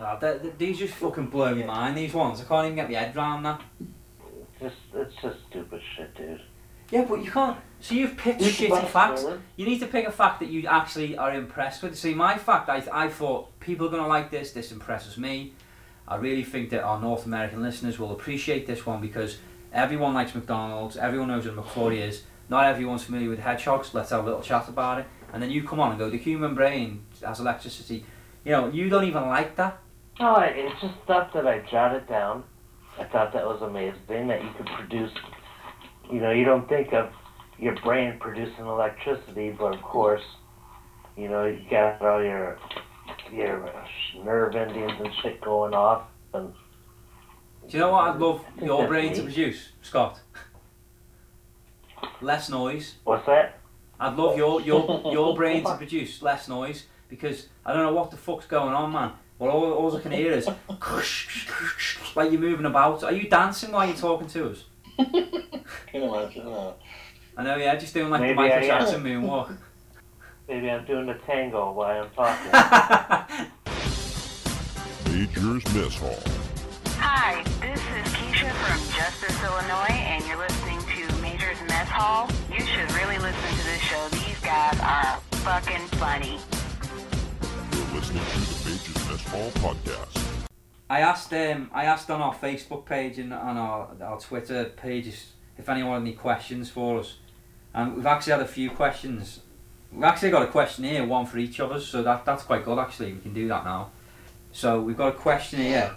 Nah, 0.00 0.16
th- 0.16 0.42
th- 0.42 0.54
these 0.58 0.78
just 0.78 0.94
fucking 0.94 1.26
blow 1.26 1.54
my 1.54 1.64
mind, 1.64 1.96
these 1.96 2.14
ones. 2.14 2.40
I 2.40 2.44
can't 2.44 2.66
even 2.66 2.76
get 2.76 2.90
my 2.90 2.98
head 2.98 3.16
around 3.16 3.42
that. 3.42 3.60
Just, 4.60 4.76
it's 4.94 5.14
just 5.20 5.38
stupid 5.50 5.80
shit, 5.96 6.14
dude. 6.16 6.40
Yeah, 6.90 7.04
but 7.04 7.22
you 7.22 7.30
can't. 7.30 7.58
So 7.80 7.94
you've 7.94 8.16
picked 8.16 8.40
shitty 8.40 8.88
facts. 8.88 9.24
You 9.56 9.66
need 9.66 9.80
to 9.80 9.86
pick 9.86 10.06
a 10.06 10.12
fact 10.12 10.40
that 10.40 10.48
you 10.48 10.66
actually 10.66 11.16
are 11.16 11.34
impressed 11.34 11.82
with. 11.82 11.98
See, 11.98 12.14
my 12.14 12.38
fact, 12.38 12.68
I, 12.68 12.82
I 12.92 13.08
thought 13.08 13.58
people 13.60 13.86
are 13.86 13.90
going 13.90 14.02
to 14.02 14.08
like 14.08 14.30
this. 14.30 14.52
This 14.52 14.72
impresses 14.72 15.18
me. 15.18 15.52
I 16.06 16.16
really 16.16 16.44
think 16.44 16.70
that 16.70 16.82
our 16.82 16.98
North 17.00 17.26
American 17.26 17.62
listeners 17.62 17.98
will 17.98 18.12
appreciate 18.12 18.66
this 18.66 18.86
one 18.86 19.00
because 19.00 19.38
everyone 19.72 20.14
likes 20.14 20.34
McDonald's. 20.34 20.96
Everyone 20.96 21.28
knows 21.28 21.46
what 21.46 21.56
McFlurry 21.56 21.98
is. 21.98 22.22
Not 22.48 22.66
everyone's 22.66 23.04
familiar 23.04 23.28
with 23.28 23.40
hedgehogs. 23.40 23.92
Let's 23.94 24.10
have 24.10 24.20
a 24.20 24.26
little 24.26 24.40
chat 24.42 24.68
about 24.68 25.00
it. 25.00 25.06
And 25.32 25.42
then 25.42 25.50
you 25.50 25.62
come 25.62 25.80
on 25.80 25.90
and 25.90 25.98
go, 25.98 26.08
the 26.08 26.16
human 26.16 26.54
brain 26.54 27.04
has 27.24 27.40
electricity. 27.40 28.04
You 28.44 28.52
know, 28.52 28.68
you 28.68 28.88
don't 28.88 29.04
even 29.04 29.26
like 29.26 29.56
that. 29.56 29.78
Oh, 30.20 30.24
no, 30.24 30.34
I- 30.36 30.46
it's 30.46 30.80
just 30.80 30.94
stuff 31.04 31.32
that 31.34 31.46
I 31.46 31.58
jotted 31.70 32.08
down. 32.08 32.44
I 32.98 33.04
thought 33.04 33.32
that 33.34 33.46
was 33.46 33.60
amazing 33.62 34.28
that 34.28 34.42
you 34.42 34.50
could 34.56 34.66
produce. 34.66 35.12
You 36.10 36.20
know, 36.20 36.30
you 36.30 36.44
don't 36.44 36.68
think 36.68 36.92
of 36.92 37.10
your 37.58 37.76
brain 37.82 38.18
producing 38.18 38.66
electricity, 38.66 39.50
but 39.50 39.74
of 39.74 39.82
course, 39.82 40.22
you 41.16 41.28
know, 41.28 41.44
you 41.44 41.60
got 41.70 42.00
all 42.02 42.22
your 42.22 42.58
your 43.32 43.66
uh, 43.68 43.84
nerve 44.24 44.54
endings 44.56 44.92
and 44.98 45.10
shit 45.22 45.40
going 45.42 45.74
off, 45.74 46.02
and 46.34 46.52
Do 47.68 47.76
you 47.76 47.80
know 47.80 47.90
what 47.92 48.08
I'd 48.14 48.18
love 48.20 48.44
your 48.62 48.86
brain 48.88 49.12
to 49.14 49.22
produce, 49.22 49.70
Scott? 49.82 50.20
Less 52.20 52.48
noise. 52.50 52.94
what's 53.04 53.26
that? 53.26 53.58
I'd 54.00 54.16
love 54.16 54.36
your 54.36 54.60
your 54.60 55.02
your 55.12 55.34
brain 55.34 55.64
to 55.64 55.76
produce 55.76 56.22
less 56.22 56.48
noise 56.48 56.84
because 57.08 57.48
I 57.64 57.72
don't 57.72 57.82
know 57.84 57.92
what 57.94 58.10
the 58.10 58.16
fuck's 58.16 58.46
going 58.46 58.74
on, 58.74 58.92
man. 58.92 59.12
Well, 59.38 59.50
all, 59.50 59.72
all 59.72 59.96
I 59.96 60.00
can 60.00 60.12
hear 60.12 60.32
is 60.32 60.46
like 62.16 62.30
you're 62.32 62.40
moving 62.40 62.66
about. 62.66 63.02
Are 63.04 63.12
you 63.12 63.28
dancing 63.28 63.72
while 63.72 63.86
you're 63.86 63.96
talking 63.96 64.26
to 64.28 64.50
us? 64.50 64.64
Can 64.98 66.02
you 66.02 66.14
imagine? 66.14 66.46
Uh, 66.46 66.72
I 67.36 67.44
know, 67.44 67.56
yeah, 67.56 67.76
just 67.76 67.94
doing 67.94 68.10
like 68.10 68.20
Maybe 68.20 68.32
the 68.34 68.40
Michael 68.42 68.56
I 68.58 68.60
am. 68.62 68.66
Jackson 68.80 69.02
moonwalk. 69.04 69.56
Maybe 70.48 70.68
I'm 70.70 70.84
doing 70.84 71.06
the 71.06 71.14
tango 71.14 71.70
while 71.72 72.02
I'm 72.02 72.10
talking. 72.10 73.48
Major's 75.06 75.64
Mess 75.74 75.96
Hall. 75.96 76.18
Hi, 76.98 77.42
this 77.60 77.78
is 77.78 78.12
Keisha 78.14 78.50
from 78.50 78.78
Justice, 78.96 79.42
Illinois, 79.44 79.94
and 79.94 80.24
you're 80.26 80.36
listening 80.38 80.67
to 80.67 80.67
Major's 81.98 82.28
You 82.52 82.60
should 82.60 82.92
really 82.92 83.18
listen 83.18 83.58
to 83.58 83.64
this 83.64 83.80
show. 83.80 84.08
These 84.10 84.38
guys 84.40 84.78
are 84.80 85.20
fucking 85.42 85.86
funny. 85.98 86.38
You're 87.72 87.98
listening 87.98 88.22
to 88.24 88.40
the 88.40 88.70
Major's 88.70 89.08
Mess 89.08 89.26
Hall 89.26 89.50
podcast. 89.50 90.48
I 90.88 91.00
asked 91.00 91.32
um, 91.32 91.70
I 91.74 91.84
asked 91.84 92.08
on 92.08 92.20
our 92.20 92.34
Facebook 92.34 92.84
page 92.86 93.18
and 93.18 93.34
on 93.34 93.56
our, 93.56 93.88
our 94.00 94.20
Twitter 94.20 94.66
pages 94.76 95.32
if 95.58 95.68
anyone 95.68 95.94
had 95.94 96.02
any 96.02 96.12
questions 96.12 96.70
for 96.70 97.00
us, 97.00 97.16
and 97.74 97.96
we've 97.96 98.06
actually 98.06 98.32
had 98.32 98.42
a 98.42 98.46
few 98.46 98.70
questions. 98.70 99.40
We've 99.92 100.04
actually 100.04 100.30
got 100.30 100.42
a 100.42 100.46
question 100.46 100.84
here, 100.84 101.04
one 101.04 101.26
for 101.26 101.38
each 101.38 101.58
of 101.58 101.72
us, 101.72 101.84
so 101.84 102.02
that 102.04 102.24
that's 102.24 102.44
quite 102.44 102.64
good 102.64 102.78
actually. 102.78 103.14
We 103.14 103.20
can 103.20 103.34
do 103.34 103.48
that 103.48 103.64
now. 103.64 103.90
So 104.52 104.80
we've 104.80 104.96
got 104.96 105.08
a 105.08 105.18
question 105.18 105.58
here. 105.60 105.96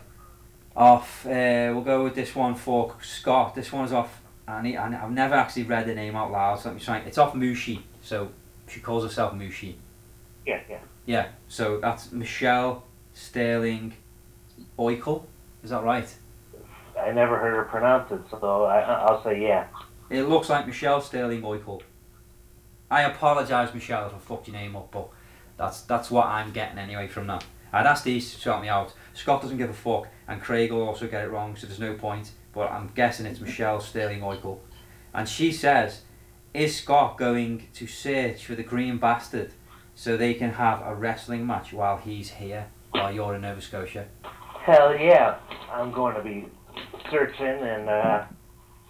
Off, 0.75 1.25
uh, 1.25 1.69
we'll 1.73 1.81
go 1.81 2.03
with 2.05 2.15
this 2.15 2.33
one 2.33 2.55
for 2.55 2.95
Scott. 3.03 3.53
This 3.55 3.73
one's 3.73 3.91
off, 3.91 4.20
and 4.47 4.67
he- 4.67 4.75
and 4.75 4.95
I've 4.95 5.11
never 5.11 5.35
actually 5.35 5.63
read 5.63 5.85
the 5.87 5.95
name 5.95 6.15
out 6.15 6.31
loud. 6.31 6.59
So 6.59 6.69
let 6.69 6.75
me 6.75 6.81
try. 6.83 6.97
It's 6.99 7.17
off 7.17 7.33
Mushi. 7.33 7.81
So 8.01 8.29
she 8.67 8.79
calls 8.79 9.03
herself 9.03 9.33
Mushi. 9.33 9.75
yeah, 10.45 10.61
yeah. 10.69 10.79
Yeah. 11.05 11.27
So 11.47 11.79
that's 11.79 12.11
Michelle 12.11 12.83
Sterling 13.13 13.93
Oikel. 14.77 15.23
Is 15.63 15.69
that 15.71 15.83
right? 15.83 16.07
I 16.99 17.11
never 17.11 17.37
heard 17.37 17.55
her 17.55 17.63
pronounce 17.65 18.11
it, 18.11 18.21
so 18.29 18.65
I, 18.65 18.79
I'll 18.81 19.23
say 19.23 19.41
yeah. 19.41 19.67
It 20.09 20.23
looks 20.23 20.49
like 20.49 20.67
Michelle 20.67 21.01
Sterling 21.01 21.41
Oikel. 21.41 21.81
I 22.89 23.03
apologise, 23.03 23.73
Michelle, 23.73 24.07
if 24.07 24.13
I 24.13 24.17
fucked 24.17 24.47
your 24.49 24.57
name 24.57 24.75
up, 24.75 24.91
but 24.91 25.07
that's 25.57 25.81
that's 25.83 26.11
what 26.11 26.27
I'm 26.27 26.51
getting 26.51 26.77
anyway 26.77 27.07
from 27.07 27.27
that. 27.27 27.45
I'd 27.73 27.85
asked 27.85 28.03
these 28.03 28.37
to 28.37 28.49
help 28.51 28.61
me 28.61 28.67
out. 28.67 28.93
Scott 29.13 29.41
doesn't 29.41 29.57
give 29.57 29.69
a 29.69 29.73
fuck, 29.73 30.07
and 30.27 30.41
Craig 30.41 30.71
will 30.71 30.85
also 30.87 31.07
get 31.07 31.23
it 31.23 31.29
wrong, 31.31 31.55
so 31.55 31.67
there's 31.67 31.79
no 31.79 31.93
point. 31.93 32.31
But 32.53 32.71
I'm 32.71 32.91
guessing 32.95 33.25
it's 33.25 33.39
Michelle 33.39 33.79
Sterling 33.79 34.21
Oikel. 34.21 34.59
And 35.13 35.27
she 35.27 35.51
says, 35.51 36.01
Is 36.53 36.75
Scott 36.75 37.17
going 37.17 37.67
to 37.73 37.87
search 37.87 38.45
for 38.45 38.55
the 38.55 38.63
Green 38.63 38.97
Bastard 38.97 39.51
so 39.95 40.17
they 40.17 40.33
can 40.33 40.51
have 40.53 40.81
a 40.85 40.93
wrestling 40.95 41.45
match 41.47 41.71
while 41.73 41.97
he's 41.97 42.31
here, 42.31 42.67
while 42.91 43.11
you're 43.11 43.35
in 43.35 43.41
Nova 43.41 43.61
Scotia? 43.61 44.07
Hell 44.63 44.95
yeah. 44.97 45.37
I'm 45.71 45.91
going 45.91 46.15
to 46.15 46.21
be 46.21 46.45
searching, 47.09 47.45
and 47.45 47.89
uh, 47.89 48.23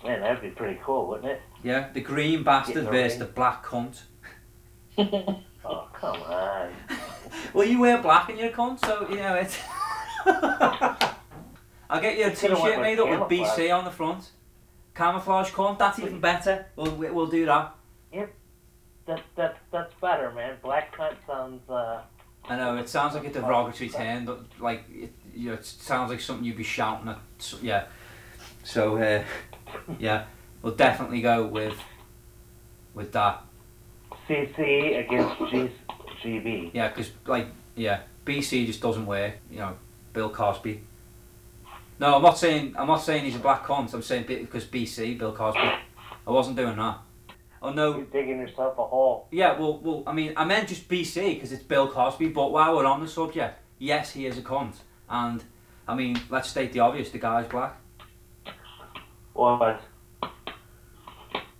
man, 0.03 0.21
that'd 0.21 0.41
be 0.41 0.49
pretty 0.49 0.79
cool, 0.83 1.07
wouldn't 1.07 1.27
it? 1.31 1.41
Yeah, 1.63 1.89
the 1.93 2.01
Green 2.01 2.43
Bastard 2.43 2.77
a 2.87 2.89
versus 2.89 3.19
ring. 3.19 3.27
the 3.27 3.33
Black 3.33 3.63
Cunt. 3.65 4.01
Oh, 5.63 5.87
come 5.93 6.19
on. 6.23 6.73
Well, 7.53 7.67
you 7.67 7.79
wear 7.79 8.01
black 8.01 8.29
in 8.29 8.37
your 8.37 8.49
cunt, 8.49 8.83
so 8.83 9.07
you 9.09 9.17
know 9.17 9.35
it. 9.35 9.57
I'll 11.91 12.01
get 12.01 12.17
you 12.17 12.25
a 12.25 12.29
t-shirt 12.31 12.79
made 12.79 12.99
up 12.99 13.29
with. 13.29 13.39
BC 13.39 13.77
on 13.77 13.83
the 13.83 13.91
front. 13.91 14.29
Camouflage 14.95 15.51
cunt, 15.51 15.77
that's 15.77 15.99
even 15.99 16.21
better. 16.21 16.65
We'll 16.77 16.95
we'll 16.95 17.27
do 17.27 17.45
that. 17.45 17.75
Yep. 18.13 18.33
That, 19.07 19.21
that, 19.35 19.57
that's 19.71 19.93
better, 19.95 20.31
man. 20.31 20.55
Black 20.61 20.95
cunt 20.95 21.15
sounds, 21.27 21.69
uh, 21.69 22.01
I 22.47 22.55
know 22.55 22.77
it 22.77 22.87
sounds 22.87 23.15
like 23.15 23.25
a 23.25 23.31
derogatory 23.31 23.89
term, 23.89 24.25
but 24.25 24.43
like 24.59 24.85
it, 24.89 25.11
you 25.35 25.49
know, 25.49 25.55
it 25.55 25.65
sounds 25.65 26.11
like 26.11 26.21
something 26.21 26.45
you'd 26.45 26.57
be 26.57 26.63
shouting 26.63 27.09
at. 27.09 27.19
So, 27.39 27.57
yeah. 27.61 27.85
So 28.63 28.97
uh, 28.97 29.23
yeah, 29.99 30.25
we'll 30.61 30.75
definitely 30.75 31.21
go 31.21 31.45
with 31.45 31.77
with 32.93 33.11
that. 33.11 33.43
CC 34.29 34.99
against 35.05 35.39
G, 35.51 35.71
GB. 36.23 36.71
Yeah, 36.73 36.87
because 36.87 37.11
like 37.25 37.47
yeah, 37.75 38.01
BC 38.25 38.65
just 38.65 38.81
doesn't 38.81 39.05
work. 39.05 39.33
You 39.49 39.59
know, 39.59 39.75
Bill 40.13 40.29
Cosby. 40.29 40.83
No, 42.01 42.15
I'm 42.15 42.23
not 42.23 42.39
saying 42.39 42.73
I'm 42.79 42.87
not 42.87 43.03
saying 43.03 43.25
he's 43.25 43.35
a 43.35 43.39
black 43.39 43.63
cunt. 43.63 43.93
I'm 43.93 44.01
saying 44.01 44.25
because 44.25 44.65
BC, 44.65 45.19
Bill 45.19 45.33
Cosby. 45.33 45.59
I 45.59 46.31
wasn't 46.31 46.57
doing 46.57 46.75
that. 46.77 46.97
Oh 47.61 47.71
no. 47.71 47.97
You're 47.97 48.05
digging 48.05 48.39
yourself 48.39 48.75
a 48.79 48.83
hole. 48.83 49.27
Yeah, 49.29 49.59
well, 49.59 49.77
well, 49.77 50.03
I 50.07 50.11
mean, 50.11 50.33
I 50.35 50.43
meant 50.43 50.69
just 50.69 50.89
BC 50.89 51.35
because 51.35 51.51
it's 51.51 51.61
Bill 51.61 51.87
Cosby. 51.87 52.29
But 52.29 52.51
while 52.51 52.75
we're 52.75 52.87
on 52.87 53.01
the 53.01 53.07
subject, 53.07 53.59
yes, 53.77 54.13
he 54.13 54.25
is 54.25 54.39
a 54.39 54.41
cunt, 54.41 54.77
and 55.07 55.43
I 55.87 55.93
mean, 55.93 56.19
let's 56.31 56.49
state 56.49 56.73
the 56.73 56.79
obvious: 56.79 57.11
the 57.11 57.19
guy's 57.19 57.45
black. 57.45 57.79
What? 59.33 59.81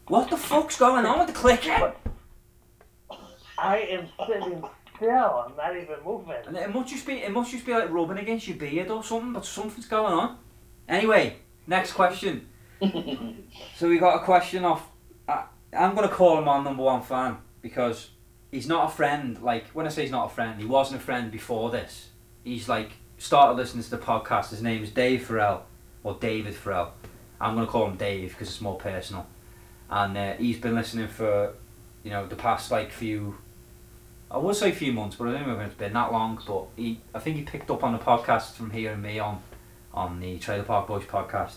What 0.08 0.32
the 0.32 0.38
fuck's 0.38 0.75
going 0.75 1.06
on 1.06 1.19
with 1.19 1.27
the 1.27 1.34
clicking? 1.34 1.71
I 3.60 3.77
am 3.77 4.08
sitting 4.25 4.63
still. 5.02 5.46
I'm 5.48 5.56
not 5.56 5.76
even 5.76 5.96
moving. 6.06 6.36
And 6.48 6.58
it 6.58 6.74
must 6.74 6.90
just 6.90 7.06
be 7.06 7.14
it 7.14 7.32
must 7.32 7.52
just 7.52 7.66
be 7.66 7.74
like 7.74 7.90
rubbing 7.90 8.20
against 8.20 8.48
your 8.48 8.58
beard 8.58 8.90
or 8.90 9.04
something, 9.04 9.34
but 9.34 9.46
something's 9.46 9.88
going 9.88 10.14
on. 10.14 10.38
Anyway, 10.88 11.38
next 11.68 11.94
question. 11.94 12.48
so 13.76 13.88
we 13.88 13.98
got 13.98 14.22
a 14.22 14.26
question 14.26 14.64
off. 14.64 14.88
I, 15.28 15.46
I'm 15.74 15.96
gonna 15.96 16.10
call 16.10 16.38
him 16.38 16.48
our 16.48 16.64
number 16.64 16.84
one 16.84 17.02
fan 17.02 17.38
because 17.62 18.10
he's 18.52 18.68
not 18.68 18.92
a 18.92 18.96
friend. 18.96 19.42
Like 19.42 19.68
when 19.70 19.86
I 19.86 19.90
say 19.90 20.04
he's 20.04 20.12
not 20.12 20.28
a 20.28 20.34
friend, 20.34 20.60
he 20.60 20.66
wasn't 20.66 21.02
a 21.02 21.04
friend 21.04 21.32
before 21.32 21.72
this. 21.72 22.10
He's 22.44 22.70
like 22.70 22.92
started 23.18 23.56
listening 23.56 23.84
to 23.84 23.90
the 23.90 23.98
podcast. 23.98 24.50
His 24.50 24.62
name 24.62 24.84
is 24.84 24.92
Dave 24.92 25.26
Farrell 25.26 25.66
or 26.04 26.16
David 26.20 26.56
Farrell. 26.56 26.94
I'm 27.40 27.56
gonna 27.56 27.68
call 27.68 27.88
him 27.88 27.98
Dave 27.98 28.32
because 28.32 28.50
it's 28.50 28.62
more 28.62 28.78
personal. 28.78 29.26
And 29.90 30.16
uh, 30.16 30.34
he's 30.34 30.58
been 30.58 30.76
listening 30.76 31.08
for 31.08 31.54
you 32.04 32.12
know 32.12 32.28
the 32.28 32.36
past 32.36 32.72
like 32.72 32.92
few 32.92 33.38
I 34.34 34.38
would 34.38 34.56
say 34.56 34.70
a 34.70 34.74
few 34.74 34.94
months, 34.94 35.17
but 35.17 35.28
I 35.28 35.34
don't 35.34 35.50
if 35.50 35.67
it's 35.67 35.76
been 35.76 35.91
that 35.94 36.12
long. 36.13 36.41
But 36.48 36.67
he, 36.78 37.02
I 37.13 37.20
think 37.20 37.36
he 37.36 37.44
picked 37.44 37.70
up 37.70 37.84
on 37.84 37.91
the 37.91 38.00
podcast 38.00 38.54
from 38.54 38.72
and 38.72 39.04
me 39.04 39.20
on, 39.20 39.44
on 39.94 40.22
the 40.22 40.39
Trailer 40.39 40.63
Park 40.63 40.88
Boys 40.88 41.04
podcast, 41.04 41.56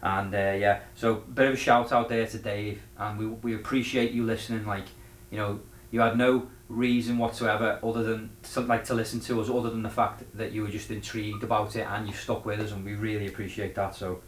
and 0.00 0.32
uh, 0.32 0.54
yeah, 0.56 0.80
so 0.94 1.14
a 1.14 1.16
bit 1.16 1.48
of 1.48 1.54
a 1.54 1.56
shout 1.56 1.90
out 1.90 2.08
there 2.08 2.24
to 2.24 2.38
Dave, 2.38 2.80
and 2.96 3.18
we 3.18 3.26
we 3.26 3.54
appreciate 3.56 4.12
you 4.12 4.24
listening. 4.24 4.64
Like, 4.64 4.84
you 5.30 5.38
know, 5.38 5.60
you 5.90 6.00
had 6.00 6.16
no 6.16 6.46
reason 6.68 7.18
whatsoever 7.18 7.80
other 7.82 8.04
than 8.04 8.30
to, 8.54 8.60
like 8.60 8.84
to 8.84 8.94
listen 8.94 9.18
to 9.20 9.40
us, 9.40 9.50
other 9.50 9.70
than 9.70 9.82
the 9.82 9.90
fact 9.90 10.22
that 10.34 10.52
you 10.52 10.62
were 10.62 10.68
just 10.68 10.90
intrigued 10.92 11.42
about 11.42 11.74
it 11.74 11.86
and 11.90 12.06
you 12.06 12.14
stuck 12.14 12.46
with 12.46 12.60
us, 12.60 12.70
and 12.70 12.84
we 12.84 12.94
really 12.94 13.26
appreciate 13.26 13.74
that. 13.74 13.96
So, 13.96 14.22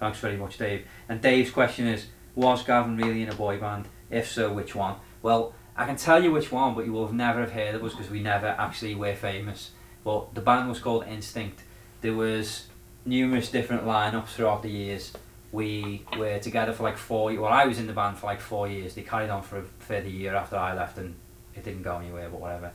thanks 0.00 0.18
very 0.18 0.38
much, 0.38 0.56
Dave. 0.56 0.86
And 1.10 1.20
Dave's 1.20 1.50
question 1.50 1.88
is: 1.88 2.06
Was 2.34 2.62
Gavin 2.62 2.96
really 2.96 3.20
in 3.20 3.28
a 3.28 3.34
boy 3.34 3.58
band? 3.58 3.86
If 4.08 4.30
so, 4.30 4.50
which 4.50 4.74
one? 4.74 4.96
Well. 5.20 5.52
I 5.78 5.86
can 5.86 5.94
tell 5.94 6.22
you 6.22 6.32
which 6.32 6.50
one, 6.50 6.74
but 6.74 6.86
you 6.86 6.92
will 6.92 7.06
have 7.06 7.14
never 7.14 7.40
have 7.40 7.52
heard 7.52 7.76
of 7.76 7.84
us 7.84 7.92
because 7.92 8.10
we 8.10 8.20
never 8.20 8.48
actually 8.48 8.96
were 8.96 9.14
famous. 9.14 9.70
But 10.02 10.34
the 10.34 10.40
band 10.40 10.68
was 10.68 10.80
called 10.80 11.06
Instinct. 11.06 11.62
There 12.00 12.14
was 12.14 12.66
numerous 13.04 13.48
different 13.48 13.84
lineups 13.84 14.26
throughout 14.30 14.64
the 14.64 14.70
years. 14.70 15.12
We 15.52 16.04
were 16.18 16.40
together 16.40 16.72
for 16.72 16.82
like 16.82 16.98
four. 16.98 17.32
Well, 17.32 17.52
I 17.52 17.64
was 17.64 17.78
in 17.78 17.86
the 17.86 17.92
band 17.92 18.18
for 18.18 18.26
like 18.26 18.40
four 18.40 18.66
years. 18.66 18.94
They 18.94 19.02
carried 19.02 19.30
on 19.30 19.42
for 19.42 19.58
a 19.58 19.62
further 19.78 20.08
year 20.08 20.34
after 20.34 20.56
I 20.56 20.74
left, 20.74 20.98
and 20.98 21.14
it 21.54 21.62
didn't 21.62 21.82
go 21.82 21.96
anywhere. 21.96 22.28
But 22.28 22.40
whatever. 22.40 22.72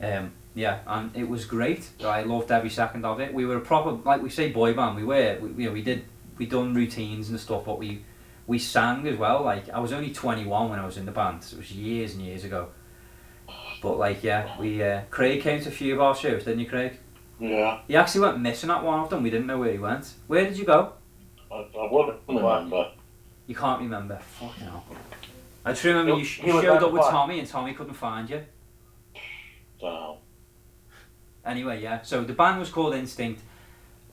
Um, 0.00 0.32
yeah, 0.54 0.78
and 0.86 1.14
it 1.14 1.28
was 1.28 1.44
great. 1.44 1.90
I 2.02 2.22
loved 2.22 2.50
every 2.50 2.70
second 2.70 3.04
of 3.04 3.20
it. 3.20 3.34
We 3.34 3.44
were 3.44 3.58
a 3.58 3.60
proper, 3.60 3.90
like 3.90 4.22
we 4.22 4.30
say, 4.30 4.50
boy 4.50 4.72
band. 4.72 4.96
We 4.96 5.04
were. 5.04 5.38
We, 5.42 5.64
you 5.64 5.68
know, 5.68 5.74
we 5.74 5.82
did. 5.82 6.06
We 6.38 6.46
done 6.46 6.72
routines 6.72 7.28
and 7.28 7.38
stuff, 7.38 7.66
but 7.66 7.78
we 7.78 8.02
we 8.46 8.58
sang 8.58 9.06
as 9.08 9.16
well. 9.16 9.42
Like 9.42 9.68
I 9.70 9.78
was 9.80 9.92
only 9.92 10.12
21 10.12 10.70
when 10.70 10.78
I 10.78 10.86
was 10.86 10.96
in 10.96 11.06
the 11.06 11.12
band. 11.12 11.42
So 11.42 11.56
it 11.56 11.60
was 11.60 11.72
years 11.72 12.14
and 12.14 12.22
years 12.22 12.44
ago. 12.44 12.68
But 13.82 13.98
like 13.98 14.22
yeah, 14.24 14.58
we 14.58 14.82
uh, 14.82 15.02
Craig 15.10 15.42
came 15.42 15.60
to 15.62 15.68
a 15.68 15.72
few 15.72 15.94
of 15.94 16.00
our 16.00 16.14
shows, 16.14 16.44
didn't 16.44 16.60
you, 16.60 16.66
Craig? 16.68 16.98
Yeah, 17.40 17.80
He 17.88 17.96
actually 17.96 18.20
went 18.22 18.40
missing 18.40 18.70
at 18.70 18.82
one 18.82 19.00
of 19.00 19.10
them. 19.10 19.22
We 19.22 19.28
didn't 19.30 19.46
know 19.48 19.58
where 19.58 19.72
he 19.72 19.78
went. 19.78 20.14
Where 20.28 20.44
did 20.44 20.56
you 20.56 20.64
go? 20.64 20.92
I, 21.52 21.56
I 21.56 21.88
wouldn't 21.90 22.20
remember. 22.28 22.92
You 23.46 23.54
can't 23.54 23.80
remember. 23.80 24.16
Fucking 24.18 24.64
hell. 24.66 24.84
I 25.64 25.72
just 25.72 25.84
remember 25.84 26.12
He- 26.12 26.18
you, 26.20 26.24
sh- 26.24 26.42
you 26.44 26.52
showed 26.62 26.82
up 26.82 26.92
with? 26.92 27.02
Tommy 27.02 27.40
and 27.40 27.48
Tommy 27.48 27.74
couldn't 27.74 27.94
find 27.94 28.30
you. 28.30 28.42
So, 29.80 30.18
Anyway, 31.44 31.82
yeah. 31.82 32.00
So 32.02 32.24
the 32.24 32.32
band 32.32 32.58
was 32.60 32.70
called 32.70 32.94
Instinct. 32.94 33.42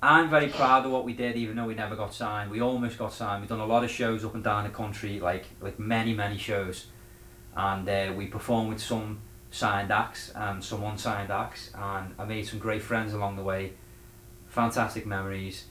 I'm 0.04 0.30
very 0.30 0.48
proud 0.48 0.86
of 0.86 0.92
what 0.92 1.06
we 1.06 1.14
did, 1.14 1.36
even 1.36 1.56
though 1.56 1.66
we 1.66 1.76
never 1.76 1.96
got 1.96 2.14
signed. 2.14 2.50
We 2.50 2.60
almost 2.60 2.98
got 2.98 3.14
signed. 3.14 3.42
We've 3.42 3.50
done 3.50 3.60
a 3.60 3.66
lot 3.66 3.84
of 3.84 3.92
shows 3.92 4.26
up 4.26 4.34
and 4.34 4.44
down 4.44 4.64
the 4.64 4.72
country, 4.72 5.20
like 5.20 5.46
like 5.62 5.80
many 5.80 6.14
many 6.14 6.38
shows, 6.38 6.88
and 7.56 7.88
uh, 7.88 8.12
we 8.16 8.26
performed 8.26 8.70
with 8.70 8.82
some 8.82 9.22
signed 9.52 9.92
acts 9.92 10.32
and 10.34 10.64
some 10.64 10.84
unsigned 10.84 11.30
acts, 11.30 11.72
and 11.76 12.16
I 12.18 12.26
made 12.26 12.48
some 12.48 12.58
great 12.58 12.82
friends 12.82 13.14
along 13.14 13.36
the 13.36 13.44
way. 13.44 13.74
Fantastic 14.48 15.06
memories. 15.06 15.66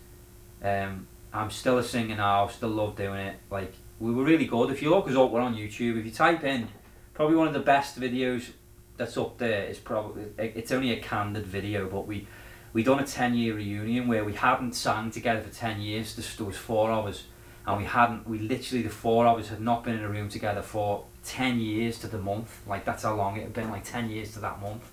Um, 0.63 1.09
I'm 1.33 1.51
still 1.51 1.79
a 1.79 1.85
singer 1.85 2.17
now. 2.17 2.47
Still 2.47 2.69
love 2.69 2.95
doing 2.97 3.19
it. 3.19 3.37
Like 3.51 3.75
we 3.99 4.13
were 4.13 4.23
really 4.23 4.47
good. 4.47 4.71
If 4.71 4.81
you 4.81 4.91
look 4.91 5.09
us 5.09 5.17
up, 5.17 5.33
we're 5.33 5.41
on 5.41 5.57
YouTube. 5.57 5.99
If 5.99 6.05
you 6.05 6.13
type 6.13 6.45
in, 6.45 6.69
probably 7.15 7.35
one 7.35 7.49
of 7.49 7.55
the 7.55 7.61
best 7.61 7.99
videos 7.99 8.51
that's 8.97 9.17
up 9.17 9.39
there 9.39 9.65
is 9.65 9.79
probably 9.79 10.27
it's 10.39 10.71
only 10.71 10.93
a 10.93 11.01
candid 11.01 11.47
video, 11.47 11.89
but 11.89 12.07
we 12.07 12.29
we 12.73 12.83
done 12.83 13.01
a 13.01 13.07
10 13.07 13.35
year 13.35 13.55
reunion 13.55 14.09
where 14.09 14.25
we 14.25 14.35
hadn't 14.35 14.75
sang 14.75 15.11
together 15.11 15.41
for 15.41 15.53
10 15.53 15.81
years. 15.81 16.15
There 16.15 16.25
there 16.37 16.47
was 16.47 16.57
four 16.57 16.91
us, 16.91 17.25
and 17.67 17.79
we 17.79 17.85
hadn't. 17.85 18.29
We 18.29 18.39
literally 18.39 18.83
the 18.83 18.91
four 18.91 19.27
of 19.27 19.39
us 19.39 19.49
had 19.49 19.61
not 19.61 19.85
been 19.85 19.99
in 19.99 20.05
a 20.05 20.09
room 20.09 20.29
together 20.29 20.63
for 20.63 21.05
10 21.25 21.61
years 21.61 21.99
to 22.01 22.07
the 22.07 22.19
month. 22.19 22.61
Like 22.67 22.85
that's 22.85 23.03
how 23.03 23.15
long 23.15 23.37
it 23.37 23.43
had 23.43 23.55
been. 23.55 23.71
Like 23.71 23.85
10 23.85 24.11
years 24.11 24.33
to 24.33 24.41
that 24.41 24.61
month, 24.61 24.91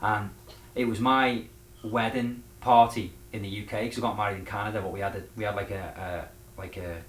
and 0.00 0.30
it 0.74 0.86
was 0.86 1.00
my 1.00 1.44
wedding 1.82 2.42
party 2.60 3.12
in 3.32 3.42
the 3.42 3.62
UK 3.62 3.82
because 3.82 3.98
I 3.98 4.00
got 4.02 4.16
married 4.16 4.38
in 4.38 4.44
Canada, 4.44 4.80
but 4.80 4.92
we 4.92 5.00
had 5.00 5.16
a, 5.16 5.22
we 5.36 5.44
had 5.44 5.56
like 5.56 5.70
a, 5.70 6.28
a 6.56 6.60
like 6.60 6.76
a 6.76 7.02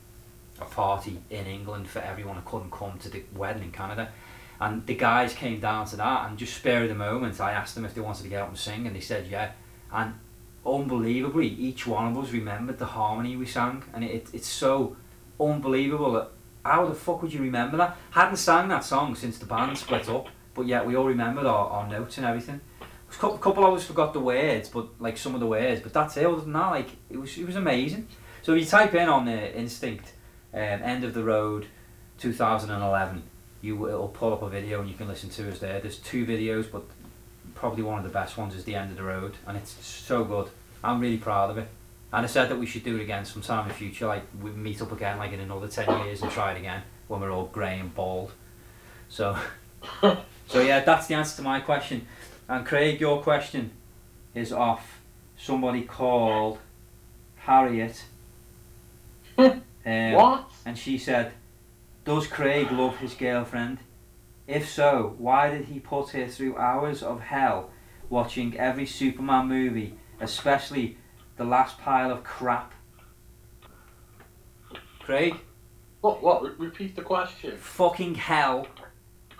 a 0.61 0.65
party 0.65 1.19
in 1.29 1.45
England 1.45 1.87
for 1.87 1.99
everyone 1.99 2.35
who 2.37 2.41
couldn't 2.43 2.71
come 2.71 2.97
to 2.99 3.09
the 3.09 3.23
wedding 3.35 3.63
in 3.63 3.71
Canada. 3.71 4.09
And 4.59 4.85
the 4.85 4.95
guys 4.95 5.33
came 5.33 5.59
down 5.59 5.87
to 5.87 5.95
that 5.95 6.29
and 6.29 6.37
just 6.37 6.55
spare 6.55 6.87
the 6.87 6.93
moment 6.93 7.41
I 7.41 7.51
asked 7.51 7.73
them 7.73 7.83
if 7.83 7.95
they 7.95 8.01
wanted 8.01 8.23
to 8.23 8.29
get 8.29 8.41
up 8.41 8.49
and 8.49 8.57
sing 8.57 8.85
and 8.85 8.95
they 8.95 8.99
said 8.99 9.27
yeah. 9.27 9.51
And 9.91 10.13
unbelievably 10.65 11.47
each 11.47 11.87
one 11.87 12.11
of 12.11 12.23
us 12.23 12.31
remembered 12.31 12.77
the 12.77 12.85
harmony 12.85 13.35
we 13.35 13.45
sang 13.45 13.83
and 13.93 14.03
it, 14.03 14.27
it's 14.31 14.47
so 14.47 14.95
unbelievable 15.39 16.11
that 16.13 16.29
how 16.63 16.85
the 16.85 16.93
fuck 16.93 17.21
would 17.21 17.33
you 17.33 17.41
remember 17.41 17.77
that? 17.77 17.97
Hadn't 18.11 18.37
sang 18.37 18.67
that 18.69 18.83
song 18.83 19.15
since 19.15 19.39
the 19.39 19.45
band 19.45 19.77
split 19.77 20.07
up, 20.07 20.27
but 20.53 20.67
yet 20.67 20.85
we 20.85 20.95
all 20.95 21.05
remembered 21.05 21.45
our, 21.45 21.67
our 21.69 21.87
notes 21.87 22.17
and 22.17 22.25
everything. 22.25 22.61
A 23.09 23.37
couple, 23.37 23.65
of 23.65 23.73
us 23.73 23.83
forgot 23.83 24.13
the 24.13 24.19
words, 24.19 24.69
but 24.69 24.87
like 24.99 25.17
some 25.17 25.33
of 25.33 25.41
the 25.41 25.47
words, 25.47 25.81
but 25.81 25.91
that's 25.91 26.15
it. 26.17 26.25
Other 26.25 26.41
than 26.41 26.53
that, 26.53 26.69
like 26.69 26.89
it 27.09 27.17
was, 27.17 27.37
it 27.37 27.45
was 27.45 27.55
amazing. 27.55 28.07
So 28.41 28.53
if 28.53 28.61
you 28.61 28.65
type 28.65 28.93
in 28.93 29.09
on 29.09 29.25
the 29.25 29.57
Instinct, 29.57 30.13
um, 30.53 30.59
End 30.59 31.03
of 31.03 31.13
the 31.13 31.23
Road, 31.23 31.67
2011, 32.19 33.23
you 33.61 33.87
it'll 33.87 34.07
pull 34.07 34.33
up 34.33 34.41
a 34.43 34.49
video 34.49 34.79
and 34.79 34.89
you 34.89 34.95
can 34.95 35.07
listen 35.07 35.29
to 35.31 35.49
us 35.51 35.59
there. 35.59 35.79
There's 35.79 35.97
two 35.97 36.25
videos, 36.25 36.71
but 36.71 36.83
probably 37.61 37.83
one 37.83 37.99
of 37.99 38.03
the 38.03 38.09
best 38.09 38.37
ones 38.37 38.55
is 38.55 38.63
the 38.63 38.73
End 38.73 38.89
of 38.89 38.97
the 38.97 39.03
Road, 39.03 39.33
and 39.45 39.55
it's 39.55 39.71
so 39.85 40.23
good. 40.25 40.49
I'm 40.83 40.99
really 40.99 41.19
proud 41.19 41.51
of 41.51 41.59
it. 41.59 41.67
And 42.11 42.25
I 42.25 42.27
said 42.27 42.49
that 42.49 42.57
we 42.57 42.65
should 42.65 42.83
do 42.83 42.97
it 42.97 43.03
again 43.03 43.23
sometime 43.23 43.61
in 43.61 43.67
the 43.69 43.75
future, 43.75 44.07
like 44.07 44.23
we 44.41 44.49
meet 44.49 44.81
up 44.81 44.91
again, 44.91 45.19
like 45.19 45.31
in 45.31 45.39
another 45.39 45.67
ten 45.67 45.87
years, 46.03 46.23
and 46.23 46.31
try 46.31 46.53
it 46.53 46.57
again 46.57 46.81
when 47.07 47.21
we're 47.21 47.31
all 47.31 47.45
grey 47.45 47.79
and 47.79 47.93
bald. 47.93 48.31
So, 49.09 49.37
so 50.01 50.61
yeah, 50.61 50.79
that's 50.79 51.05
the 51.05 51.13
answer 51.13 51.35
to 51.37 51.41
my 51.43 51.59
question. 51.59 52.07
And 52.49 52.65
Craig, 52.65 52.99
your 52.99 53.21
question 53.21 53.71
is 54.33 54.51
off 54.51 54.99
somebody 55.37 55.83
called 55.83 56.57
Harriet. 57.37 58.03
Um, 59.83 60.11
What? 60.11 60.51
And 60.63 60.77
she 60.77 60.99
said, 60.99 61.31
Does 62.05 62.27
Craig 62.27 62.71
love 62.71 62.97
his 62.97 63.15
girlfriend? 63.15 63.79
If 64.47 64.69
so, 64.69 65.15
why 65.17 65.49
did 65.49 65.65
he 65.65 65.79
put 65.79 66.09
her 66.09 66.27
through 66.27 66.57
hours 66.57 67.03
of 67.03 67.21
hell 67.21 67.71
watching 68.09 68.57
every 68.57 68.85
Superman 68.85 69.47
movie, 69.47 69.95
especially 70.19 70.97
the 71.37 71.43
last 71.45 71.77
pile 71.77 72.11
of 72.11 72.23
crap? 72.23 72.73
Craig? 74.99 75.35
What? 76.01 76.21
What? 76.21 76.43
Re- 76.43 76.67
repeat 76.67 76.95
the 76.95 77.01
question. 77.01 77.57
Fucking 77.57 78.15
hell. 78.15 78.67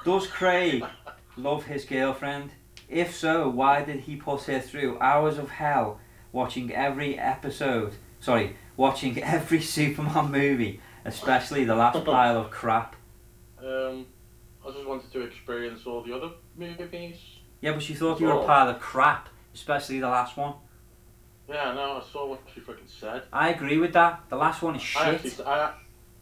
Does 0.06 0.28
Craig 0.28 0.84
love 1.38 1.66
his 1.66 1.86
girlfriend? 1.86 2.52
If 2.88 3.16
so, 3.16 3.48
why 3.48 3.84
did 3.84 4.02
he 4.02 4.16
put 4.16 4.44
her 4.44 4.60
through 4.60 5.00
hours 5.00 5.38
of 5.38 5.50
hell 5.52 6.00
watching 6.32 6.74
every 6.74 7.18
episode? 7.18 7.94
Sorry, 8.20 8.56
watching 8.78 9.22
every 9.24 9.62
Superman 9.62 10.32
movie, 10.32 10.82
especially 11.06 11.64
the 11.64 11.76
last 11.76 12.04
pile 12.06 12.38
of 12.38 12.52
crap. 12.52 12.96
Um, 13.60 14.08
I 14.66 14.72
just 14.72 14.86
wanted 14.86 15.12
to 15.12 15.22
experience 15.22 15.82
all 15.86 16.04
the 16.04 16.16
other 16.16 16.32
movies. 16.56 17.18
Yeah, 17.62 17.74
but 17.74 17.84
she 17.84 17.94
thought 17.94 18.20
you 18.20 18.28
were 18.28 18.42
a 18.42 18.46
pile 18.46 18.70
of 18.70 18.80
crap, 18.80 19.30
especially 19.54 20.00
the 20.00 20.10
last 20.10 20.38
one. 20.38 20.54
Yeah, 21.48 21.74
no, 21.74 22.02
I 22.02 22.04
saw 22.12 22.28
what 22.28 22.42
she 22.54 22.62
freaking 22.62 22.88
said. 22.88 23.24
I 23.34 23.50
agree 23.50 23.78
with 23.78 23.94
that. 23.94 24.24
The 24.30 24.38
last 24.38 24.62
one 24.62 24.76
is 24.76 24.82
I 24.82 25.18
shit. 25.18 25.26
actually, 25.26 25.46
I, 25.46 25.74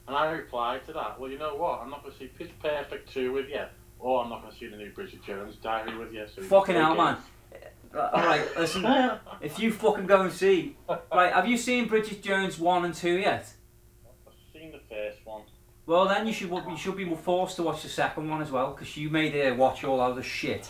and 0.07 0.15
I 0.15 0.31
replied 0.31 0.85
to 0.87 0.93
that. 0.93 1.19
Well, 1.19 1.29
you 1.29 1.37
know 1.37 1.55
what? 1.55 1.81
I'm 1.81 1.89
not 1.89 2.01
going 2.01 2.13
to 2.13 2.19
see 2.19 2.27
Pitch 2.27 2.51
Perfect 2.61 3.13
2 3.13 3.31
with 3.31 3.47
you, 3.49 3.63
or 3.99 4.23
I'm 4.23 4.29
not 4.29 4.41
going 4.41 4.53
to 4.53 4.59
see 4.59 4.67
the 4.67 4.77
new 4.77 4.91
Bridget 4.91 5.23
Jones 5.23 5.55
Diary 5.61 5.97
with 5.97 6.13
you. 6.13 6.25
So 6.33 6.41
Fucking 6.41 6.75
hell, 6.75 6.95
man. 6.95 7.17
Uh, 7.93 7.97
Alright, 7.97 8.57
listen. 8.57 8.85
if 9.41 9.59
you 9.59 9.71
fucking 9.71 10.07
go 10.07 10.21
and 10.21 10.31
see. 10.31 10.75
Right, 11.13 11.33
have 11.33 11.47
you 11.47 11.57
seen 11.57 11.87
Bridget 11.87 12.23
Jones 12.23 12.57
1 12.57 12.85
and 12.85 12.93
2 12.93 13.19
yet? 13.19 13.53
I've 14.27 14.33
seen 14.53 14.71
the 14.71 14.81
first 14.89 15.19
one. 15.25 15.43
Well, 15.89 16.07
then 16.07 16.27
you 16.27 16.33
should 16.33 16.51
you 16.51 16.77
should 16.77 16.95
be 16.95 17.15
forced 17.15 17.55
to 17.55 17.63
watch 17.63 17.81
the 17.81 17.89
second 17.89 18.29
one 18.29 18.43
as 18.43 18.51
well, 18.51 18.73
because 18.73 18.95
you 18.95 19.09
made 19.09 19.33
her 19.33 19.55
watch 19.55 19.83
all 19.83 19.99
of 19.99 20.15
the 20.15 20.21
shit. 20.21 20.69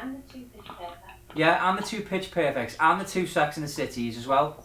And 0.00 0.22
the 0.22 0.32
two 0.32 0.44
pitch 0.54 0.66
perfect. 0.66 0.98
Yeah, 1.34 1.68
and 1.68 1.76
the 1.76 1.82
two 1.82 2.02
Pitch 2.02 2.30
Perfects, 2.30 2.76
and 2.78 3.00
the 3.00 3.04
two 3.04 3.26
Sex 3.26 3.56
and 3.56 3.66
the 3.66 3.68
Cities 3.68 4.16
as 4.16 4.28
well. 4.28 4.64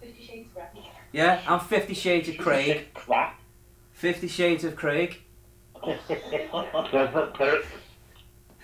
Fifty 0.00 0.22
Shades 0.24 0.50
of 0.50 0.54
Grey. 0.54 0.90
Yeah, 1.10 1.40
and 1.48 1.60
Fifty 1.60 1.94
Shades 1.94 2.28
of 2.28 2.38
Craig. 2.38 2.94
Crap. 2.94 3.40
Fifty 3.90 4.28
Shades 4.28 4.62
of 4.62 4.76
Craig. 4.76 5.20
there's 5.84 6.14
a 6.14 7.32
there's, 7.40 7.64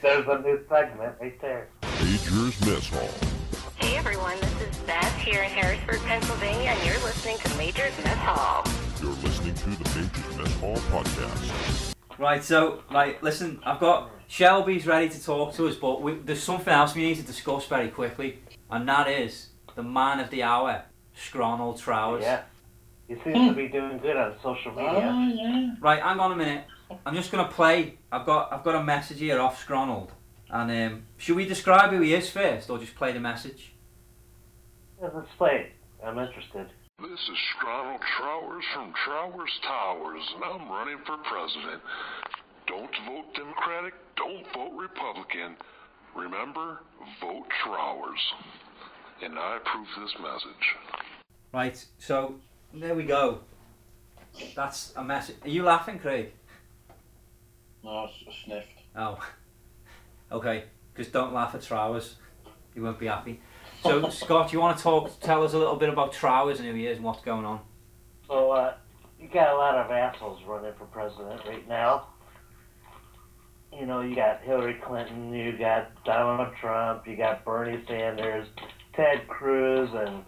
there's 0.01 0.29
a 0.29 0.39
new 0.39 0.61
segment 0.69 1.17
right 1.21 1.41
there. 1.41 1.69
Major's 1.83 2.65
Mess 2.65 2.89
Hall. 2.91 3.44
Hey 4.05 4.11
everyone, 4.11 4.39
this 4.39 4.61
is 4.61 4.77
Beth 4.81 5.17
here 5.17 5.43
in 5.43 5.49
Harrisburg, 5.49 5.99
Pennsylvania, 6.01 6.69
and 6.73 6.87
you're 6.87 7.03
listening 7.05 7.39
to 7.39 7.57
Major's 7.57 7.97
Mess 8.05 8.19
Hall. 8.19 8.63
You're 9.01 9.13
listening 9.23 9.55
to 9.55 9.65
the 9.65 9.99
Major's 9.99 10.37
Mess 10.37 10.55
Hall 10.57 10.77
podcast. 10.77 11.95
Right, 12.19 12.45
so, 12.45 12.83
like, 12.91 13.23
listen, 13.23 13.63
I've 13.65 13.81
got 13.81 14.11
Shelby's 14.27 14.87
ready 14.87 15.09
to 15.09 15.25
talk 15.25 15.55
to 15.55 15.69
us, 15.69 15.77
but 15.77 16.03
we, 16.03 16.17
there's 16.17 16.43
something 16.43 16.71
else 16.71 16.95
we 16.95 17.01
need 17.01 17.17
to 17.17 17.23
discuss 17.23 17.65
very 17.65 17.89
quickly, 17.89 18.41
and 18.71 18.87
that 18.91 19.09
is 19.09 19.49
the 19.75 19.83
man 19.83 20.21
of 20.21 20.29
the 20.29 20.43
hour, 20.43 20.83
Scronald 21.15 21.81
Trowers. 21.81 22.25
Yeah. 22.25 22.43
He 23.09 23.15
seems 23.25 23.49
to 23.49 23.55
be 23.55 23.69
doing 23.69 23.97
good 23.97 24.19
on 24.19 24.35
social 24.43 24.73
media. 24.73 25.15
Oh, 25.15 25.33
yeah. 25.35 25.75
Right, 25.81 26.03
hang 26.03 26.21
on 26.21 26.31
a 26.31 26.37
minute. 26.37 26.65
I'm 27.07 27.15
just 27.15 27.33
gonna 27.33 27.49
play. 27.49 27.97
I've 28.13 28.27
got 28.27 28.53
I've 28.53 28.65
got 28.65 28.75
a 28.75 28.85
message 28.85 29.21
here 29.21 29.41
off 29.41 29.59
Scronald, 29.63 30.13
and 30.51 30.93
um, 30.93 31.03
should 31.17 31.37
we 31.37 31.47
describe 31.47 31.91
who 31.91 32.03
he 32.03 32.13
is 32.13 32.29
first, 32.29 32.69
or 32.69 32.79
just 32.79 32.95
play 32.95 33.13
the 33.13 33.21
message? 33.21 33.74
Yeah, 35.05 35.11
let's 35.15 35.29
play 35.37 35.67
it. 35.69 35.73
I'm 36.03 36.19
interested. 36.19 36.67
This 36.99 37.11
is 37.21 37.39
Scronald 37.57 38.01
Trowers 38.17 38.65
from 38.73 38.95
Trowers 39.05 39.51
Towers, 39.63 40.23
and 40.35 40.45
I'm 40.45 40.71
running 40.71 40.97
for 41.05 41.19
president. 41.19 41.83
Don't 42.67 42.91
vote 43.07 43.35
Democratic, 43.35 43.93
don't 44.17 44.47
vote 44.55 44.73
Republican. 44.75 45.57
Remember, 46.17 46.81
vote 47.21 47.45
Trowers. 47.65 48.21
And 49.23 49.39
I 49.39 49.59
approve 49.59 49.87
this 50.01 50.15
message. 50.23 50.77
Right, 51.53 51.85
so 51.99 52.37
there 52.73 52.95
we 52.95 53.05
go. 53.05 53.41
That's 54.57 54.95
a 54.97 55.05
message. 55.05 55.37
Are 55.43 55.49
you 55.51 55.65
laughing, 55.65 55.99
Craig? 55.99 56.33
No, 57.83 57.91
I 57.91 58.05
s- 58.05 58.25
I 58.27 58.33
sniffed. 58.47 58.69
Oh, 58.97 59.19
okay. 60.33 60.65
Just 60.97 61.13
don't 61.13 61.35
laugh 61.35 61.55
at 61.55 61.61
Trowers. 61.63 62.17
He 62.73 62.81
won't 62.81 62.99
be 62.99 63.07
happy. 63.07 63.41
So, 64.03 64.09
Scott, 64.09 64.51
you 64.51 64.61
want 64.61 64.79
to 64.79 64.83
talk? 64.83 65.21
Tell 65.21 65.45
us 65.45 65.53
a 65.53 65.59
little 65.59 65.77
bit 65.77 65.91
about 65.91 66.11
Trowers 66.11 66.59
and 66.59 66.67
who 66.67 66.75
he 66.75 66.87
is 66.87 66.97
and 66.97 67.05
what's 67.05 67.21
going 67.21 67.45
on. 67.45 67.61
So, 68.27 68.51
uh, 68.51 68.75
you 69.21 69.29
got 69.29 69.53
a 69.53 69.59
lot 69.59 69.75
of 69.75 69.91
assholes 69.91 70.41
running 70.47 70.73
for 70.79 70.87
president 70.87 71.43
right 71.47 71.69
now. 71.69 72.07
You 73.79 73.85
know, 73.85 74.01
you 74.01 74.15
got 74.15 74.41
Hillary 74.41 74.81
Clinton, 74.83 75.35
you 75.35 75.59
got 75.59 76.03
Donald 76.05 76.55
Trump, 76.63 77.07
you 77.07 77.15
got 77.15 77.45
Bernie 77.45 77.85
Sanders, 77.87 78.49
Ted 78.97 79.29
Cruz, 79.29 79.91
and 79.93 80.25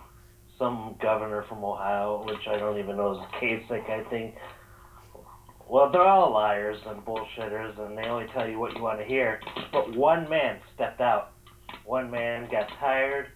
some 0.58 0.96
governor 1.00 1.44
from 1.48 1.64
Ohio, 1.64 2.24
which 2.26 2.46
I 2.48 2.58
don't 2.58 2.78
even 2.78 2.98
know 2.98 3.12
is 3.12 3.26
Kasich, 3.40 3.88
I 3.88 4.04
think. 4.10 4.34
Well, 5.66 5.90
they're 5.90 6.02
all 6.02 6.30
liars 6.30 6.78
and 6.86 7.02
bullshitters, 7.06 7.78
and 7.80 7.96
they 7.96 8.02
only 8.02 8.26
tell 8.34 8.46
you 8.46 8.58
what 8.58 8.76
you 8.76 8.82
want 8.82 8.98
to 8.98 9.06
hear. 9.06 9.40
But 9.72 9.96
one 9.96 10.28
man 10.28 10.58
stepped 10.74 11.00
out. 11.00 11.32
One 11.86 12.10
man 12.10 12.48
got 12.50 12.68
tired. 12.78 13.28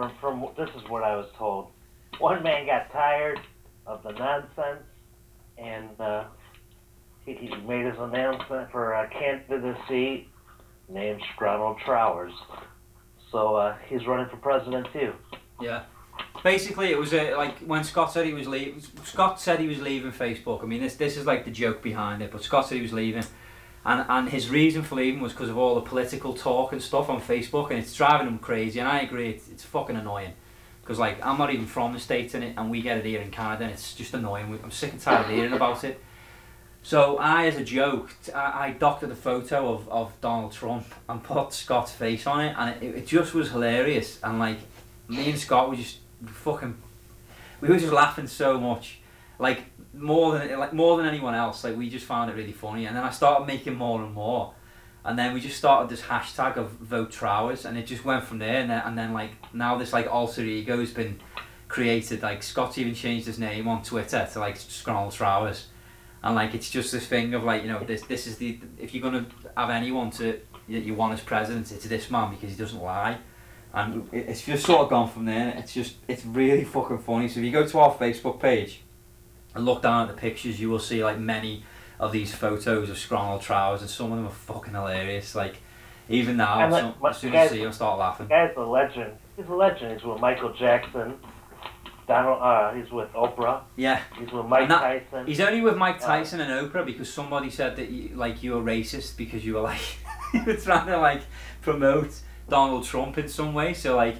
From 0.00 0.12
from 0.18 0.48
this 0.56 0.70
is 0.82 0.88
what 0.88 1.02
I 1.02 1.14
was 1.14 1.26
told. 1.36 1.66
One 2.20 2.42
man 2.42 2.64
got 2.64 2.90
tired 2.90 3.38
of 3.86 4.02
the 4.02 4.12
nonsense, 4.12 4.82
and 5.58 5.90
uh, 6.00 6.24
he, 7.26 7.34
he 7.34 7.54
made 7.66 7.84
his 7.84 7.98
announcement 7.98 8.70
for 8.70 8.94
a 8.94 9.10
candidacy 9.10 10.26
named 10.88 11.20
Ronald 11.38 11.80
Trowers. 11.84 12.32
So 13.30 13.56
uh, 13.56 13.76
he's 13.90 14.06
running 14.06 14.30
for 14.30 14.38
president 14.38 14.86
too. 14.90 15.12
Yeah. 15.60 15.82
Basically, 16.42 16.90
it 16.90 16.98
was 16.98 17.12
uh, 17.12 17.34
like 17.36 17.58
when 17.58 17.84
Scott 17.84 18.10
said 18.10 18.24
he 18.24 18.32
was 18.32 18.48
leaving. 18.48 18.80
Scott 19.04 19.38
said 19.38 19.60
he 19.60 19.66
was 19.66 19.82
leaving 19.82 20.12
Facebook. 20.12 20.62
I 20.62 20.66
mean, 20.66 20.80
this 20.80 20.96
this 20.96 21.18
is 21.18 21.26
like 21.26 21.44
the 21.44 21.50
joke 21.50 21.82
behind 21.82 22.22
it. 22.22 22.30
But 22.30 22.42
Scott 22.42 22.66
said 22.66 22.76
he 22.76 22.82
was 22.82 22.94
leaving, 22.94 23.24
and 23.84 24.04
and 24.08 24.28
his 24.28 24.50
reason 24.50 24.82
for 24.82 24.96
leaving 24.96 25.20
was 25.20 25.32
because 25.32 25.48
of 25.48 25.56
all 25.56 25.74
the 25.74 25.80
political 25.80 26.34
talk 26.34 26.72
and 26.72 26.82
stuff 26.82 27.08
on 27.08 27.20
Facebook, 27.20 27.70
and 27.70 27.78
it's 27.78 27.94
driving 27.94 28.26
him 28.26 28.38
crazy. 28.38 28.78
And 28.80 28.88
I 28.88 29.00
agree, 29.00 29.30
it's, 29.30 29.48
it's 29.48 29.64
fucking 29.64 29.96
annoying. 29.96 30.32
Because 30.82 30.98
like 30.98 31.24
I'm 31.24 31.38
not 31.38 31.52
even 31.52 31.66
from 31.66 31.92
the 31.92 32.00
states 32.00 32.34
in 32.34 32.42
it, 32.42 32.54
and 32.56 32.70
we 32.70 32.82
get 32.82 32.98
it 32.98 33.04
here 33.04 33.20
in 33.20 33.30
Canada, 33.30 33.64
and 33.64 33.72
it's 33.72 33.94
just 33.94 34.12
annoying. 34.14 34.58
I'm 34.62 34.70
sick 34.70 34.92
and 34.92 35.00
tired 35.00 35.26
of 35.26 35.30
hearing 35.30 35.52
about 35.52 35.84
it. 35.84 36.00
So 36.82 37.18
I, 37.18 37.46
as 37.46 37.56
a 37.56 37.64
joke, 37.64 38.10
I 38.34 38.70
doctored 38.70 39.10
a 39.10 39.14
photo 39.14 39.74
of, 39.74 39.88
of 39.88 40.18
Donald 40.20 40.52
Trump 40.52 40.86
and 41.08 41.22
put 41.22 41.52
Scott's 41.52 41.92
face 41.92 42.26
on 42.26 42.40
it, 42.40 42.54
and 42.58 42.82
it, 42.82 42.96
it 42.96 43.06
just 43.06 43.34
was 43.34 43.50
hilarious. 43.50 44.18
And 44.22 44.38
like, 44.38 44.58
me 45.06 45.30
and 45.30 45.38
Scott 45.38 45.68
were 45.68 45.76
just 45.76 45.98
fucking, 46.26 46.76
we 47.60 47.68
were 47.68 47.78
just 47.78 47.92
laughing 47.92 48.26
so 48.26 48.58
much, 48.58 49.00
like 49.38 49.64
more 50.00 50.38
than 50.38 50.58
like 50.58 50.72
more 50.72 50.96
than 50.96 51.06
anyone 51.06 51.34
else. 51.34 51.64
Like 51.64 51.76
we 51.76 51.88
just 51.88 52.06
found 52.06 52.30
it 52.30 52.34
really 52.34 52.52
funny, 52.52 52.86
and 52.86 52.96
then 52.96 53.04
I 53.04 53.10
started 53.10 53.46
making 53.46 53.74
more 53.74 54.02
and 54.02 54.12
more, 54.12 54.54
and 55.04 55.18
then 55.18 55.34
we 55.34 55.40
just 55.40 55.56
started 55.56 55.88
this 55.90 56.02
hashtag 56.02 56.56
of 56.56 56.70
vote 56.72 57.10
Trowers, 57.10 57.64
and 57.64 57.78
it 57.78 57.86
just 57.86 58.04
went 58.04 58.24
from 58.24 58.38
there. 58.38 58.60
And 58.60 58.70
then, 58.70 58.82
and 58.84 58.98
then 58.98 59.12
like 59.12 59.32
now 59.52 59.76
this 59.76 59.92
like 59.92 60.06
alter 60.12 60.42
ego 60.42 60.78
has 60.80 60.92
been 60.92 61.20
created. 61.68 62.22
Like 62.22 62.42
Scott's 62.42 62.78
even 62.78 62.94
changed 62.94 63.26
his 63.26 63.38
name 63.38 63.68
on 63.68 63.82
Twitter 63.82 64.28
to 64.32 64.38
like 64.40 64.56
Scroll 64.56 65.10
Trowers 65.10 65.66
and 66.22 66.34
like 66.34 66.54
it's 66.54 66.70
just 66.70 66.92
this 66.92 67.06
thing 67.06 67.34
of 67.34 67.44
like 67.44 67.62
you 67.62 67.68
know 67.68 67.82
this 67.84 68.02
this 68.02 68.26
is 68.26 68.36
the 68.36 68.58
if 68.78 68.94
you're 68.94 69.02
gonna 69.02 69.26
have 69.56 69.70
anyone 69.70 70.10
to 70.10 70.38
that 70.68 70.80
you 70.80 70.94
want 70.94 71.12
as 71.12 71.20
president 71.20 71.70
it's 71.72 71.84
this 71.86 72.10
man 72.10 72.30
because 72.30 72.50
he 72.50 72.56
doesn't 72.56 72.82
lie 72.82 73.18
and 73.72 74.08
it's 74.12 74.42
just 74.44 74.66
sort 74.66 74.80
of 74.80 74.90
gone 74.90 75.08
from 75.08 75.24
there 75.24 75.54
it's 75.56 75.72
just 75.72 75.96
it's 76.08 76.24
really 76.24 76.64
fucking 76.64 76.98
funny 76.98 77.28
so 77.28 77.40
if 77.40 77.46
you 77.46 77.52
go 77.52 77.66
to 77.66 77.78
our 77.78 77.94
facebook 77.94 78.40
page 78.40 78.82
and 79.54 79.64
look 79.64 79.82
down 79.82 80.08
at 80.08 80.14
the 80.14 80.20
pictures 80.20 80.60
you 80.60 80.70
will 80.70 80.78
see 80.78 81.02
like 81.04 81.18
many 81.18 81.64
of 81.98 82.12
these 82.12 82.34
photos 82.34 82.88
of 82.90 82.98
Scronald 82.98 83.42
Trowers 83.42 83.80
and 83.82 83.90
some 83.90 84.10
of 84.12 84.18
them 84.18 84.26
are 84.26 84.30
fucking 84.30 84.72
hilarious 84.74 85.34
like 85.34 85.56
even 86.08 86.36
now 86.36 86.68
like, 86.70 86.82
some, 86.82 86.94
as 87.08 87.16
soon 87.18 87.34
as 87.34 87.50
I 87.50 87.54
see 87.54 87.62
him 87.62 87.72
start 87.72 87.98
laughing 87.98 88.26
guy's 88.28 88.52
a 88.56 88.60
legend. 88.60 89.12
He's 89.36 89.46
a 89.48 89.54
legend. 89.54 89.92
He's 89.94 90.04
with 90.04 90.20
Michael 90.20 90.52
Jackson. 90.52 91.14
Donald. 92.06 92.42
Uh, 92.42 92.72
he's 92.74 92.90
with 92.90 93.08
Oprah. 93.12 93.60
yeah 93.76 94.00
He's 94.18 94.32
with 94.32 94.46
Mike 94.46 94.68
that- 94.68 94.80
Tyson. 95.10 95.26
He's 95.26 95.40
only 95.40 95.60
with 95.60 95.76
Mike 95.76 96.02
Uh, 96.02 96.06
Tyson 96.06 96.40
and 96.40 96.50
Oprah 96.70 96.84
because 96.84 97.12
somebody 97.12 97.50
said 97.50 97.76
that 97.76 97.88
you, 97.90 98.16
like 98.16 98.42
you 98.42 98.52
were 98.54 98.62
racist 98.62 99.16
because 99.16 99.44
you 99.46 99.54
were 99.54 99.60
like 99.60 99.80
you 100.34 100.42
were 100.44 100.56
trying 100.56 100.86
to 100.88 100.98
like 100.98 101.22
promote 101.62 102.20
Donald 102.48 102.84
Trump 102.84 103.16
in 103.18 103.28
some 103.28 103.54
way. 103.54 103.72
So 103.74 103.94
like 103.94 104.16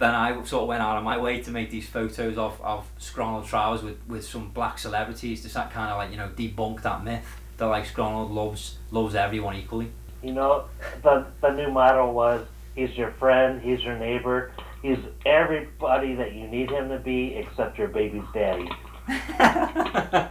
then 0.00 0.14
I 0.14 0.32
sort 0.44 0.62
of 0.62 0.68
went 0.68 0.82
out 0.82 0.96
of 0.96 1.04
my 1.04 1.18
way 1.18 1.40
to 1.42 1.50
make 1.50 1.70
these 1.70 1.88
photos 1.88 2.36
of 2.36 2.60
of 2.60 2.90
Scronald 2.98 3.46
Trowers 3.46 3.82
with 3.82 3.98
with 4.08 4.24
some 4.24 4.48
black 4.48 4.78
celebrities 4.78 5.42
to 5.42 5.48
kind 5.48 5.90
of 5.90 5.98
like 5.98 6.10
you 6.10 6.16
know 6.16 6.30
debunk 6.36 6.82
that 6.82 7.04
myth 7.04 7.26
that 7.58 7.66
like 7.66 7.86
Scronald 7.86 8.32
loves 8.32 8.78
loves 8.90 9.14
everyone 9.14 9.54
equally. 9.54 9.92
You 10.22 10.32
know, 10.32 10.64
the 11.02 11.26
the 11.40 11.50
new 11.50 11.70
motto 11.70 12.10
was 12.10 12.46
he's 12.74 12.96
your 12.96 13.12
friend, 13.12 13.62
he's 13.62 13.82
your 13.82 13.98
neighbor, 13.98 14.52
he's 14.82 14.98
everybody 15.24 16.14
that 16.16 16.32
you 16.34 16.48
need 16.48 16.70
him 16.70 16.88
to 16.88 16.98
be 16.98 17.36
except 17.36 17.78
your 17.78 17.88
baby's 17.88 18.24
daddy. 18.34 18.68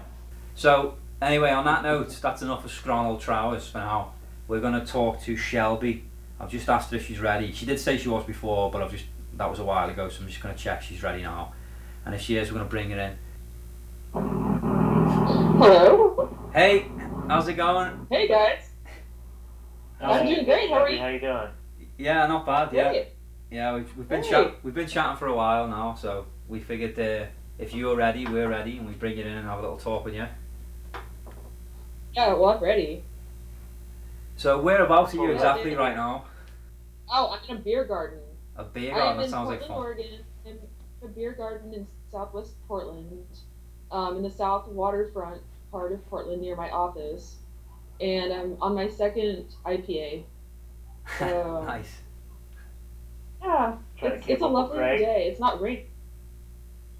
So 0.59 0.95
anyway, 1.21 1.51
on 1.51 1.63
that 1.63 1.83
note, 1.83 2.09
that's 2.21 2.41
enough 2.41 2.65
of 2.65 2.71
Scronald 2.71 3.21
Trowers 3.21 3.65
for 3.69 3.77
now. 3.77 4.11
We're 4.49 4.59
gonna 4.59 4.85
talk 4.85 5.21
to 5.21 5.37
Shelby. 5.37 6.03
I've 6.37 6.51
just 6.51 6.67
asked 6.67 6.91
her 6.91 6.97
if 6.97 7.07
she's 7.07 7.21
ready. 7.21 7.53
She 7.53 7.65
did 7.65 7.79
say 7.79 7.97
she 7.97 8.09
was 8.09 8.25
before, 8.25 8.69
but 8.69 8.83
I've 8.83 8.91
just 8.91 9.05
that 9.39 9.49
was 9.49 9.59
a 9.59 9.63
while 9.63 9.89
ago, 9.89 10.09
so 10.09 10.21
I'm 10.21 10.27
just 10.27 10.41
gonna 10.41 10.53
check 10.53 10.81
she's 10.81 11.01
ready 11.01 11.23
now. 11.23 11.53
And 12.05 12.13
if 12.13 12.21
she 12.21 12.35
is, 12.35 12.51
we're 12.51 12.57
gonna 12.57 12.69
bring 12.69 12.89
her 12.91 12.99
in. 12.99 13.17
Hello. 14.13 16.37
Hey, 16.53 16.87
how's 17.29 17.47
it 17.47 17.53
going? 17.53 18.05
Hey 18.11 18.27
guys. 18.27 18.69
I'm 20.01 20.25
doing 20.25 20.43
great. 20.43 20.69
How 20.69 20.79
are 20.79 20.89
you? 20.89 20.99
How 20.99 21.07
you 21.07 21.19
doing? 21.21 21.47
Yeah, 21.97 22.27
not 22.27 22.45
bad. 22.45 22.73
Yeah, 22.73 22.89
Great. 22.89 23.07
yeah. 23.49 23.75
We've, 23.75 23.97
we've 23.97 24.09
been 24.09 24.21
Great. 24.21 24.29
chat 24.29 24.53
we've 24.63 24.73
been 24.73 24.87
chatting 24.87 25.17
for 25.17 25.27
a 25.27 25.35
while 25.35 25.67
now, 25.69 25.95
so 25.95 26.25
we 26.49 26.59
figured 26.59 26.99
uh, 26.99 27.27
if 27.57 27.73
you're 27.73 27.95
ready, 27.95 28.27
we're 28.27 28.49
ready, 28.49 28.77
and 28.77 28.87
we 28.87 28.93
bring 28.93 29.17
you 29.17 29.23
in 29.23 29.31
and 29.31 29.47
have 29.47 29.59
a 29.59 29.61
little 29.61 29.77
talk 29.77 30.03
with 30.03 30.15
you. 30.15 30.25
Yeah, 32.13 32.33
well 32.33 32.49
I'm 32.49 32.61
ready. 32.61 33.03
So 34.35 34.59
whereabouts 34.59 35.13
are 35.13 35.17
you 35.17 35.31
exactly 35.31 35.75
right 35.75 35.95
now? 35.95 36.25
Oh, 37.09 37.37
I'm 37.41 37.49
in 37.49 37.57
a 37.57 37.59
beer 37.59 37.85
garden. 37.85 38.19
A 38.59 38.63
beer 38.65 38.93
I 38.93 38.97
garden. 38.97 39.11
am 39.11 39.17
That 39.17 39.23
in 39.25 39.29
sounds 39.31 39.47
like 39.47 39.59
Portland, 39.59 39.69
fun. 39.69 39.77
Oregon. 39.77 40.25
I'm 40.45 40.59
a 41.01 41.07
beer 41.07 41.31
garden 41.31 41.73
in 41.73 41.87
southwest 42.11 42.55
Portland, 42.67 43.25
um, 43.89 44.17
in 44.17 44.21
the 44.23 44.29
south 44.29 44.67
waterfront 44.67 45.41
part 45.71 45.93
of 45.93 46.05
Portland 46.09 46.41
near 46.41 46.57
my 46.57 46.69
office, 46.69 47.37
and 48.01 48.33
I'm 48.33 48.57
on 48.61 48.75
my 48.75 48.87
second 48.89 49.45
IPA. 49.65 50.23
So 51.17 51.63
nice. 51.65 52.01
yeah, 53.41 53.77
it's, 54.01 54.27
it's 54.27 54.41
a 54.43 54.47
lovely 54.47 54.75
Greg? 54.77 54.99
day. 54.99 55.27
It's 55.27 55.39
not 55.39 55.59
rain. 55.59 55.85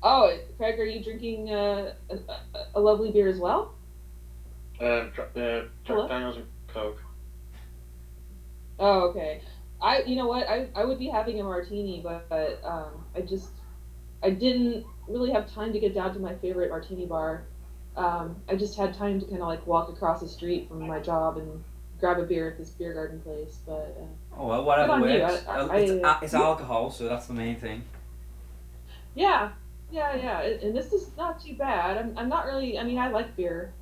Oh, 0.02 0.34
Craig, 0.58 0.80
are 0.80 0.86
you 0.86 1.04
drinking 1.04 1.52
uh, 1.52 1.92
a, 2.10 2.16
a, 2.16 2.66
a 2.76 2.80
lovely 2.80 3.12
beer 3.12 3.28
as 3.28 3.38
well? 3.38 3.74
Uh, 4.80 5.02
dr- 5.14 5.38
uh, 5.38 5.62
Jack 5.84 6.08
Daniels 6.08 6.38
and 6.38 6.46
Coke. 6.68 6.98
Oh, 8.80 9.10
okay. 9.10 9.42
I, 9.82 10.02
you 10.04 10.16
know 10.16 10.28
what? 10.28 10.48
I, 10.50 10.68
I 10.76 10.84
would 10.84 11.00
be 11.00 11.08
having 11.08 11.40
a 11.40 11.44
martini, 11.44 12.02
but, 12.04 12.28
but 12.30 12.60
um, 12.66 13.06
I 13.16 13.22
just, 13.22 13.50
I 14.22 14.30
didn't 14.32 14.86
really 15.08 15.32
have 15.32 15.52
time 15.54 15.72
to 15.74 15.80
get 15.80 15.94
down 15.94 16.14
to 16.14 16.20
my 16.20 16.36
favorite 16.36 16.70
martini 16.70 17.06
bar. 17.06 17.46
Um, 17.96 18.36
I 18.50 18.56
just 18.56 18.78
had 18.78 18.94
time 18.94 19.20
to 19.20 19.26
kind 19.26 19.42
of 19.42 19.48
like 19.48 19.66
walk 19.66 19.90
across 19.90 20.22
the 20.22 20.28
street 20.28 20.68
from 20.68 20.86
my 20.86 21.00
job 21.00 21.38
and 21.38 21.64
grab 22.00 22.20
a 22.20 22.24
beer 22.24 22.50
at 22.52 22.58
this 22.58 22.70
beer 22.72 22.94
garden 22.94 23.20
place. 23.22 23.60
But 23.66 23.98
uh, 24.00 24.38
Oh 24.42 24.48
well, 24.48 24.64
whatever 24.64 24.88
Good 25.00 25.04
on 25.04 25.10
you. 25.12 25.20
works. 25.22 25.44
I- 25.48 25.56
I- 25.56 25.78
it's, 25.78 26.06
I- 26.06 26.20
it's 26.24 26.34
alcohol, 26.34 26.92
so 26.92 27.08
that's 27.10 27.28
the 27.28 27.34
main 27.34 27.56
thing. 27.56 27.84
yeah, 29.16 29.52
yeah, 29.92 30.16
yeah. 30.16 30.42
And 30.42 30.62
and 30.64 30.76
this 30.78 30.94
is 30.94 31.10
not 31.18 31.42
too 31.44 31.56
bad. 31.56 31.98
I'm, 31.98 32.18
I'm 32.18 32.30
not 32.30 32.46
really. 32.46 32.78
I 32.78 32.84
mean, 32.84 32.98
I 32.98 33.10
like 33.10 33.36
beer. 33.36 33.74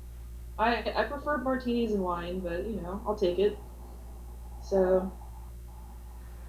I 0.58 0.92
I 0.96 1.04
prefer 1.04 1.38
martinis 1.38 1.92
and 1.92 2.02
wine, 2.02 2.40
but 2.40 2.64
you 2.66 2.80
know, 2.80 3.00
I'll 3.06 3.14
take 3.14 3.38
it. 3.38 3.56
So, 4.62 5.12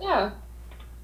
yeah. 0.02 0.32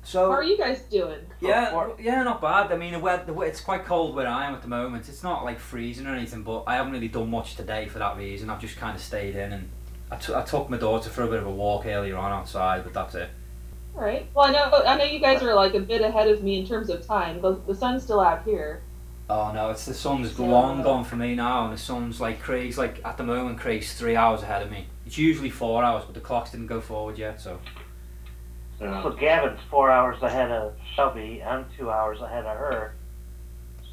So 0.04 0.30
How 0.30 0.38
are 0.38 0.44
you 0.44 0.56
guys 0.56 0.82
doing? 0.84 1.22
Yeah, 1.42 1.72
w- 1.72 1.96
yeah, 2.00 2.22
not 2.22 2.40
bad. 2.40 2.72
I 2.72 2.78
mean, 2.78 2.94
the 2.94 3.00
weather, 3.00 3.24
the 3.26 3.40
it's 3.42 3.60
quite 3.60 3.86
cold 3.86 4.14
where 4.16 4.28
I 4.28 4.46
am 4.46 4.54
at 4.54 4.62
the 4.62 4.68
moment. 4.68 5.10
It's 5.10 5.24
not 5.24 5.44
like 5.44 5.60
freezing 5.60 6.06
or 6.06 6.14
anything, 6.14 6.44
but 6.44 6.64
I 6.68 6.76
haven't 6.76 6.92
really 6.92 7.08
done 7.08 7.32
much 7.32 7.56
today 7.56 7.88
for 7.88 7.98
that 7.98 8.16
reason. 8.16 8.52
I've 8.52 8.62
just 8.62 8.78
kind 8.78 8.96
of 8.96 9.02
stayed 9.02 9.36
in 9.36 9.52
and 9.52 9.70
I, 10.12 10.18
t- 10.18 10.36
I 10.36 10.44
took 10.44 10.70
my 10.70 10.78
daughter 10.78 11.10
for 11.10 11.24
a 11.24 11.28
bit 11.28 11.40
of 11.40 11.48
a 11.48 11.52
walk 11.52 11.88
earlier 11.88 12.18
on 12.18 12.32
outside, 12.32 12.84
but 12.84 12.94
that's 12.94 13.16
it. 13.16 13.30
All 13.96 14.04
right. 14.04 14.28
Well, 14.36 14.46
I 14.46 14.52
know 14.52 14.84
I 14.86 14.96
know 14.98 15.06
you 15.06 15.18
guys 15.20 15.42
are 15.42 15.56
like 15.56 15.74
a 15.74 15.80
bit 15.80 16.02
ahead 16.02 16.28
of 16.30 16.44
me 16.44 16.60
in 16.60 16.68
terms 16.68 16.90
of 16.92 17.04
time. 17.08 17.42
The, 17.42 17.54
the 17.66 17.74
sun's 17.74 18.04
still 18.04 18.20
out 18.20 18.44
here. 18.44 18.84
Oh 19.28 19.52
no, 19.54 19.72
it's 19.72 19.86
the 19.88 19.94
sun's 19.96 20.36
So- 20.36 20.46
long 20.46 20.84
gone 20.84 21.04
for 21.04 21.16
me 21.16 21.34
now, 21.34 21.64
and 21.66 21.74
the 21.74 21.80
sun's 21.82 22.22
like 22.22 22.42
Craig's 22.44 22.78
like 22.78 23.02
at 23.04 23.18
the 23.18 23.24
moment. 23.24 23.58
Craig's 23.60 23.96
three 23.96 24.16
hours 24.16 24.44
ahead 24.44 24.62
of 24.62 24.70
me. 24.70 24.86
It's 25.08 25.18
usually 25.18 25.50
four 25.50 25.84
hours, 25.84 26.04
but 26.06 26.14
the 26.14 26.20
clocks 26.22 26.52
didn't 26.52 26.68
go 26.68 26.80
forward 26.80 27.18
yet, 27.18 27.42
so. 27.42 27.60
So 28.80 29.16
Gavin's 29.18 29.60
four 29.70 29.90
hours 29.90 30.22
ahead 30.22 30.52
of 30.52 30.74
Shelby. 30.96 31.42
I'm 31.44 31.66
two 31.78 31.90
hours 31.90 32.20
ahead 32.22 32.46
of 32.46 32.58
her. 32.58 32.94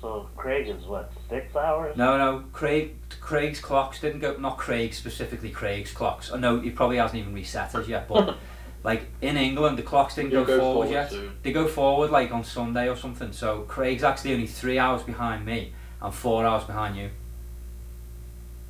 So 0.01 0.29
Craig 0.37 0.69
is 0.69 0.85
what 0.87 1.13
six 1.29 1.55
hours? 1.55 1.97
No, 1.97 2.19
no, 2.19 2.45
Craig. 2.53 2.97
Craig's 3.21 3.61
clocks 3.61 4.01
didn't 4.01 4.19
go. 4.19 4.37
Not 4.37 4.59
Craig 4.59 4.93
specifically. 4.95 5.51
Craig's 5.51 5.93
clocks. 5.93 6.31
Oh, 6.33 6.37
I 6.37 6.41
know 6.41 6.61
he 6.61 6.71
probably 6.71 6.97
hasn't 6.97 7.21
even 7.21 7.33
reset 7.33 7.71
his 7.71 7.89
yet, 7.89 8.09
but 8.09 8.37
like 8.85 9.05
in 9.21 9.37
England, 9.37 9.79
the 9.79 9.83
clocks 9.83 10.17
didn't 10.17 10.33
go, 10.33 10.45
go 10.45 10.59
forward, 10.59 10.89
forward 10.89 10.91
yet. 10.91 11.11
soon. 11.11 11.37
They 11.45 11.53
go 11.53 11.69
forward 11.69 12.11
like 12.11 12.33
on 12.33 12.43
Sunday 12.43 12.89
or 12.89 12.97
something. 12.97 13.33
So 13.33 13.63
Craig's 13.63 14.03
actually 14.03 14.35
only 14.35 14.49
three 14.49 14.79
hours 14.79 15.05
behind 15.05 15.47
me 15.47 15.73
and 16.01 16.13
four 16.13 16.45
hours 16.45 16.65
behind 16.65 16.97
you. 16.97 17.11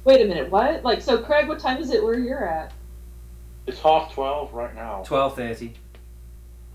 Wait 0.05 0.21
a 0.21 0.27
minute. 0.27 0.51
What? 0.51 0.85
Like, 0.85 1.01
so 1.01 1.23
Craig, 1.23 1.49
what 1.49 1.61
time 1.61 1.81
is 1.81 1.91
it 1.91 2.03
where 2.05 2.19
you're 2.19 2.47
at? 2.47 2.73
It's 3.67 3.81
half 3.81 4.13
twelve 4.13 4.53
right 4.53 4.75
now. 4.75 5.03
Twelve 5.07 5.37
thirty. 5.37 5.75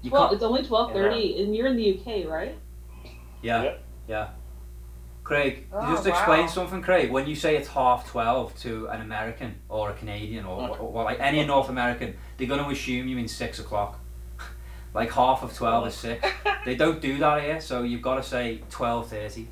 You 0.08 0.12
Well, 0.14 0.24
can't. 0.24 0.36
it's 0.36 0.44
only 0.44 0.64
twelve 0.64 0.94
thirty, 0.94 1.44
and 1.44 1.54
you're 1.54 1.68
in 1.68 1.76
the 1.76 2.00
UK, 2.00 2.30
right? 2.30 2.58
Yeah, 3.42 3.64
Yep. 3.64 3.84
yeah. 4.08 4.28
Craig, 5.26 5.68
Oh, 5.74 5.94
just 5.94 6.08
explain 6.08 6.42
wow. 6.42 6.48
something, 6.48 6.82
Craig. 6.82 7.12
When 7.12 7.28
you 7.28 7.36
say 7.36 7.58
it's 7.58 7.68
half 7.68 8.08
twelve 8.10 8.58
to 8.62 8.88
an 8.88 9.02
American 9.02 9.56
or 9.68 9.90
a 9.90 9.94
Canadian 9.94 10.46
or, 10.46 10.62
mm. 10.62 10.70
or, 10.70 10.78
or 10.78 11.04
like 11.04 11.20
any 11.20 11.46
North 11.46 11.68
American, 11.68 12.16
they're 12.38 12.48
going 12.48 12.64
to 12.64 12.70
assume 12.70 13.10
you 13.10 13.18
mean 13.18 13.28
six 13.28 13.60
o'clock. 13.60 14.00
like 14.94 15.12
half 15.12 15.44
of 15.44 15.54
twelve 15.54 15.86
is 15.88 15.96
six. 15.96 16.26
they 16.66 16.76
don't 16.76 17.02
do 17.02 17.18
that 17.18 17.44
here, 17.44 17.60
so 17.60 17.84
you've 17.84 18.02
got 18.02 18.16
to 18.16 18.24
say 18.24 18.62
twelve 18.70 19.10
thirty. 19.10 19.50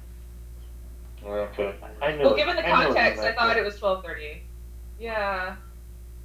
Okay. 1.25 1.75
I 2.01 2.13
knew. 2.13 2.23
Well, 2.23 2.35
given 2.37 2.55
the 2.55 2.61
I 2.65 2.67
knew 2.67 2.87
what 2.87 2.95
context, 2.95 3.23
you 3.23 3.29
I 3.29 3.35
thought 3.35 3.57
it 3.57 3.65
was 3.65 3.77
twelve 3.77 4.05
thirty. 4.05 4.43
Yeah. 4.97 5.57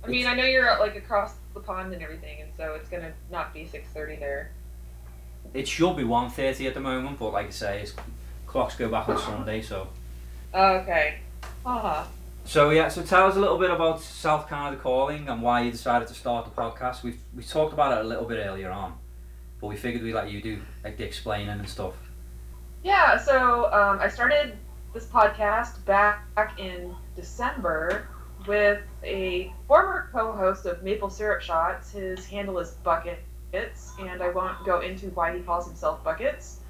I 0.04 0.08
mean, 0.08 0.26
I 0.26 0.34
know 0.34 0.44
you're 0.44 0.78
like 0.78 0.96
across 0.96 1.34
the 1.54 1.60
pond 1.60 1.92
and 1.92 2.02
everything, 2.02 2.40
and 2.40 2.50
so 2.56 2.74
it's 2.74 2.88
gonna 2.88 3.12
not 3.30 3.52
be 3.52 3.66
six 3.66 3.88
thirty 3.88 4.16
there. 4.16 4.50
It 5.52 5.68
should 5.68 5.96
be 5.96 6.04
one 6.04 6.30
thirty 6.30 6.66
at 6.66 6.74
the 6.74 6.80
moment, 6.80 7.18
but 7.18 7.32
like 7.32 7.48
I 7.48 7.50
say, 7.50 7.82
it's, 7.82 7.94
clocks 8.46 8.76
go 8.76 8.88
back 8.88 9.08
on 9.08 9.18
Sunday, 9.18 9.62
so. 9.62 9.88
Oh, 10.54 10.76
okay. 10.78 11.18
Haha. 11.64 12.06
So 12.44 12.70
yeah, 12.70 12.88
so 12.88 13.02
tell 13.02 13.26
us 13.26 13.36
a 13.36 13.40
little 13.40 13.58
bit 13.58 13.70
about 13.70 14.00
South 14.00 14.48
Canada 14.48 14.80
Calling 14.80 15.28
and 15.28 15.42
why 15.42 15.62
you 15.62 15.70
decided 15.70 16.08
to 16.08 16.14
start 16.14 16.46
the 16.46 16.50
podcast. 16.50 17.02
We 17.02 17.16
we 17.36 17.42
talked 17.42 17.72
about 17.72 17.98
it 17.98 18.04
a 18.04 18.08
little 18.08 18.24
bit 18.24 18.44
earlier 18.44 18.70
on, 18.70 18.94
but 19.60 19.66
we 19.66 19.76
figured 19.76 20.02
we'd 20.02 20.14
let 20.14 20.30
you 20.30 20.40
do 20.40 20.60
like 20.82 20.96
the 20.96 21.04
explaining 21.04 21.48
and 21.48 21.68
stuff. 21.68 21.94
Yeah, 22.82 23.18
so 23.18 23.66
um, 23.66 24.00
I 24.00 24.08
started 24.08 24.56
this 24.94 25.04
podcast 25.04 25.84
back 25.84 26.24
in 26.58 26.94
December 27.14 28.08
with 28.46 28.80
a 29.04 29.52
former 29.66 30.08
co-host 30.12 30.66
of 30.66 30.82
Maple 30.82 31.10
Syrup 31.10 31.42
Shots. 31.42 31.90
His 31.90 32.26
handle 32.26 32.58
is 32.58 32.72
Buckets, 32.82 33.92
and 33.98 34.22
I 34.22 34.30
won't 34.30 34.64
go 34.64 34.80
into 34.80 35.08
why 35.10 35.36
he 35.36 35.42
calls 35.42 35.66
himself 35.66 36.02
Buckets 36.04 36.60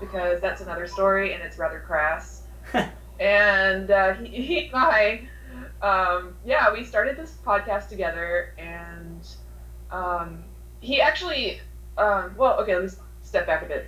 because 0.00 0.40
that's 0.40 0.60
another 0.60 0.86
story 0.86 1.32
and 1.32 1.42
it's 1.42 1.58
rather 1.58 1.80
crass. 1.80 2.42
and 3.20 3.90
uh, 3.90 4.14
he, 4.14 4.42
he 4.42 4.66
and 4.66 4.76
I, 4.76 5.28
um, 5.82 6.34
yeah, 6.44 6.72
we 6.72 6.84
started 6.84 7.16
this 7.16 7.36
podcast 7.44 7.88
together, 7.88 8.52
and 8.58 9.26
um, 9.90 10.44
he 10.80 11.00
actually, 11.00 11.60
um, 11.98 12.34
well, 12.36 12.58
okay, 12.60 12.74
let 12.74 12.84
me 12.84 12.90
step 13.22 13.46
back 13.46 13.62
a 13.62 13.66
bit. 13.66 13.86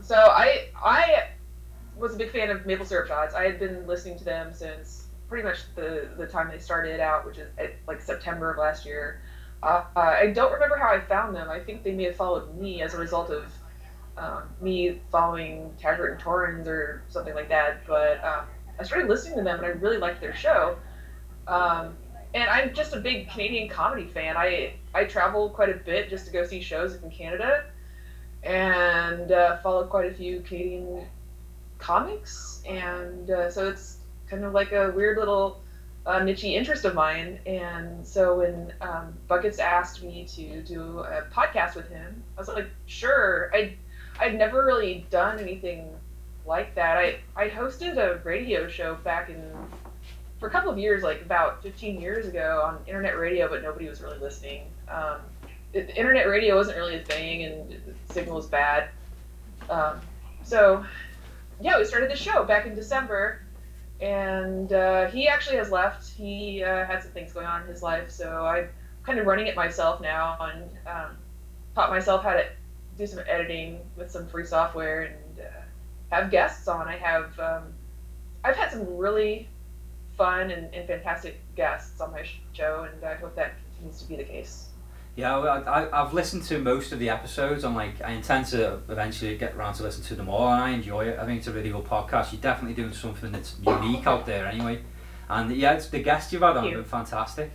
So 0.00 0.16
I 0.16 0.68
I 0.82 1.28
was 1.96 2.14
a 2.14 2.16
big 2.16 2.30
fan 2.30 2.50
of 2.50 2.66
Maple 2.66 2.84
Syrup 2.84 3.06
Shots. 3.06 3.34
I 3.34 3.44
had 3.44 3.58
been 3.58 3.86
listening 3.86 4.18
to 4.18 4.24
them 4.24 4.52
since 4.52 5.03
pretty 5.28 5.44
much 5.44 5.62
the 5.74 6.08
the 6.16 6.26
time 6.26 6.48
they 6.48 6.58
started 6.58 7.00
out, 7.00 7.24
which 7.26 7.38
is 7.38 7.48
at, 7.58 7.72
like 7.86 8.00
September 8.00 8.50
of 8.50 8.58
last 8.58 8.84
year. 8.84 9.20
Uh, 9.62 9.84
I 9.96 10.26
don't 10.34 10.52
remember 10.52 10.76
how 10.76 10.88
I 10.88 11.00
found 11.00 11.34
them. 11.34 11.48
I 11.48 11.58
think 11.58 11.82
they 11.82 11.92
may 11.92 12.04
have 12.04 12.16
followed 12.16 12.54
me 12.54 12.82
as 12.82 12.92
a 12.92 12.98
result 12.98 13.30
of 13.30 13.44
um, 14.18 14.42
me 14.60 15.00
following 15.10 15.72
Taggart 15.78 16.12
and 16.12 16.20
Torrens 16.20 16.68
or 16.68 17.02
something 17.08 17.34
like 17.34 17.48
that. 17.48 17.86
But 17.86 18.22
um, 18.22 18.44
I 18.78 18.84
started 18.84 19.08
listening 19.08 19.38
to 19.38 19.42
them, 19.42 19.56
and 19.56 19.66
I 19.66 19.70
really 19.70 19.96
liked 19.96 20.20
their 20.20 20.34
show. 20.34 20.76
Um, 21.46 21.94
and 22.34 22.50
I'm 22.50 22.74
just 22.74 22.92
a 22.92 23.00
big 23.00 23.30
Canadian 23.30 23.68
comedy 23.68 24.06
fan. 24.06 24.36
I 24.36 24.74
I 24.94 25.04
travel 25.04 25.48
quite 25.50 25.70
a 25.70 25.78
bit 25.78 26.10
just 26.10 26.26
to 26.26 26.32
go 26.32 26.44
see 26.44 26.60
shows 26.60 26.96
in 26.96 27.10
Canada, 27.10 27.64
and 28.42 29.32
uh, 29.32 29.56
follow 29.58 29.86
quite 29.86 30.10
a 30.10 30.14
few 30.14 30.40
Canadian 30.40 31.06
comics, 31.78 32.62
and 32.66 33.30
uh, 33.30 33.50
so 33.50 33.68
it's 33.68 33.93
kind 34.34 34.44
of 34.44 34.52
like 34.52 34.72
a 34.72 34.90
weird 34.90 35.16
little 35.16 35.60
uh, 36.06 36.22
niche 36.22 36.44
interest 36.44 36.84
of 36.84 36.94
mine. 36.94 37.38
And 37.46 38.06
so 38.06 38.38
when 38.38 38.72
um, 38.80 39.14
Buckets 39.28 39.58
asked 39.58 40.02
me 40.02 40.26
to 40.34 40.62
do 40.62 40.98
a 41.00 41.22
podcast 41.32 41.76
with 41.76 41.88
him, 41.88 42.22
I 42.36 42.40
was 42.40 42.48
like, 42.48 42.68
sure. 42.86 43.50
I 43.54 43.76
I'd 44.18 44.36
never 44.36 44.64
really 44.64 45.06
done 45.10 45.38
anything 45.38 45.88
like 46.46 46.74
that. 46.74 46.96
I 46.98 47.18
I 47.36 47.48
hosted 47.48 47.96
a 47.96 48.20
radio 48.24 48.68
show 48.68 48.96
back 48.96 49.30
in 49.30 49.42
for 50.40 50.48
a 50.48 50.50
couple 50.50 50.70
of 50.70 50.78
years, 50.78 51.02
like 51.02 51.22
about 51.22 51.62
15 51.62 52.00
years 52.00 52.26
ago, 52.26 52.62
on 52.64 52.78
internet 52.86 53.18
radio, 53.18 53.48
but 53.48 53.62
nobody 53.62 53.88
was 53.88 54.02
really 54.02 54.18
listening. 54.18 54.64
Um, 54.88 55.20
it, 55.72 55.90
internet 55.96 56.28
radio 56.28 56.56
wasn't 56.56 56.76
really 56.76 56.96
a 56.96 57.04
thing, 57.04 57.44
and 57.44 57.96
signal 58.10 58.36
was 58.36 58.46
bad. 58.46 58.90
Um, 59.70 60.00
so, 60.42 60.84
yeah, 61.60 61.78
we 61.78 61.84
started 61.84 62.10
the 62.10 62.16
show 62.16 62.44
back 62.44 62.66
in 62.66 62.74
December, 62.74 63.40
and 64.04 64.70
uh, 64.74 65.06
he 65.06 65.28
actually 65.28 65.56
has 65.56 65.70
left. 65.70 66.06
He 66.12 66.62
uh, 66.62 66.84
had 66.84 67.02
some 67.02 67.12
things 67.12 67.32
going 67.32 67.46
on 67.46 67.62
in 67.62 67.68
his 67.68 67.82
life, 67.82 68.10
so 68.10 68.44
I'm 68.44 68.68
kind 69.02 69.18
of 69.18 69.24
running 69.24 69.46
it 69.46 69.56
myself 69.56 70.02
now, 70.02 70.36
and 70.40 70.68
um, 70.86 71.16
taught 71.74 71.88
myself 71.88 72.22
how 72.22 72.34
to 72.34 72.44
do 72.98 73.06
some 73.06 73.20
editing 73.26 73.80
with 73.96 74.10
some 74.10 74.26
free 74.26 74.44
software 74.44 75.04
and 75.04 75.40
uh, 75.40 75.62
have 76.10 76.30
guests 76.30 76.68
on. 76.68 76.86
I 76.86 76.98
have 76.98 77.38
um, 77.40 77.62
I've 78.44 78.56
had 78.56 78.70
some 78.70 78.98
really 78.98 79.48
fun 80.18 80.50
and, 80.50 80.72
and 80.74 80.86
fantastic 80.86 81.40
guests 81.56 81.98
on 82.02 82.12
my 82.12 82.26
show, 82.52 82.86
and 82.92 83.02
I 83.04 83.14
hope 83.14 83.34
that 83.36 83.54
continues 83.70 84.02
to 84.02 84.08
be 84.08 84.16
the 84.16 84.24
case. 84.24 84.68
Yeah, 85.16 85.38
well, 85.38 85.62
I, 85.66 85.82
I- 85.84 86.02
I've 86.04 86.12
listened 86.12 86.42
to 86.44 86.58
most 86.58 86.90
of 86.92 86.98
the 86.98 87.08
episodes. 87.08 87.64
I'm 87.64 87.76
like, 87.76 88.02
I 88.02 88.10
intend 88.12 88.46
to 88.46 88.80
eventually 88.88 89.36
get 89.36 89.54
around 89.54 89.74
to 89.74 89.84
listen 89.84 90.02
to 90.04 90.14
them 90.16 90.28
all, 90.28 90.52
and 90.52 90.60
I 90.62 90.70
enjoy 90.70 91.06
it. 91.06 91.18
I 91.20 91.24
think 91.24 91.38
it's 91.38 91.46
a 91.46 91.52
really 91.52 91.70
good 91.70 91.84
podcast. 91.84 92.32
You're 92.32 92.40
definitely 92.40 92.74
doing 92.74 92.92
something 92.92 93.30
that's 93.30 93.54
unique 93.64 94.06
out 94.08 94.26
there, 94.26 94.46
anyway. 94.46 94.80
And 95.28 95.54
yeah, 95.56 95.74
it's, 95.74 95.88
the 95.88 96.00
guests 96.02 96.32
you've 96.32 96.42
had 96.42 96.56
on 96.56 96.64
have 96.64 96.72
been 96.74 96.84
fantastic. 96.84 97.52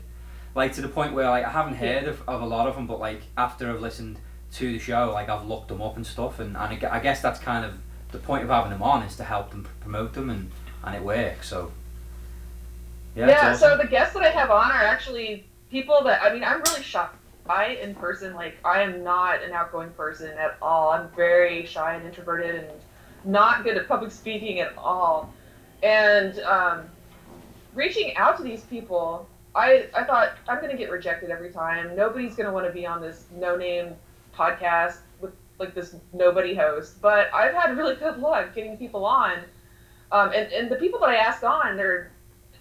Like 0.55 0.73
to 0.73 0.81
the 0.81 0.87
point 0.87 1.13
where 1.13 1.29
like 1.29 1.45
I 1.45 1.49
haven't 1.49 1.75
heard 1.75 2.05
of, 2.07 2.21
of 2.27 2.41
a 2.41 2.45
lot 2.45 2.67
of 2.67 2.75
them, 2.75 2.87
but 2.87 2.99
like 2.99 3.21
after 3.37 3.69
I've 3.69 3.81
listened 3.81 4.17
to 4.53 4.71
the 4.71 4.79
show, 4.79 5.11
like 5.13 5.29
I've 5.29 5.45
looked 5.45 5.67
them 5.67 5.81
up 5.81 5.95
and 5.95 6.05
stuff, 6.07 6.39
and, 6.39 6.57
and 6.57 6.85
I, 6.85 6.99
guess 6.99 7.21
that's 7.21 7.39
kind 7.39 7.63
of 7.65 7.73
the 8.11 8.17
point 8.17 8.43
of 8.43 8.49
having 8.49 8.71
them 8.71 8.81
on 8.81 9.03
is 9.03 9.15
to 9.17 9.23
help 9.23 9.51
them 9.51 9.67
promote 9.81 10.13
them, 10.13 10.29
and, 10.29 10.49
and 10.83 10.95
it 10.95 11.03
works. 11.03 11.49
So 11.49 11.71
yeah, 13.15 13.27
Yeah, 13.27 13.49
awesome. 13.51 13.59
so 13.59 13.77
the 13.77 13.87
guests 13.87 14.13
that 14.15 14.23
I 14.23 14.29
have 14.29 14.49
on 14.49 14.71
are 14.71 14.83
actually 14.83 15.45
people 15.69 16.01
that 16.05 16.23
I 16.23 16.33
mean 16.33 16.43
I'm 16.43 16.61
really 16.61 16.81
shy 17.49 17.77
in 17.81 17.95
person. 17.95 18.33
Like 18.33 18.57
I 18.63 18.81
am 18.81 19.03
not 19.03 19.43
an 19.43 19.51
outgoing 19.51 19.89
person 19.91 20.31
at 20.37 20.57
all. 20.61 20.91
I'm 20.91 21.09
very 21.15 21.65
shy 21.65 21.95
and 21.95 22.05
introverted 22.05 22.55
and 22.55 22.67
not 23.25 23.63
good 23.63 23.77
at 23.77 23.87
public 23.87 24.11
speaking 24.11 24.59
at 24.59 24.77
all. 24.77 25.33
And 25.83 26.39
um, 26.41 26.85
reaching 27.73 28.15
out 28.15 28.37
to 28.37 28.43
these 28.43 28.63
people, 28.63 29.27
I 29.55 29.87
I 29.95 30.03
thought 30.03 30.33
I'm 30.47 30.61
gonna 30.61 30.77
get 30.77 30.91
rejected 30.91 31.29
every 31.29 31.51
time. 31.51 31.95
Nobody's 31.95 32.35
gonna 32.35 32.53
want 32.53 32.67
to 32.67 32.73
be 32.73 32.85
on 32.85 33.01
this 33.01 33.25
no 33.35 33.55
name 33.55 33.95
podcast 34.33 34.97
with 35.19 35.31
like 35.57 35.73
this 35.73 35.95
nobody 36.13 36.53
host. 36.53 37.01
But 37.01 37.33
I've 37.33 37.53
had 37.53 37.77
really 37.77 37.95
good 37.95 38.19
luck 38.19 38.53
getting 38.53 38.77
people 38.77 39.05
on. 39.05 39.39
Um, 40.11 40.31
and, 40.33 40.51
and 40.51 40.71
the 40.71 40.75
people 40.75 40.99
that 41.01 41.09
I 41.09 41.17
ask 41.17 41.43
on, 41.43 41.77
they're 41.77 42.11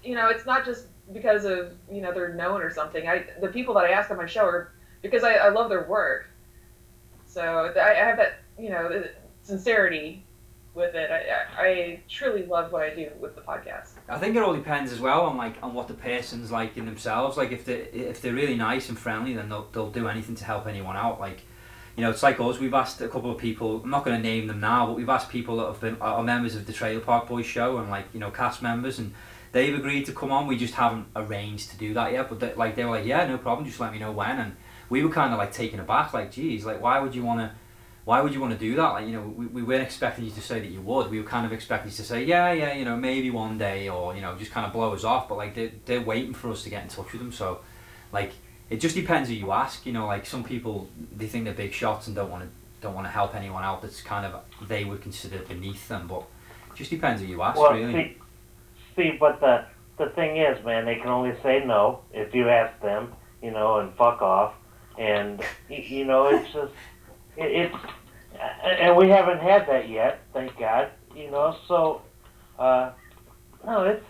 you 0.04 0.14
know, 0.14 0.28
it's 0.28 0.46
not 0.46 0.64
just 0.64 0.86
because 1.12 1.44
of 1.44 1.72
you 1.90 2.00
know 2.00 2.12
they're 2.12 2.34
known 2.34 2.60
or 2.62 2.70
something. 2.70 3.08
I 3.08 3.24
the 3.40 3.48
people 3.48 3.74
that 3.74 3.84
I 3.84 3.90
ask 3.90 4.10
on 4.10 4.16
my 4.16 4.26
show 4.26 4.44
are 4.44 4.72
because 5.02 5.24
I, 5.24 5.34
I 5.34 5.48
love 5.48 5.68
their 5.68 5.84
work. 5.84 6.28
So 7.26 7.72
I, 7.80 7.94
have 7.94 8.16
that 8.16 8.40
you 8.58 8.70
know 8.70 9.04
sincerity 9.42 10.24
with 10.74 10.94
it. 10.94 11.10
I, 11.10 11.62
I 11.62 11.68
I 11.68 12.00
truly 12.08 12.46
love 12.46 12.72
what 12.72 12.82
I 12.82 12.94
do 12.94 13.10
with 13.20 13.34
the 13.34 13.42
podcast. 13.42 13.90
I 14.08 14.18
think 14.18 14.36
it 14.36 14.42
all 14.42 14.54
depends 14.54 14.92
as 14.92 15.00
well 15.00 15.22
on 15.22 15.36
like 15.36 15.56
on 15.62 15.74
what 15.74 15.88
the 15.88 15.94
person's 15.94 16.50
like 16.50 16.76
in 16.76 16.86
themselves. 16.86 17.36
Like 17.36 17.52
if 17.52 17.64
they 17.64 17.74
if 17.74 18.22
they're 18.22 18.34
really 18.34 18.56
nice 18.56 18.88
and 18.88 18.98
friendly, 18.98 19.34
then 19.34 19.48
they'll 19.48 19.68
they'll 19.72 19.90
do 19.90 20.08
anything 20.08 20.34
to 20.36 20.44
help 20.44 20.66
anyone 20.66 20.96
out. 20.96 21.20
Like 21.20 21.42
you 21.98 22.04
know, 22.04 22.10
it's 22.10 22.22
like 22.22 22.38
us. 22.38 22.60
We've 22.60 22.74
asked 22.74 23.00
a 23.00 23.08
couple 23.08 23.28
of 23.32 23.38
people. 23.38 23.80
I'm 23.82 23.90
not 23.90 24.04
going 24.04 24.16
to 24.16 24.22
name 24.22 24.46
them 24.46 24.60
now, 24.60 24.86
but 24.86 24.94
we've 24.94 25.08
asked 25.08 25.30
people 25.30 25.56
that 25.56 25.66
have 25.66 25.80
been 25.80 25.96
are 26.00 26.22
members 26.22 26.54
of 26.54 26.64
the 26.64 26.72
Trailer 26.72 27.00
Park 27.00 27.26
Boys 27.26 27.44
show 27.44 27.78
and 27.78 27.90
like 27.90 28.06
you 28.14 28.20
know 28.20 28.30
cast 28.30 28.62
members, 28.62 29.00
and 29.00 29.12
they've 29.50 29.74
agreed 29.74 30.06
to 30.06 30.12
come 30.12 30.30
on. 30.30 30.46
We 30.46 30.56
just 30.56 30.74
haven't 30.74 31.08
arranged 31.16 31.70
to 31.70 31.76
do 31.76 31.94
that 31.94 32.12
yet. 32.12 32.28
But 32.28 32.38
they, 32.38 32.54
like 32.54 32.76
they 32.76 32.84
were 32.84 32.92
like, 32.92 33.04
yeah, 33.04 33.26
no 33.26 33.36
problem. 33.36 33.66
Just 33.66 33.80
let 33.80 33.92
me 33.92 33.98
know 33.98 34.12
when. 34.12 34.38
And 34.38 34.56
we 34.88 35.02
were 35.04 35.10
kind 35.10 35.32
of 35.32 35.38
like 35.38 35.52
taken 35.52 35.80
aback. 35.80 36.12
Like, 36.12 36.32
geez, 36.32 36.64
like 36.64 36.80
why 36.80 37.00
would 37.00 37.14
you 37.14 37.22
want 37.22 37.40
to? 37.40 37.50
Why 38.04 38.22
would 38.22 38.32
you 38.32 38.40
want 38.40 38.54
to 38.54 38.58
do 38.58 38.74
that? 38.76 38.88
Like, 38.88 39.06
you 39.06 39.12
know, 39.12 39.20
we, 39.20 39.44
we 39.46 39.62
weren't 39.62 39.82
expecting 39.82 40.24
you 40.24 40.30
to 40.30 40.40
say 40.40 40.60
that 40.60 40.70
you 40.70 40.80
would. 40.80 41.10
We 41.10 41.20
were 41.20 41.28
kind 41.28 41.44
of 41.44 41.52
expecting 41.52 41.90
you 41.90 41.96
to 41.98 42.02
say, 42.02 42.24
yeah, 42.24 42.52
yeah, 42.52 42.72
you 42.72 42.86
know, 42.86 42.96
maybe 42.96 43.30
one 43.30 43.58
day, 43.58 43.90
or 43.90 44.14
you 44.14 44.22
know, 44.22 44.34
just 44.36 44.50
kind 44.50 44.66
of 44.66 44.72
blow 44.72 44.94
us 44.94 45.04
off. 45.04 45.28
But 45.28 45.36
like, 45.36 45.54
they 45.54 45.72
they're 45.84 46.00
waiting 46.00 46.32
for 46.32 46.50
us 46.50 46.62
to 46.62 46.70
get 46.70 46.82
in 46.82 46.88
touch 46.88 47.12
with 47.12 47.20
them. 47.20 47.32
So, 47.32 47.60
like, 48.12 48.32
it 48.70 48.80
just 48.80 48.94
depends 48.94 49.28
who 49.28 49.34
you 49.34 49.52
ask. 49.52 49.84
You 49.86 49.92
know, 49.92 50.06
like 50.06 50.26
some 50.26 50.44
people 50.44 50.88
they 51.14 51.26
think 51.26 51.44
they're 51.44 51.54
big 51.54 51.72
shots 51.72 52.06
and 52.06 52.16
don't 52.16 52.30
want 52.30 52.44
to 52.44 52.48
don't 52.80 52.94
want 52.94 53.06
to 53.06 53.10
help 53.10 53.34
anyone 53.34 53.64
out 53.64 53.82
that's 53.82 54.00
kind 54.00 54.24
of 54.24 54.40
they 54.68 54.84
would 54.84 55.02
consider 55.02 55.38
beneath 55.40 55.88
them. 55.88 56.06
But 56.06 56.24
it 56.70 56.76
just 56.76 56.90
depends 56.90 57.20
who 57.20 57.28
you 57.28 57.42
ask, 57.42 57.58
Well, 57.58 57.72
really. 57.74 57.92
see, 57.92 58.16
see, 58.96 59.16
but 59.18 59.40
the 59.40 59.64
the 59.98 60.10
thing 60.10 60.36
is, 60.36 60.64
man, 60.64 60.84
they 60.84 60.96
can 60.96 61.08
only 61.08 61.34
say 61.42 61.64
no 61.64 62.00
if 62.12 62.34
you 62.34 62.48
ask 62.48 62.80
them, 62.80 63.12
you 63.42 63.50
know, 63.50 63.80
and 63.80 63.92
fuck 63.94 64.22
off, 64.22 64.54
and 64.98 65.40
you 65.68 66.04
know, 66.04 66.26
it's 66.28 66.52
just 66.52 66.72
it, 67.36 67.50
it's, 67.52 67.76
and 68.64 68.96
we 68.96 69.08
haven't 69.08 69.38
had 69.38 69.66
that 69.68 69.88
yet, 69.88 70.20
thank 70.32 70.56
God, 70.58 70.90
you 71.14 71.30
know. 71.30 71.56
So, 71.66 72.02
uh, 72.58 72.90
no, 73.64 73.84
it's 73.84 74.04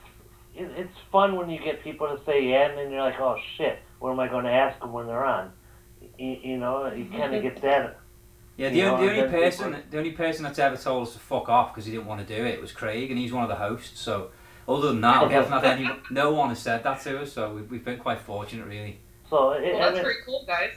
it, 0.55 0.71
it's 0.77 0.99
fun 1.13 1.37
when 1.37 1.49
you 1.51 1.59
get 1.61 1.83
people 1.85 2.07
to 2.09 2.23
say 2.25 2.49
yeah, 2.51 2.69
and 2.69 2.79
then 2.79 2.91
you're 2.91 3.01
like, 3.03 3.21
oh 3.21 3.37
shit, 3.57 3.79
what 4.01 4.11
am 4.11 4.21
I 4.21 4.29
going 4.29 4.45
to 4.45 4.51
ask 4.53 4.81
them 4.81 4.93
when 4.93 5.07
they're 5.07 5.25
on? 5.25 5.53
You, 6.19 6.39
you 6.43 6.59
know, 6.59 6.93
you 6.93 7.07
kind 7.07 7.35
of 7.35 7.43
get 7.43 7.61
that. 7.63 7.99
Yeah, 8.57 8.71
the, 8.71 8.83
only, 8.85 9.07
the 9.07 9.21
only 9.25 9.31
person, 9.31 9.67
people- 9.73 9.91
the 9.91 9.99
only 9.99 10.11
person 10.13 10.43
that's 10.43 10.59
ever 10.59 10.77
told 10.77 11.07
us 11.07 11.13
to 11.13 11.21
fuck 11.21 11.49
off 11.49 11.73
because 11.73 11.87
he 11.87 11.93
didn't 11.93 12.07
want 12.07 12.27
to 12.27 12.37
do 12.37 12.45
it 12.45 12.61
was 12.61 12.73
Craig, 12.73 13.09
and 13.11 13.19
he's 13.19 13.33
one 13.33 13.45
of 13.45 13.49
the 13.49 13.55
hosts. 13.55 14.01
So, 14.01 14.31
other 14.67 14.89
than 14.89 15.01
that, 15.03 15.29
we 15.29 15.33
haven't 15.35 15.53
had 15.53 15.65
any. 15.65 15.89
No 16.11 16.33
one 16.33 16.49
has 16.49 16.59
said 16.59 16.83
that 16.83 17.01
to 17.03 17.21
us, 17.21 17.33
so 17.33 17.55
we've, 17.55 17.71
we've 17.71 17.85
been 17.85 17.99
quite 18.01 18.21
fortunate, 18.21 18.67
really. 18.67 18.99
So, 19.31 19.51
it, 19.53 19.73
Well, 19.75 19.81
that's 19.81 19.95
mean- 19.95 20.05
pretty 20.05 20.21
cool, 20.25 20.45
guys. 20.47 20.71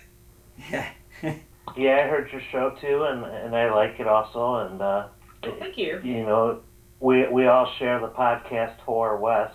Yeah, 0.69 0.89
yeah, 1.77 1.95
I 2.03 2.07
heard 2.07 2.31
your 2.31 2.41
show 2.51 2.75
too, 2.81 3.03
and 3.03 3.23
and 3.25 3.55
I 3.55 3.73
like 3.73 3.99
it 3.99 4.07
also. 4.07 4.55
And 4.67 4.81
uh, 4.81 5.07
Thank 5.41 5.77
you. 5.77 5.99
you 6.03 6.23
know, 6.25 6.59
we 6.99 7.27
we 7.29 7.47
all 7.47 7.71
share 7.79 7.99
the 7.99 8.09
podcast 8.09 8.75
whore 8.85 9.19
Wes. 9.19 9.51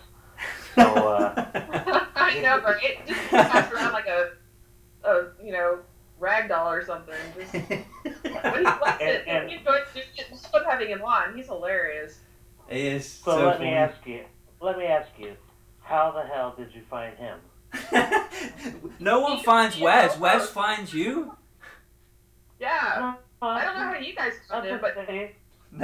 So 0.75 0.83
uh, 0.83 1.47
I 2.17 2.41
know, 2.41 2.61
right? 2.63 3.07
Just 3.07 3.21
pass 3.29 3.71
around 3.73 3.93
like 3.93 4.07
a, 4.09 4.31
a 5.05 5.27
you 5.43 5.53
know, 5.53 5.79
rag 6.19 6.49
doll 6.49 6.71
or 6.73 6.85
something. 6.85 7.15
Just 7.39 7.55
what 8.03 8.59
he 8.59 8.65
what's 8.65 9.03
it? 9.03 9.25
And- 9.29 9.49
He 9.49 9.57
enjoys 9.57 9.83
just 9.95 10.09
just 10.17 10.51
fun 10.51 10.65
having 10.69 10.89
him 10.89 11.03
on. 11.03 11.37
He's 11.37 11.47
hilarious. 11.47 12.19
He 12.69 12.89
is. 12.89 13.07
so, 13.09 13.33
so 13.33 13.47
let 13.47 13.61
me 13.61 13.69
ask 13.69 13.95
you, 14.07 14.25
let 14.61 14.77
me 14.77 14.87
ask 14.87 15.09
you, 15.19 15.35
how 15.83 16.11
the 16.11 16.23
hell 16.35 16.55
did 16.59 16.75
you 16.75 16.83
find 16.91 17.17
him? 17.17 17.39
No 18.99 19.21
one 19.21 19.41
finds 19.43 19.79
Wes. 19.79 20.19
Wes 20.19 20.49
finds 20.51 20.93
you. 20.93 21.37
Yeah. 22.59 23.15
I 23.43 23.65
don't 23.65 23.75
know 23.75 23.85
how 23.85 23.95
you 23.99 24.15
guys 24.15 24.33
found 24.49 24.67
him, 24.67 24.81
but 24.81 24.97
No, 24.97 25.05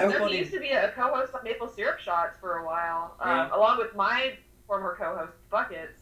he 0.09 0.13
Nobody. 0.15 0.39
used 0.39 0.53
to 0.53 0.61
be 0.61 0.71
a 0.71 0.91
co-host 0.93 1.35
on 1.35 1.45
Maple 1.45 1.69
Syrup 1.69 1.99
Shots 2.01 2.39
for 2.41 2.59
a 2.59 2.67
while, 2.67 3.15
um, 3.21 3.29
Yeah. 3.31 3.57
along 3.57 3.79
with 3.79 3.95
my 3.95 4.37
former 4.67 4.97
co-host 4.99 5.35
Buckets. 5.51 6.01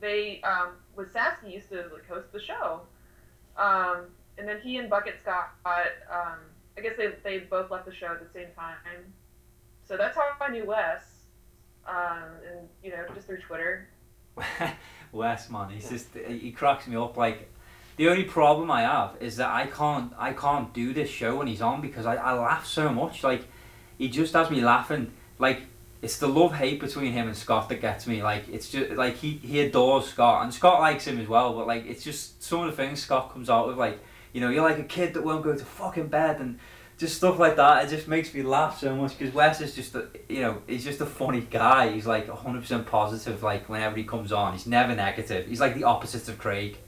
They, 0.00 0.40
um, 0.42 0.76
with 0.96 1.12
Sasky, 1.14 1.52
used 1.52 1.68
to 1.68 1.88
like, 1.92 2.06
host 2.08 2.32
the 2.32 2.40
show, 2.40 2.80
um, 3.56 4.06
and 4.38 4.48
then 4.48 4.60
he 4.60 4.76
and 4.78 4.90
Buckets 4.90 5.22
got, 5.22 5.50
um, 5.64 6.38
I 6.76 6.80
guess 6.80 6.96
they 6.96 7.08
they 7.22 7.38
both 7.40 7.70
left 7.70 7.84
the 7.86 7.94
show 7.94 8.08
at 8.08 8.20
the 8.20 8.28
same 8.32 8.48
time. 8.56 9.12
So 9.84 9.96
that's 9.96 10.16
how 10.16 10.24
I 10.40 10.48
knew 10.50 10.64
Wes, 10.64 11.26
um, 11.86 12.24
and 12.50 12.68
you 12.82 12.90
know, 12.90 13.04
just 13.14 13.28
through 13.28 13.40
Twitter. 13.42 13.88
Wes, 15.12 15.50
man, 15.50 15.68
he's 15.70 15.88
just 15.88 16.08
he 16.26 16.50
cracks 16.50 16.86
me 16.86 16.96
up. 16.96 17.16
Like 17.16 17.48
the 17.96 18.08
only 18.08 18.24
problem 18.24 18.70
I 18.70 18.82
have 18.82 19.16
is 19.20 19.36
that 19.36 19.50
I 19.50 19.66
can't 19.66 20.12
I 20.18 20.32
can't 20.32 20.72
do 20.72 20.94
this 20.94 21.10
show 21.10 21.36
when 21.36 21.46
he's 21.46 21.60
on 21.60 21.80
because 21.80 22.06
I, 22.06 22.16
I 22.16 22.32
laugh 22.32 22.66
so 22.66 22.90
much. 22.90 23.22
Like 23.22 23.44
he 23.98 24.08
just 24.08 24.32
has 24.32 24.50
me 24.50 24.62
laughing. 24.62 25.12
Like 25.38 25.62
it's 26.00 26.18
the 26.18 26.26
love 26.26 26.54
hate 26.54 26.80
between 26.80 27.12
him 27.12 27.28
and 27.28 27.36
Scott 27.36 27.68
that 27.68 27.80
gets 27.80 28.06
me. 28.06 28.22
Like 28.22 28.48
it's 28.48 28.70
just 28.70 28.92
like 28.92 29.16
he 29.16 29.32
he 29.32 29.60
adores 29.60 30.06
Scott 30.06 30.42
and 30.42 30.52
Scott 30.52 30.80
likes 30.80 31.06
him 31.06 31.20
as 31.20 31.28
well. 31.28 31.52
But 31.52 31.66
like 31.66 31.86
it's 31.86 32.02
just 32.02 32.42
some 32.42 32.60
of 32.60 32.70
the 32.70 32.76
things 32.76 33.02
Scott 33.02 33.32
comes 33.32 33.50
out 33.50 33.68
with. 33.68 33.76
Like 33.76 34.00
you 34.32 34.40
know 34.40 34.48
you're 34.48 34.64
like 34.64 34.78
a 34.78 34.84
kid 34.84 35.12
that 35.14 35.22
won't 35.22 35.44
go 35.44 35.54
to 35.54 35.64
fucking 35.64 36.08
bed 36.08 36.40
and 36.40 36.58
just 37.02 37.16
stuff 37.16 37.38
like 37.38 37.56
that. 37.56 37.84
It 37.84 37.94
just 37.94 38.06
makes 38.06 38.32
me 38.32 38.42
laugh 38.42 38.78
so 38.78 38.94
much 38.94 39.18
because 39.18 39.34
Wes 39.34 39.60
is 39.60 39.74
just 39.74 39.94
a, 39.96 40.06
you 40.28 40.40
know 40.40 40.62
he's 40.68 40.84
just 40.84 41.00
a 41.00 41.06
funny 41.06 41.40
guy. 41.40 41.90
He's 41.90 42.06
like 42.06 42.28
hundred 42.28 42.60
percent 42.60 42.86
positive. 42.86 43.42
Like 43.42 43.68
whenever 43.68 43.96
he 43.96 44.04
comes 44.04 44.32
on, 44.32 44.52
he's 44.52 44.66
never 44.66 44.94
negative. 44.94 45.46
He's 45.48 45.60
like 45.60 45.74
the 45.74 45.84
opposite 45.84 46.28
of 46.28 46.38
Craig, 46.38 46.78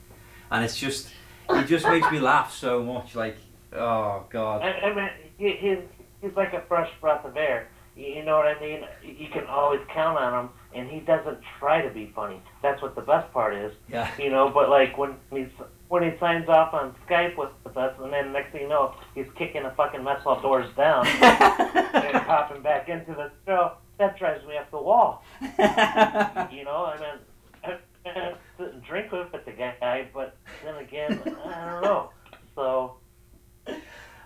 and 0.50 0.64
it's 0.64 0.78
just 0.78 1.08
he 1.52 1.64
just 1.64 1.86
makes 1.86 2.10
me 2.10 2.20
laugh 2.20 2.54
so 2.54 2.82
much. 2.82 3.14
Like 3.16 3.36
oh 3.72 4.24
god. 4.30 4.62
I, 4.62 4.70
I 4.70 4.94
mean, 4.94 5.10
he, 5.36 5.56
he's 5.56 5.78
he's 6.22 6.36
like 6.36 6.52
a 6.54 6.62
fresh 6.68 6.90
breath 7.00 7.24
of 7.24 7.36
air. 7.36 7.68
You, 7.96 8.06
you 8.06 8.24
know 8.24 8.36
what 8.36 8.46
I 8.46 8.58
mean? 8.60 8.84
You 9.02 9.28
can 9.28 9.46
always 9.46 9.80
count 9.92 10.16
on 10.16 10.44
him, 10.44 10.50
and 10.74 10.88
he 10.88 11.00
doesn't 11.00 11.38
try 11.58 11.82
to 11.82 11.90
be 11.90 12.12
funny. 12.14 12.40
That's 12.62 12.80
what 12.80 12.94
the 12.94 13.02
best 13.02 13.32
part 13.32 13.54
is. 13.54 13.72
Yeah. 13.88 14.08
You 14.16 14.30
know, 14.30 14.48
but 14.48 14.70
like 14.70 14.96
when 14.96 15.16
he's 15.32 15.48
when 15.94 16.02
he 16.02 16.18
signs 16.18 16.48
off 16.48 16.74
on 16.74 16.92
Skype 17.06 17.36
with, 17.36 17.50
with 17.62 17.76
us, 17.76 17.94
and 18.02 18.12
then 18.12 18.32
next 18.32 18.50
thing 18.50 18.62
you 18.62 18.68
know, 18.68 18.96
he's 19.14 19.28
kicking 19.36 19.62
the 19.62 19.70
fucking 19.76 20.02
mess 20.02 20.20
hall 20.22 20.40
doors 20.40 20.68
down 20.76 21.06
and 21.06 22.26
popping 22.26 22.60
back 22.62 22.88
into 22.88 23.12
the 23.12 23.30
show. 23.46 23.74
That 24.00 24.18
drives 24.18 24.44
me 24.44 24.56
up 24.56 24.68
the 24.72 24.82
wall. 24.82 25.22
you 25.40 26.64
know, 26.64 26.90
I 26.90 26.96
mean, 26.98 27.20
I, 27.62 28.10
I 28.10 28.34
sit 28.58 28.72
and 28.72 28.82
drink 28.82 29.12
with 29.12 29.30
the 29.30 29.52
guy, 29.52 30.08
but 30.12 30.36
then 30.64 30.74
again, 30.78 31.22
I 31.46 31.70
don't 31.70 31.82
know. 31.84 32.10
So. 32.56 32.96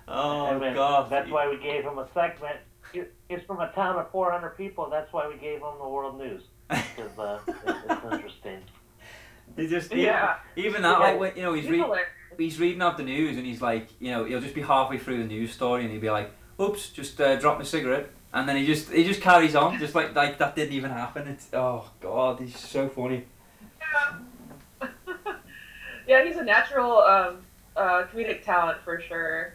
Oh 0.08 0.46
I 0.46 0.58
mean, 0.58 0.72
god. 0.72 1.10
That's 1.10 1.30
why 1.30 1.50
we 1.50 1.58
gave 1.58 1.84
him 1.84 1.98
a 1.98 2.08
segment. 2.14 2.56
He's 2.94 3.42
from 3.46 3.60
a 3.60 3.70
town 3.72 3.96
of 3.96 4.10
400 4.10 4.56
people. 4.56 4.88
That's 4.90 5.12
why 5.12 5.28
we 5.28 5.34
gave 5.34 5.58
him 5.58 5.76
the 5.78 5.86
world 5.86 6.16
news. 6.16 6.44
Because 6.70 7.18
uh, 7.18 7.40
it's 7.46 8.04
interesting. 8.10 8.62
He 9.58 9.66
just 9.66 9.92
Yeah. 9.92 10.36
even, 10.56 10.82
that 10.82 11.00
like 11.00 11.14
Yeah. 11.14 11.18
when, 11.18 11.36
you 11.36 11.42
know 11.42 11.52
he's 11.52 11.64
He's 11.64 11.72
read, 11.72 11.80
hilarious. 11.82 12.08
he's 12.38 12.60
reading 12.60 12.80
out 12.82 12.96
the 12.96 13.02
news 13.02 13.36
and 13.36 13.44
he's 13.44 13.60
like 13.60 13.88
you 14.00 14.10
know 14.12 14.24
he'll 14.24 14.40
just 14.40 14.54
be 14.54 14.62
halfway 14.62 14.98
through 14.98 15.18
the 15.18 15.24
news 15.24 15.52
story 15.52 15.82
and 15.82 15.90
he'll 15.92 16.00
be 16.00 16.10
like 16.10 16.30
oops 16.60 16.88
just 16.90 17.20
uh, 17.20 17.36
dropped 17.36 17.58
my 17.58 17.64
cigarette 17.64 18.08
and 18.32 18.48
then 18.48 18.56
he 18.56 18.64
just 18.66 18.90
he 18.92 19.04
just 19.04 19.20
carries 19.20 19.54
on 19.56 19.78
just 19.78 19.94
like 19.94 20.14
like 20.14 20.38
that 20.38 20.54
didn't 20.54 20.72
even 20.74 20.90
happen. 20.90 21.26
It's 21.26 21.48
oh 21.52 21.90
god 22.00 22.38
he's 22.40 22.56
so 22.58 22.88
funny. 22.88 23.24
Yeah, 26.06 26.24
he's 26.24 26.36
a 26.36 26.44
natural 26.44 26.98
um, 27.02 27.38
uh, 27.76 28.04
comedic 28.12 28.42
talent 28.44 28.78
for 28.84 29.00
sure. 29.00 29.54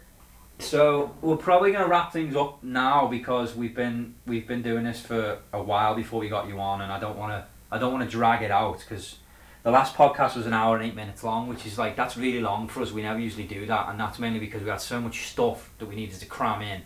So 0.58 1.14
we're 1.20 1.36
probably 1.36 1.72
gonna 1.72 1.88
wrap 1.88 2.12
things 2.12 2.36
up 2.36 2.62
now 2.62 3.06
because 3.08 3.54
we've 3.56 3.74
been 3.74 4.14
we've 4.26 4.46
been 4.46 4.62
doing 4.62 4.84
this 4.84 5.00
for 5.00 5.38
a 5.52 5.62
while 5.62 5.94
before 5.94 6.20
we 6.20 6.28
got 6.28 6.46
you 6.48 6.60
on, 6.60 6.80
and 6.80 6.92
I 6.92 7.00
don't 7.00 7.18
want 7.18 7.32
to 7.32 7.46
I 7.72 7.78
don't 7.78 7.92
want 7.92 8.04
to 8.04 8.10
drag 8.10 8.42
it 8.42 8.50
out 8.52 8.78
because 8.78 9.16
the 9.64 9.70
last 9.70 9.94
podcast 9.96 10.36
was 10.36 10.46
an 10.46 10.52
hour 10.52 10.76
and 10.76 10.84
eight 10.86 10.94
minutes 10.94 11.24
long, 11.24 11.48
which 11.48 11.66
is 11.66 11.78
like 11.78 11.96
that's 11.96 12.16
really 12.16 12.40
long 12.40 12.68
for 12.68 12.82
us. 12.82 12.92
We 12.92 13.02
never 13.02 13.18
usually 13.18 13.46
do 13.46 13.66
that, 13.66 13.88
and 13.88 13.98
that's 13.98 14.18
mainly 14.18 14.38
because 14.38 14.62
we 14.62 14.68
had 14.68 14.80
so 14.80 15.00
much 15.00 15.26
stuff 15.28 15.70
that 15.78 15.86
we 15.86 15.96
needed 15.96 16.20
to 16.20 16.26
cram 16.26 16.62
in, 16.62 16.82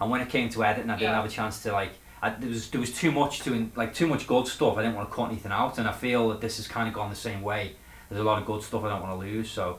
and 0.00 0.10
when 0.10 0.20
it 0.20 0.28
came 0.28 0.48
to 0.50 0.64
editing, 0.64 0.90
I 0.90 0.94
didn't 0.94 1.10
Yeah. 1.10 1.16
have 1.16 1.24
a 1.24 1.28
chance 1.28 1.62
to 1.62 1.72
like. 1.72 1.92
I, 2.24 2.30
there 2.30 2.48
was 2.48 2.70
there 2.70 2.80
was 2.80 2.94
too 2.96 3.10
much 3.12 3.40
to 3.40 3.70
like 3.76 3.92
too 3.94 4.06
much 4.06 4.26
good 4.26 4.46
stuff. 4.46 4.76
I 4.78 4.82
didn't 4.82 4.96
want 4.96 5.10
to 5.10 5.14
cut 5.14 5.28
anything 5.28 5.52
out, 5.52 5.78
and 5.78 5.86
I 5.88 5.92
feel 5.92 6.28
that 6.30 6.40
this 6.40 6.56
has 6.56 6.66
kind 6.68 6.88
of 6.88 6.94
gone 6.94 7.10
the 7.10 7.16
same 7.16 7.42
way. 7.42 7.76
There's 8.08 8.20
a 8.20 8.24
lot 8.24 8.38
of 8.40 8.46
good 8.46 8.62
stuff 8.62 8.82
I 8.84 8.88
don't 8.88 9.02
want 9.02 9.12
to 9.12 9.18
lose, 9.26 9.50
so 9.50 9.78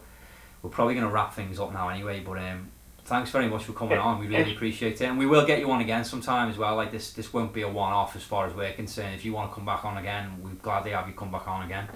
we're 0.61 0.69
probably 0.69 0.93
going 0.95 1.05
to 1.07 1.11
wrap 1.11 1.33
things 1.33 1.59
up 1.59 1.71
now 1.73 1.89
anyway. 1.89 2.19
But 2.19 2.37
um, 2.39 2.69
thanks 3.05 3.29
very 3.31 3.47
much 3.47 3.63
for 3.63 3.73
coming 3.73 3.97
on. 3.97 4.19
We 4.19 4.27
really 4.27 4.53
appreciate 4.55 4.99
it, 5.01 5.05
and 5.05 5.17
we 5.17 5.25
will 5.25 5.45
get 5.45 5.59
you 5.59 5.71
on 5.71 5.79
again 5.81 6.03
sometime 6.03 6.49
as 6.49 6.57
well. 6.57 6.75
Like 6.75 6.91
this, 6.91 7.13
this 7.13 7.31
won't 7.33 7.53
be 7.53 7.61
a 7.61 7.69
one-off 7.69 8.15
as 8.15 8.23
far 8.23 8.45
as 8.45 8.53
we're 8.53 8.73
concerned. 8.73 9.15
If 9.15 9.23
you 9.25 9.31
want 9.33 9.49
to 9.49 9.55
come 9.55 9.65
back 9.65 9.85
on 9.85 9.97
again, 9.97 10.41
we'd 10.43 10.61
gladly 10.61 10.91
have 10.91 11.07
you 11.07 11.13
come 11.13 11.31
back 11.31 11.47
on 11.47 11.65
again. 11.65 11.87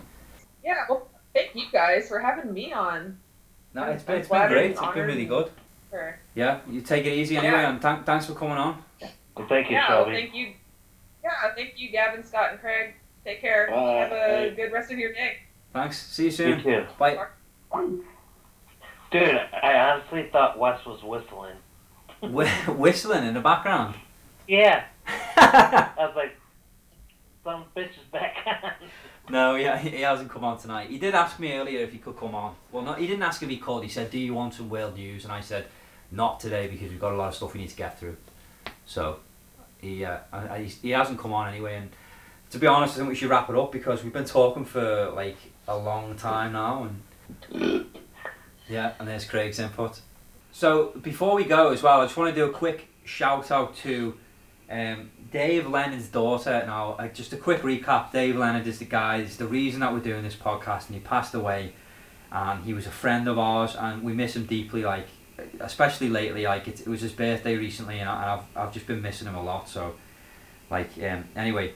Yeah, 0.68 0.84
well, 0.90 1.08
thank 1.34 1.56
you 1.56 1.64
guys 1.72 2.10
for 2.10 2.20
having 2.20 2.52
me 2.54 2.74
on. 2.74 3.18
No, 3.74 3.84
it's 3.86 4.04
been, 4.04 4.18
it's 4.18 4.28
been 4.28 4.48
great. 4.50 4.72
It's 4.72 4.82
been 4.82 5.06
really 5.08 5.26
good. 5.26 5.50
Sure. 5.90 6.20
Yeah, 6.36 6.60
you 6.70 6.82
take 6.82 7.06
it 7.06 7.14
easy 7.14 7.38
anyway, 7.38 7.54
Yeah. 7.54 7.70
and 7.70 7.82
thank, 7.82 8.06
thanks 8.06 8.26
for 8.26 8.34
coming 8.34 8.58
on. 8.58 8.84
Well, 9.36 9.48
thank 9.48 9.70
you, 9.70 9.78
yeah, 9.78 9.88
well, 9.90 10.04
Shelby. 10.04 10.18
thank 10.22 10.36
you. 10.36 10.54
Yeah, 11.24 11.30
thank 11.56 11.74
you, 11.78 11.90
Gavin, 11.90 12.22
Scott, 12.22 12.52
and 12.52 12.60
Craig. 12.60 12.96
Take 13.24 13.40
care. 13.40 13.68
Bye. 13.70 13.76
Have 13.76 14.12
a 14.12 14.50
Bye. 14.50 14.56
good 14.58 14.74
rest 14.74 14.92
of 14.92 14.98
your 15.00 15.14
day. 15.14 15.38
Thanks. 15.72 15.98
See 16.06 16.26
you 16.26 16.32
soon. 16.32 16.58
You 16.60 16.64
too. 16.64 16.86
Bye. 17.00 17.28
Dude, 19.12 19.40
I 19.64 19.74
honestly 19.80 20.28
thought 20.34 20.60
Wes 20.60 20.86
was 20.86 21.02
whistling. 21.02 21.56
Wh- 22.22 22.78
whistling 22.78 23.24
in 23.26 23.34
the 23.34 23.40
background. 23.40 23.96
Yeah. 24.48 24.84
I 25.38 25.92
was 25.98 26.14
like, 26.16 26.36
some 27.44 27.64
bitch 27.76 27.92
is 27.92 28.08
back 28.12 28.36
on. 28.46 28.72
No, 29.30 29.56
yeah, 29.56 29.78
he 29.78 29.90
he 29.90 30.02
hasn't 30.02 30.30
come 30.30 30.44
on 30.44 30.58
tonight. 30.58 30.90
He 30.90 30.98
did 30.98 31.14
ask 31.14 31.40
me 31.40 31.54
earlier 31.54 31.82
if 31.82 31.92
he 31.92 31.98
could 31.98 32.18
come 32.18 32.34
on. 32.34 32.56
Well, 32.72 32.84
no, 32.84 32.94
he 32.94 33.08
didn't 33.08 33.24
ask 33.24 33.44
if 33.44 33.50
he 33.50 33.58
could. 33.58 33.84
He 33.84 33.90
said, 33.90 34.10
"Do 34.10 34.18
you 34.18 34.34
want 34.34 34.54
some 34.54 34.70
world 34.70 34.96
news?" 34.96 35.26
And 35.26 35.34
I 35.34 35.42
said, 35.42 35.66
"Not 36.12 36.40
today 36.40 36.68
because 36.68 36.90
we've 36.90 37.00
got 37.00 37.14
a 37.14 37.16
lot 37.18 37.30
of 37.30 37.36
stuff 37.36 37.54
we 37.54 37.60
need 37.62 37.70
to 37.70 37.76
get 37.76 38.00
through." 38.00 38.16
So 38.86 39.20
he 39.82 40.06
uh, 40.06 40.20
I, 40.32 40.38
I, 40.38 40.64
he 40.64 40.92
hasn't 40.92 41.20
come 41.20 41.34
on 41.34 41.50
anyway. 41.50 41.76
And 41.76 41.90
to 42.52 42.60
be 42.60 42.68
honest, 42.68 42.96
I 42.96 42.98
think 42.98 43.10
we 43.10 43.16
should 43.16 43.30
wrap 43.30 43.50
it 43.50 43.56
up 43.56 43.72
because 43.72 44.04
we've 44.04 44.14
been 44.14 44.26
talking 44.26 44.66
for 44.66 45.12
like 45.12 45.38
a 45.68 45.78
long 45.78 46.16
time 46.16 46.54
now. 46.54 46.90
And 47.52 47.86
yeah, 48.70 48.94
and 49.00 49.08
there's 49.08 49.26
Craig's 49.26 49.60
input. 49.60 50.00
So 50.54 50.94
before 51.02 51.36
we 51.36 51.44
go 51.44 51.72
as 51.72 51.84
well, 51.84 52.02
I 52.02 52.06
just 52.06 52.18
want 52.18 52.34
to 52.34 52.42
do 52.42 52.50
a 52.50 52.54
quick 52.54 52.88
shout 53.04 53.52
out 53.52 53.76
to 53.78 54.18
um, 54.70 55.10
Dave 55.32 55.68
Lennon's 55.68 56.08
daughter. 56.08 56.64
Now, 56.66 56.94
uh, 56.94 57.08
just 57.08 57.34
a 57.34 57.38
quick 57.38 57.62
recap. 57.62 58.12
Dave 58.12 58.36
Lennon 58.36 58.66
is 58.68 58.80
the 58.80 58.86
guy. 58.86 59.18
Is 59.18 59.38
the 59.38 59.48
reason 59.48 59.80
that 59.82 59.94
we're 59.94 60.00
doing 60.00 60.24
this 60.24 60.36
podcast, 60.36 60.88
and 60.88 60.96
he 60.96 61.02
passed 61.02 61.34
away. 61.34 61.74
And 62.32 62.64
he 62.66 62.74
was 62.74 62.86
a 62.86 62.92
friend 62.92 63.28
of 63.28 63.40
ours, 63.40 63.76
and 63.76 64.04
we 64.04 64.14
miss 64.14 64.36
him 64.36 64.46
deeply. 64.46 64.84
Like, 64.84 65.08
especially 65.60 66.10
lately. 66.10 66.44
Like, 66.44 66.68
it, 66.68 66.82
it 66.82 66.88
was 66.88 67.02
his 67.02 67.14
birthday 67.14 67.56
recently, 67.56 68.00
and, 68.00 68.10
I, 68.10 68.36
I've 68.36 68.58
I've 68.58 68.74
just 68.74 68.88
been 68.88 69.02
missing 69.02 69.28
him 69.28 69.36
a 69.36 69.44
lot. 69.44 69.70
So, 69.70 69.96
like, 70.70 70.92
um, 71.02 71.26
anyway, 71.36 71.74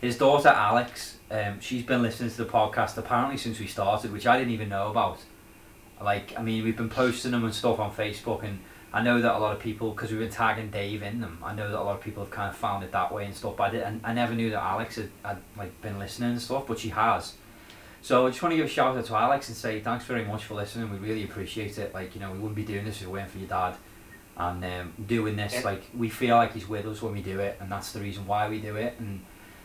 his 0.00 0.18
daughter 0.18 0.48
Alex, 0.48 1.16
um, 1.30 1.60
she's 1.60 1.82
been 1.82 2.02
listening 2.02 2.30
to 2.30 2.36
the 2.36 2.44
podcast 2.44 2.98
apparently 2.98 3.38
since 3.38 3.58
we 3.58 3.66
started, 3.66 4.12
which 4.12 4.26
I 4.26 4.38
didn't 4.38 4.52
even 4.52 4.68
know 4.68 4.90
about. 4.90 5.20
Like, 6.02 6.38
I 6.38 6.42
mean, 6.42 6.64
we've 6.64 6.76
been 6.76 6.90
posting 6.90 7.30
them 7.30 7.44
and 7.44 7.54
stuff 7.54 7.78
on 7.78 7.90
Facebook, 7.92 8.42
and 8.42 8.58
I 8.94 9.02
know 9.02 9.20
that 9.20 9.34
a 9.34 9.38
lot 9.38 9.56
of 9.56 9.60
people, 9.60 9.90
because 9.90 10.12
we've 10.12 10.20
been 10.20 10.30
tagging 10.30 10.70
Dave 10.70 11.02
in 11.02 11.20
them, 11.20 11.38
I 11.42 11.52
know 11.52 11.68
that 11.68 11.80
a 11.80 11.82
lot 11.82 11.96
of 11.96 12.00
people 12.00 12.22
have 12.22 12.30
kind 12.30 12.48
of 12.48 12.56
found 12.56 12.84
it 12.84 12.92
that 12.92 13.12
way 13.12 13.24
and 13.24 13.34
stuff. 13.34 13.56
But 13.56 13.64
I, 13.64 13.70
did, 13.70 13.82
and 13.82 14.00
I 14.04 14.12
never 14.12 14.34
knew 14.34 14.50
that 14.50 14.62
Alex 14.62 14.94
had, 14.94 15.10
had 15.24 15.38
like 15.58 15.82
been 15.82 15.98
listening 15.98 16.30
and 16.30 16.40
stuff, 16.40 16.68
but 16.68 16.78
she 16.78 16.90
has. 16.90 17.34
So 18.02 18.24
I 18.24 18.30
just 18.30 18.40
want 18.40 18.52
to 18.52 18.56
give 18.56 18.66
a 18.66 18.68
shout 18.68 18.96
out 18.96 19.04
to 19.04 19.16
Alex 19.16 19.48
and 19.48 19.56
say 19.56 19.80
thanks 19.80 20.04
very 20.04 20.24
much 20.24 20.44
for 20.44 20.54
listening. 20.54 20.92
We 20.92 20.98
really 20.98 21.24
appreciate 21.24 21.76
it. 21.76 21.92
Like 21.92 22.14
you 22.14 22.20
know, 22.20 22.30
we 22.30 22.38
wouldn't 22.38 22.54
be 22.54 22.62
doing 22.62 22.84
this 22.84 23.00
if 23.00 23.08
it 23.08 23.10
weren't 23.10 23.30
for 23.30 23.38
your 23.38 23.48
dad. 23.48 23.74
And 24.36 24.64
um, 24.64 24.92
doing 25.04 25.34
this, 25.34 25.64
like 25.64 25.82
we 25.96 26.08
feel 26.08 26.36
like 26.36 26.54
he's 26.54 26.68
with 26.68 26.86
us 26.86 27.02
when 27.02 27.14
we 27.14 27.22
do 27.22 27.40
it, 27.40 27.56
and 27.60 27.72
that's 27.72 27.92
the 27.92 28.00
reason 28.00 28.28
why 28.28 28.48
we 28.48 28.60
do 28.60 28.76
it. 28.76 28.94
And 29.00 29.22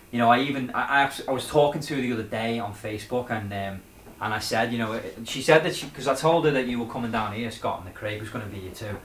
you 0.09 0.17
know, 0.17 0.31
I 0.31 0.39
even 0.39 0.71
I, 0.71 1.03
I, 1.03 1.11
I 1.27 1.31
was 1.31 1.47
talking 1.47 1.81
to 1.81 1.95
her 1.95 2.01
the 2.01 2.13
other 2.13 2.23
day 2.23 2.57
on 2.57 2.73
Facebook, 2.73 3.29
and 3.29 3.51
um, 3.53 3.81
and 4.21 4.33
I 4.33 4.39
said, 4.39 4.71
you 4.71 4.79
know, 4.79 4.99
she 5.23 5.41
said 5.41 5.63
that 5.63 5.75
she 5.75 5.85
because 5.85 6.07
I 6.07 6.15
told 6.15 6.45
her 6.45 6.51
that 6.51 6.67
you 6.67 6.79
were 6.79 6.87
coming 6.87 7.11
down 7.11 7.33
here, 7.33 7.51
Scott, 7.51 7.79
and 7.79 7.87
the 7.87 7.97
Craig 7.97 8.19
was 8.19 8.29
going 8.29 8.43
to 8.43 8.51
be 8.51 8.59
here 8.59 8.73
too, 8.73 8.97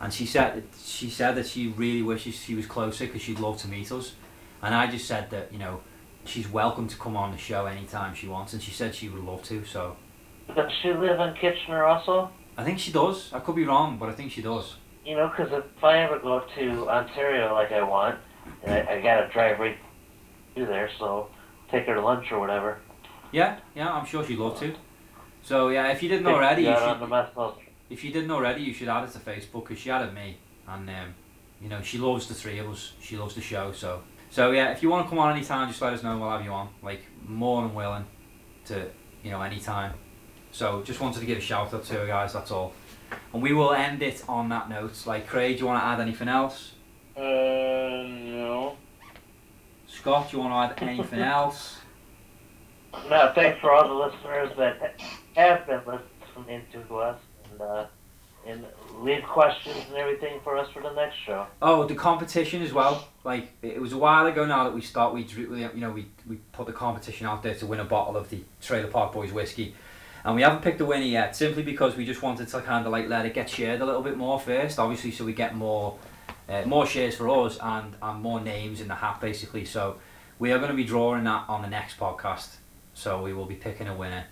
and 0.00 0.12
she 0.12 0.26
said 0.26 0.64
she 0.82 1.10
said 1.10 1.34
that 1.36 1.46
she 1.46 1.68
really 1.68 2.02
wishes 2.02 2.34
she 2.34 2.54
was 2.54 2.66
closer 2.66 3.06
because 3.06 3.22
she'd 3.22 3.38
love 3.38 3.60
to 3.62 3.68
meet 3.68 3.92
us, 3.92 4.14
and 4.62 4.74
I 4.74 4.86
just 4.86 5.06
said 5.06 5.30
that 5.30 5.52
you 5.52 5.58
know, 5.58 5.80
she's 6.24 6.48
welcome 6.48 6.88
to 6.88 6.96
come 6.96 7.16
on 7.16 7.32
the 7.32 7.38
show 7.38 7.66
anytime 7.66 8.14
she 8.14 8.26
wants, 8.26 8.52
and 8.52 8.62
she 8.62 8.70
said 8.70 8.94
she 8.94 9.08
would 9.08 9.22
love 9.22 9.42
to. 9.44 9.64
So 9.64 9.96
Does 10.54 10.70
she 10.82 10.92
live 10.92 11.20
in 11.20 11.34
Kitchener 11.34 11.84
also? 11.84 12.30
I 12.56 12.64
think 12.64 12.78
she 12.78 12.92
does. 12.92 13.32
I 13.32 13.40
could 13.40 13.56
be 13.56 13.64
wrong, 13.64 13.98
but 13.98 14.08
I 14.08 14.12
think 14.12 14.32
she 14.32 14.42
does. 14.42 14.76
You 15.04 15.16
know, 15.16 15.28
because 15.28 15.52
if 15.52 15.84
I 15.84 15.98
ever 15.98 16.18
go 16.18 16.38
up 16.38 16.48
to 16.56 16.88
Ontario 16.88 17.54
like 17.54 17.72
I 17.72 17.82
want, 17.82 18.18
I, 18.66 18.82
I 18.82 19.00
gotta 19.00 19.28
drive 19.32 19.58
right 19.58 19.76
through 20.54 20.66
there, 20.66 20.90
so 20.98 21.28
take 21.70 21.86
her 21.86 21.94
to 21.94 22.00
lunch 22.00 22.32
or 22.32 22.38
whatever. 22.38 22.78
Yeah, 23.32 23.58
yeah, 23.74 23.92
I'm 23.92 24.06
sure 24.06 24.24
she'd 24.24 24.38
love 24.38 24.58
to. 24.60 24.74
So 25.42 25.68
yeah, 25.68 25.88
if 25.88 26.02
you 26.02 26.08
didn't 26.08 26.26
already, 26.26 26.62
you 26.62 26.74
should, 26.74 27.00
on 27.90 27.98
the 27.98 28.04
mess 28.04 28.04
hall. 28.04 28.04
if 28.04 28.04
you 28.04 28.12
didn't 28.12 28.30
already, 28.30 28.62
you 28.62 28.72
should 28.72 28.88
add 28.88 29.04
it 29.04 29.12
to 29.12 29.18
Facebook 29.18 29.68
because 29.68 29.78
she 29.78 29.90
added 29.90 30.14
me, 30.14 30.38
and 30.68 30.88
um, 30.90 31.14
you 31.60 31.68
know, 31.68 31.82
she 31.82 31.98
loves 31.98 32.26
the 32.26 32.34
three 32.34 32.58
of 32.58 32.68
us. 32.70 32.92
She 33.00 33.16
loves 33.16 33.34
the 33.34 33.40
show. 33.40 33.72
So, 33.72 34.02
so 34.30 34.50
yeah, 34.52 34.70
if 34.72 34.82
you 34.82 34.90
want 34.90 35.06
to 35.06 35.10
come 35.10 35.18
on 35.18 35.32
anytime, 35.36 35.68
just 35.68 35.82
let 35.82 35.92
us 35.92 36.02
know. 36.02 36.18
We'll 36.18 36.30
have 36.30 36.44
you 36.44 36.52
on. 36.52 36.68
Like 36.82 37.02
more 37.26 37.62
than 37.62 37.74
willing 37.74 38.06
to, 38.66 38.90
you 39.22 39.30
know, 39.30 39.42
anytime. 39.42 39.94
So, 40.52 40.82
just 40.82 41.00
wanted 41.00 41.20
to 41.20 41.26
give 41.26 41.38
a 41.38 41.40
shout 41.40 41.72
out 41.72 41.84
to 41.84 41.94
her, 41.94 42.06
guys. 42.06 42.32
That's 42.32 42.50
all. 42.50 42.72
And 43.32 43.42
we 43.42 43.52
will 43.52 43.72
end 43.72 44.02
it 44.02 44.24
on 44.28 44.48
that 44.50 44.68
note. 44.68 45.06
Like, 45.06 45.26
Craig, 45.26 45.56
do 45.56 45.60
you 45.60 45.66
want 45.66 45.82
to 45.82 45.86
add 45.86 46.00
anything 46.00 46.28
else? 46.28 46.72
Uh, 47.16 47.20
no. 47.20 48.76
Scott, 49.86 50.30
do 50.30 50.36
you 50.36 50.42
want 50.42 50.78
to 50.78 50.84
add 50.84 50.88
anything 50.88 51.20
else? 51.38 51.78
No, 53.08 53.32
thanks 53.34 53.60
for 53.60 53.72
all 53.72 53.88
the 53.88 53.94
listeners 53.94 54.56
that 54.56 55.00
have 55.36 55.66
been 55.66 56.00
listening 56.36 56.62
to 56.72 56.96
us 56.96 57.20
and 57.50 57.60
uh, 57.60 57.86
and 58.46 58.64
leave 59.00 59.22
questions 59.22 59.76
and 59.88 59.96
everything 59.96 60.40
for 60.42 60.56
us 60.56 60.70
for 60.72 60.80
the 60.82 60.92
next 60.92 61.16
show. 61.26 61.46
Oh, 61.60 61.84
the 61.84 61.94
competition 61.94 62.62
as 62.62 62.72
well. 62.72 63.06
Like 63.24 63.52
it 63.62 63.80
was 63.80 63.92
a 63.92 63.98
while 63.98 64.26
ago 64.26 64.46
now 64.46 64.64
that 64.64 64.74
we 64.74 64.80
start. 64.80 65.12
We 65.14 65.22
you 65.22 65.70
know 65.74 65.90
we 65.90 66.06
we 66.26 66.36
put 66.52 66.66
the 66.66 66.72
competition 66.72 67.26
out 67.26 67.42
there 67.42 67.54
to 67.54 67.66
win 67.66 67.80
a 67.80 67.84
bottle 67.84 68.16
of 68.16 68.30
the 68.30 68.42
Trailer 68.60 68.88
Park 68.88 69.12
Boys 69.12 69.32
whiskey, 69.32 69.74
and 70.24 70.34
we 70.34 70.42
haven't 70.42 70.62
picked 70.62 70.80
a 70.80 70.86
winner 70.86 71.04
yet. 71.04 71.36
Simply 71.36 71.62
because 71.62 71.96
we 71.96 72.06
just 72.06 72.22
wanted 72.22 72.48
to 72.48 72.60
kind 72.62 72.86
of 72.86 72.92
like 72.92 73.08
let 73.08 73.26
it 73.26 73.34
get 73.34 73.50
shared 73.50 73.80
a 73.80 73.86
little 73.86 74.02
bit 74.02 74.16
more 74.16 74.40
first. 74.40 74.78
Obviously, 74.78 75.10
so 75.10 75.24
we 75.24 75.34
get 75.34 75.54
more 75.54 75.98
uh, 76.48 76.62
more 76.64 76.86
shares 76.86 77.16
for 77.16 77.28
us 77.28 77.58
and 77.60 77.94
and 78.02 78.22
more 78.22 78.40
names 78.40 78.80
in 78.80 78.88
the 78.88 78.94
hat 78.94 79.20
basically. 79.20 79.64
So 79.66 79.96
we 80.38 80.50
are 80.52 80.58
going 80.58 80.70
to 80.70 80.76
be 80.76 80.84
drawing 80.84 81.24
that 81.24 81.44
on 81.48 81.60
the 81.62 81.68
next 81.68 81.98
podcast. 81.98 82.56
So 82.94 83.22
we 83.22 83.32
will 83.32 83.46
be 83.46 83.54
picking 83.54 83.86
a 83.86 83.94
winner, 83.94 84.24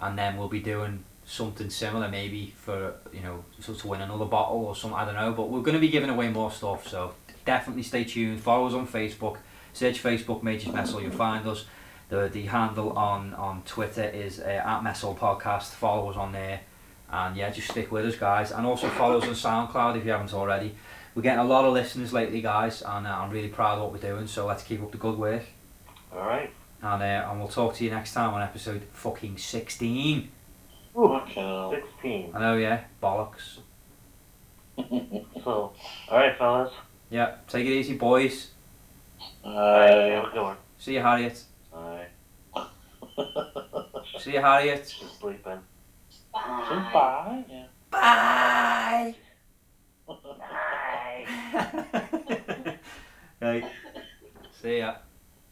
and 0.00 0.18
then 0.18 0.38
we'll 0.38 0.48
be 0.48 0.60
doing 0.60 1.04
something 1.30 1.70
similar 1.70 2.08
maybe 2.08 2.52
for 2.56 2.94
you 3.12 3.20
know 3.20 3.44
so 3.60 3.72
to 3.72 3.86
win 3.86 4.00
another 4.00 4.24
bottle 4.24 4.64
or 4.64 4.74
something 4.74 4.98
I 4.98 5.04
don't 5.04 5.14
know 5.14 5.32
but 5.32 5.48
we're 5.48 5.60
going 5.60 5.76
to 5.76 5.80
be 5.80 5.88
giving 5.88 6.10
away 6.10 6.28
more 6.28 6.50
stuff 6.50 6.88
so 6.88 7.14
definitely 7.44 7.84
stay 7.84 8.02
tuned. 8.02 8.40
Follow 8.40 8.66
us 8.66 8.74
on 8.74 8.86
Facebook. 8.88 9.38
Search 9.72 10.02
Facebook 10.02 10.42
Majors 10.42 10.72
Mess 10.74 10.90
Hall 10.90 11.00
you'll 11.00 11.12
find 11.12 11.46
us. 11.46 11.66
The 12.08 12.28
the 12.28 12.42
handle 12.46 12.90
on 12.98 13.34
on 13.34 13.62
Twitter 13.62 14.02
is 14.02 14.40
uh, 14.40 14.42
at 14.72 14.82
Mess 14.82 15.02
Hall 15.02 15.14
Podcast. 15.14 15.70
Follow 15.70 16.10
us 16.10 16.16
on 16.16 16.32
there. 16.32 16.62
And 17.08 17.36
yeah 17.36 17.50
just 17.50 17.68
stick 17.70 17.92
with 17.92 18.04
us 18.06 18.16
guys. 18.16 18.50
And 18.50 18.66
also 18.66 18.88
follow 18.88 19.18
us 19.18 19.24
on 19.24 19.68
SoundCloud 19.68 19.98
if 19.98 20.04
you 20.04 20.10
haven't 20.10 20.34
already. 20.34 20.74
We're 21.14 21.22
getting 21.22 21.38
a 21.40 21.44
lot 21.44 21.64
of 21.64 21.72
listeners 21.72 22.12
lately 22.12 22.40
guys 22.40 22.82
and 22.82 23.06
uh, 23.06 23.10
I'm 23.10 23.30
really 23.30 23.48
proud 23.48 23.78
of 23.78 23.82
what 23.84 23.92
we're 23.92 24.10
doing 24.10 24.26
so 24.26 24.46
let's 24.46 24.64
keep 24.64 24.82
up 24.82 24.90
the 24.90 24.98
good 24.98 25.16
work. 25.16 25.44
All 26.12 26.26
right. 26.26 26.50
and 26.82 27.02
uh, 27.02 27.28
and 27.30 27.38
we'll 27.38 27.48
talk 27.48 27.76
to 27.76 27.84
you 27.84 27.90
next 27.90 28.14
time 28.14 28.34
on 28.34 28.42
episode 28.42 28.82
fucking 28.92 29.38
16 29.38 30.28
Fucking 30.94 31.34
hell. 31.34 31.70
16. 31.70 32.32
I 32.34 32.38
know 32.40 32.56
yeah 32.56 32.84
bollocks 33.02 33.58
So, 35.44 35.72
all 36.10 36.18
right, 36.18 36.36
fellas. 36.38 36.72
Yeah, 37.10 37.36
take 37.48 37.66
it 37.66 37.70
easy, 37.72 37.96
boys. 37.96 38.50
All 39.44 39.52
right, 39.52 39.90
have 39.90 40.24
Uh, 40.24 40.28
a 40.28 40.32
good 40.32 40.42
one. 40.42 40.56
See 40.78 40.94
you, 40.94 41.00
Harriet. 41.00 41.42
All 41.72 41.98
right. 42.54 42.66
See 44.20 44.32
you, 44.32 44.40
Harriet. 44.40 44.88
She's 44.88 45.10
sleeping. 45.10 45.60
Bye. 46.32 47.44
Yeah. 47.48 47.66
Bye. 47.90 49.14
Bye. 50.06 51.26
right. 53.40 53.64
See 54.62 54.78
ya. 54.78 54.94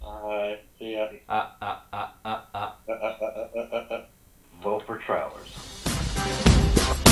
Alright, 0.02 0.60
see 0.78 0.92
ya. 0.94 1.06
Ah, 1.28 1.56
ah, 1.60 1.82
ah, 1.92 2.14
ah, 2.24 2.44
ah 2.54 4.08
vote 4.62 4.84
for 4.86 4.98
Trowers. 4.98 7.07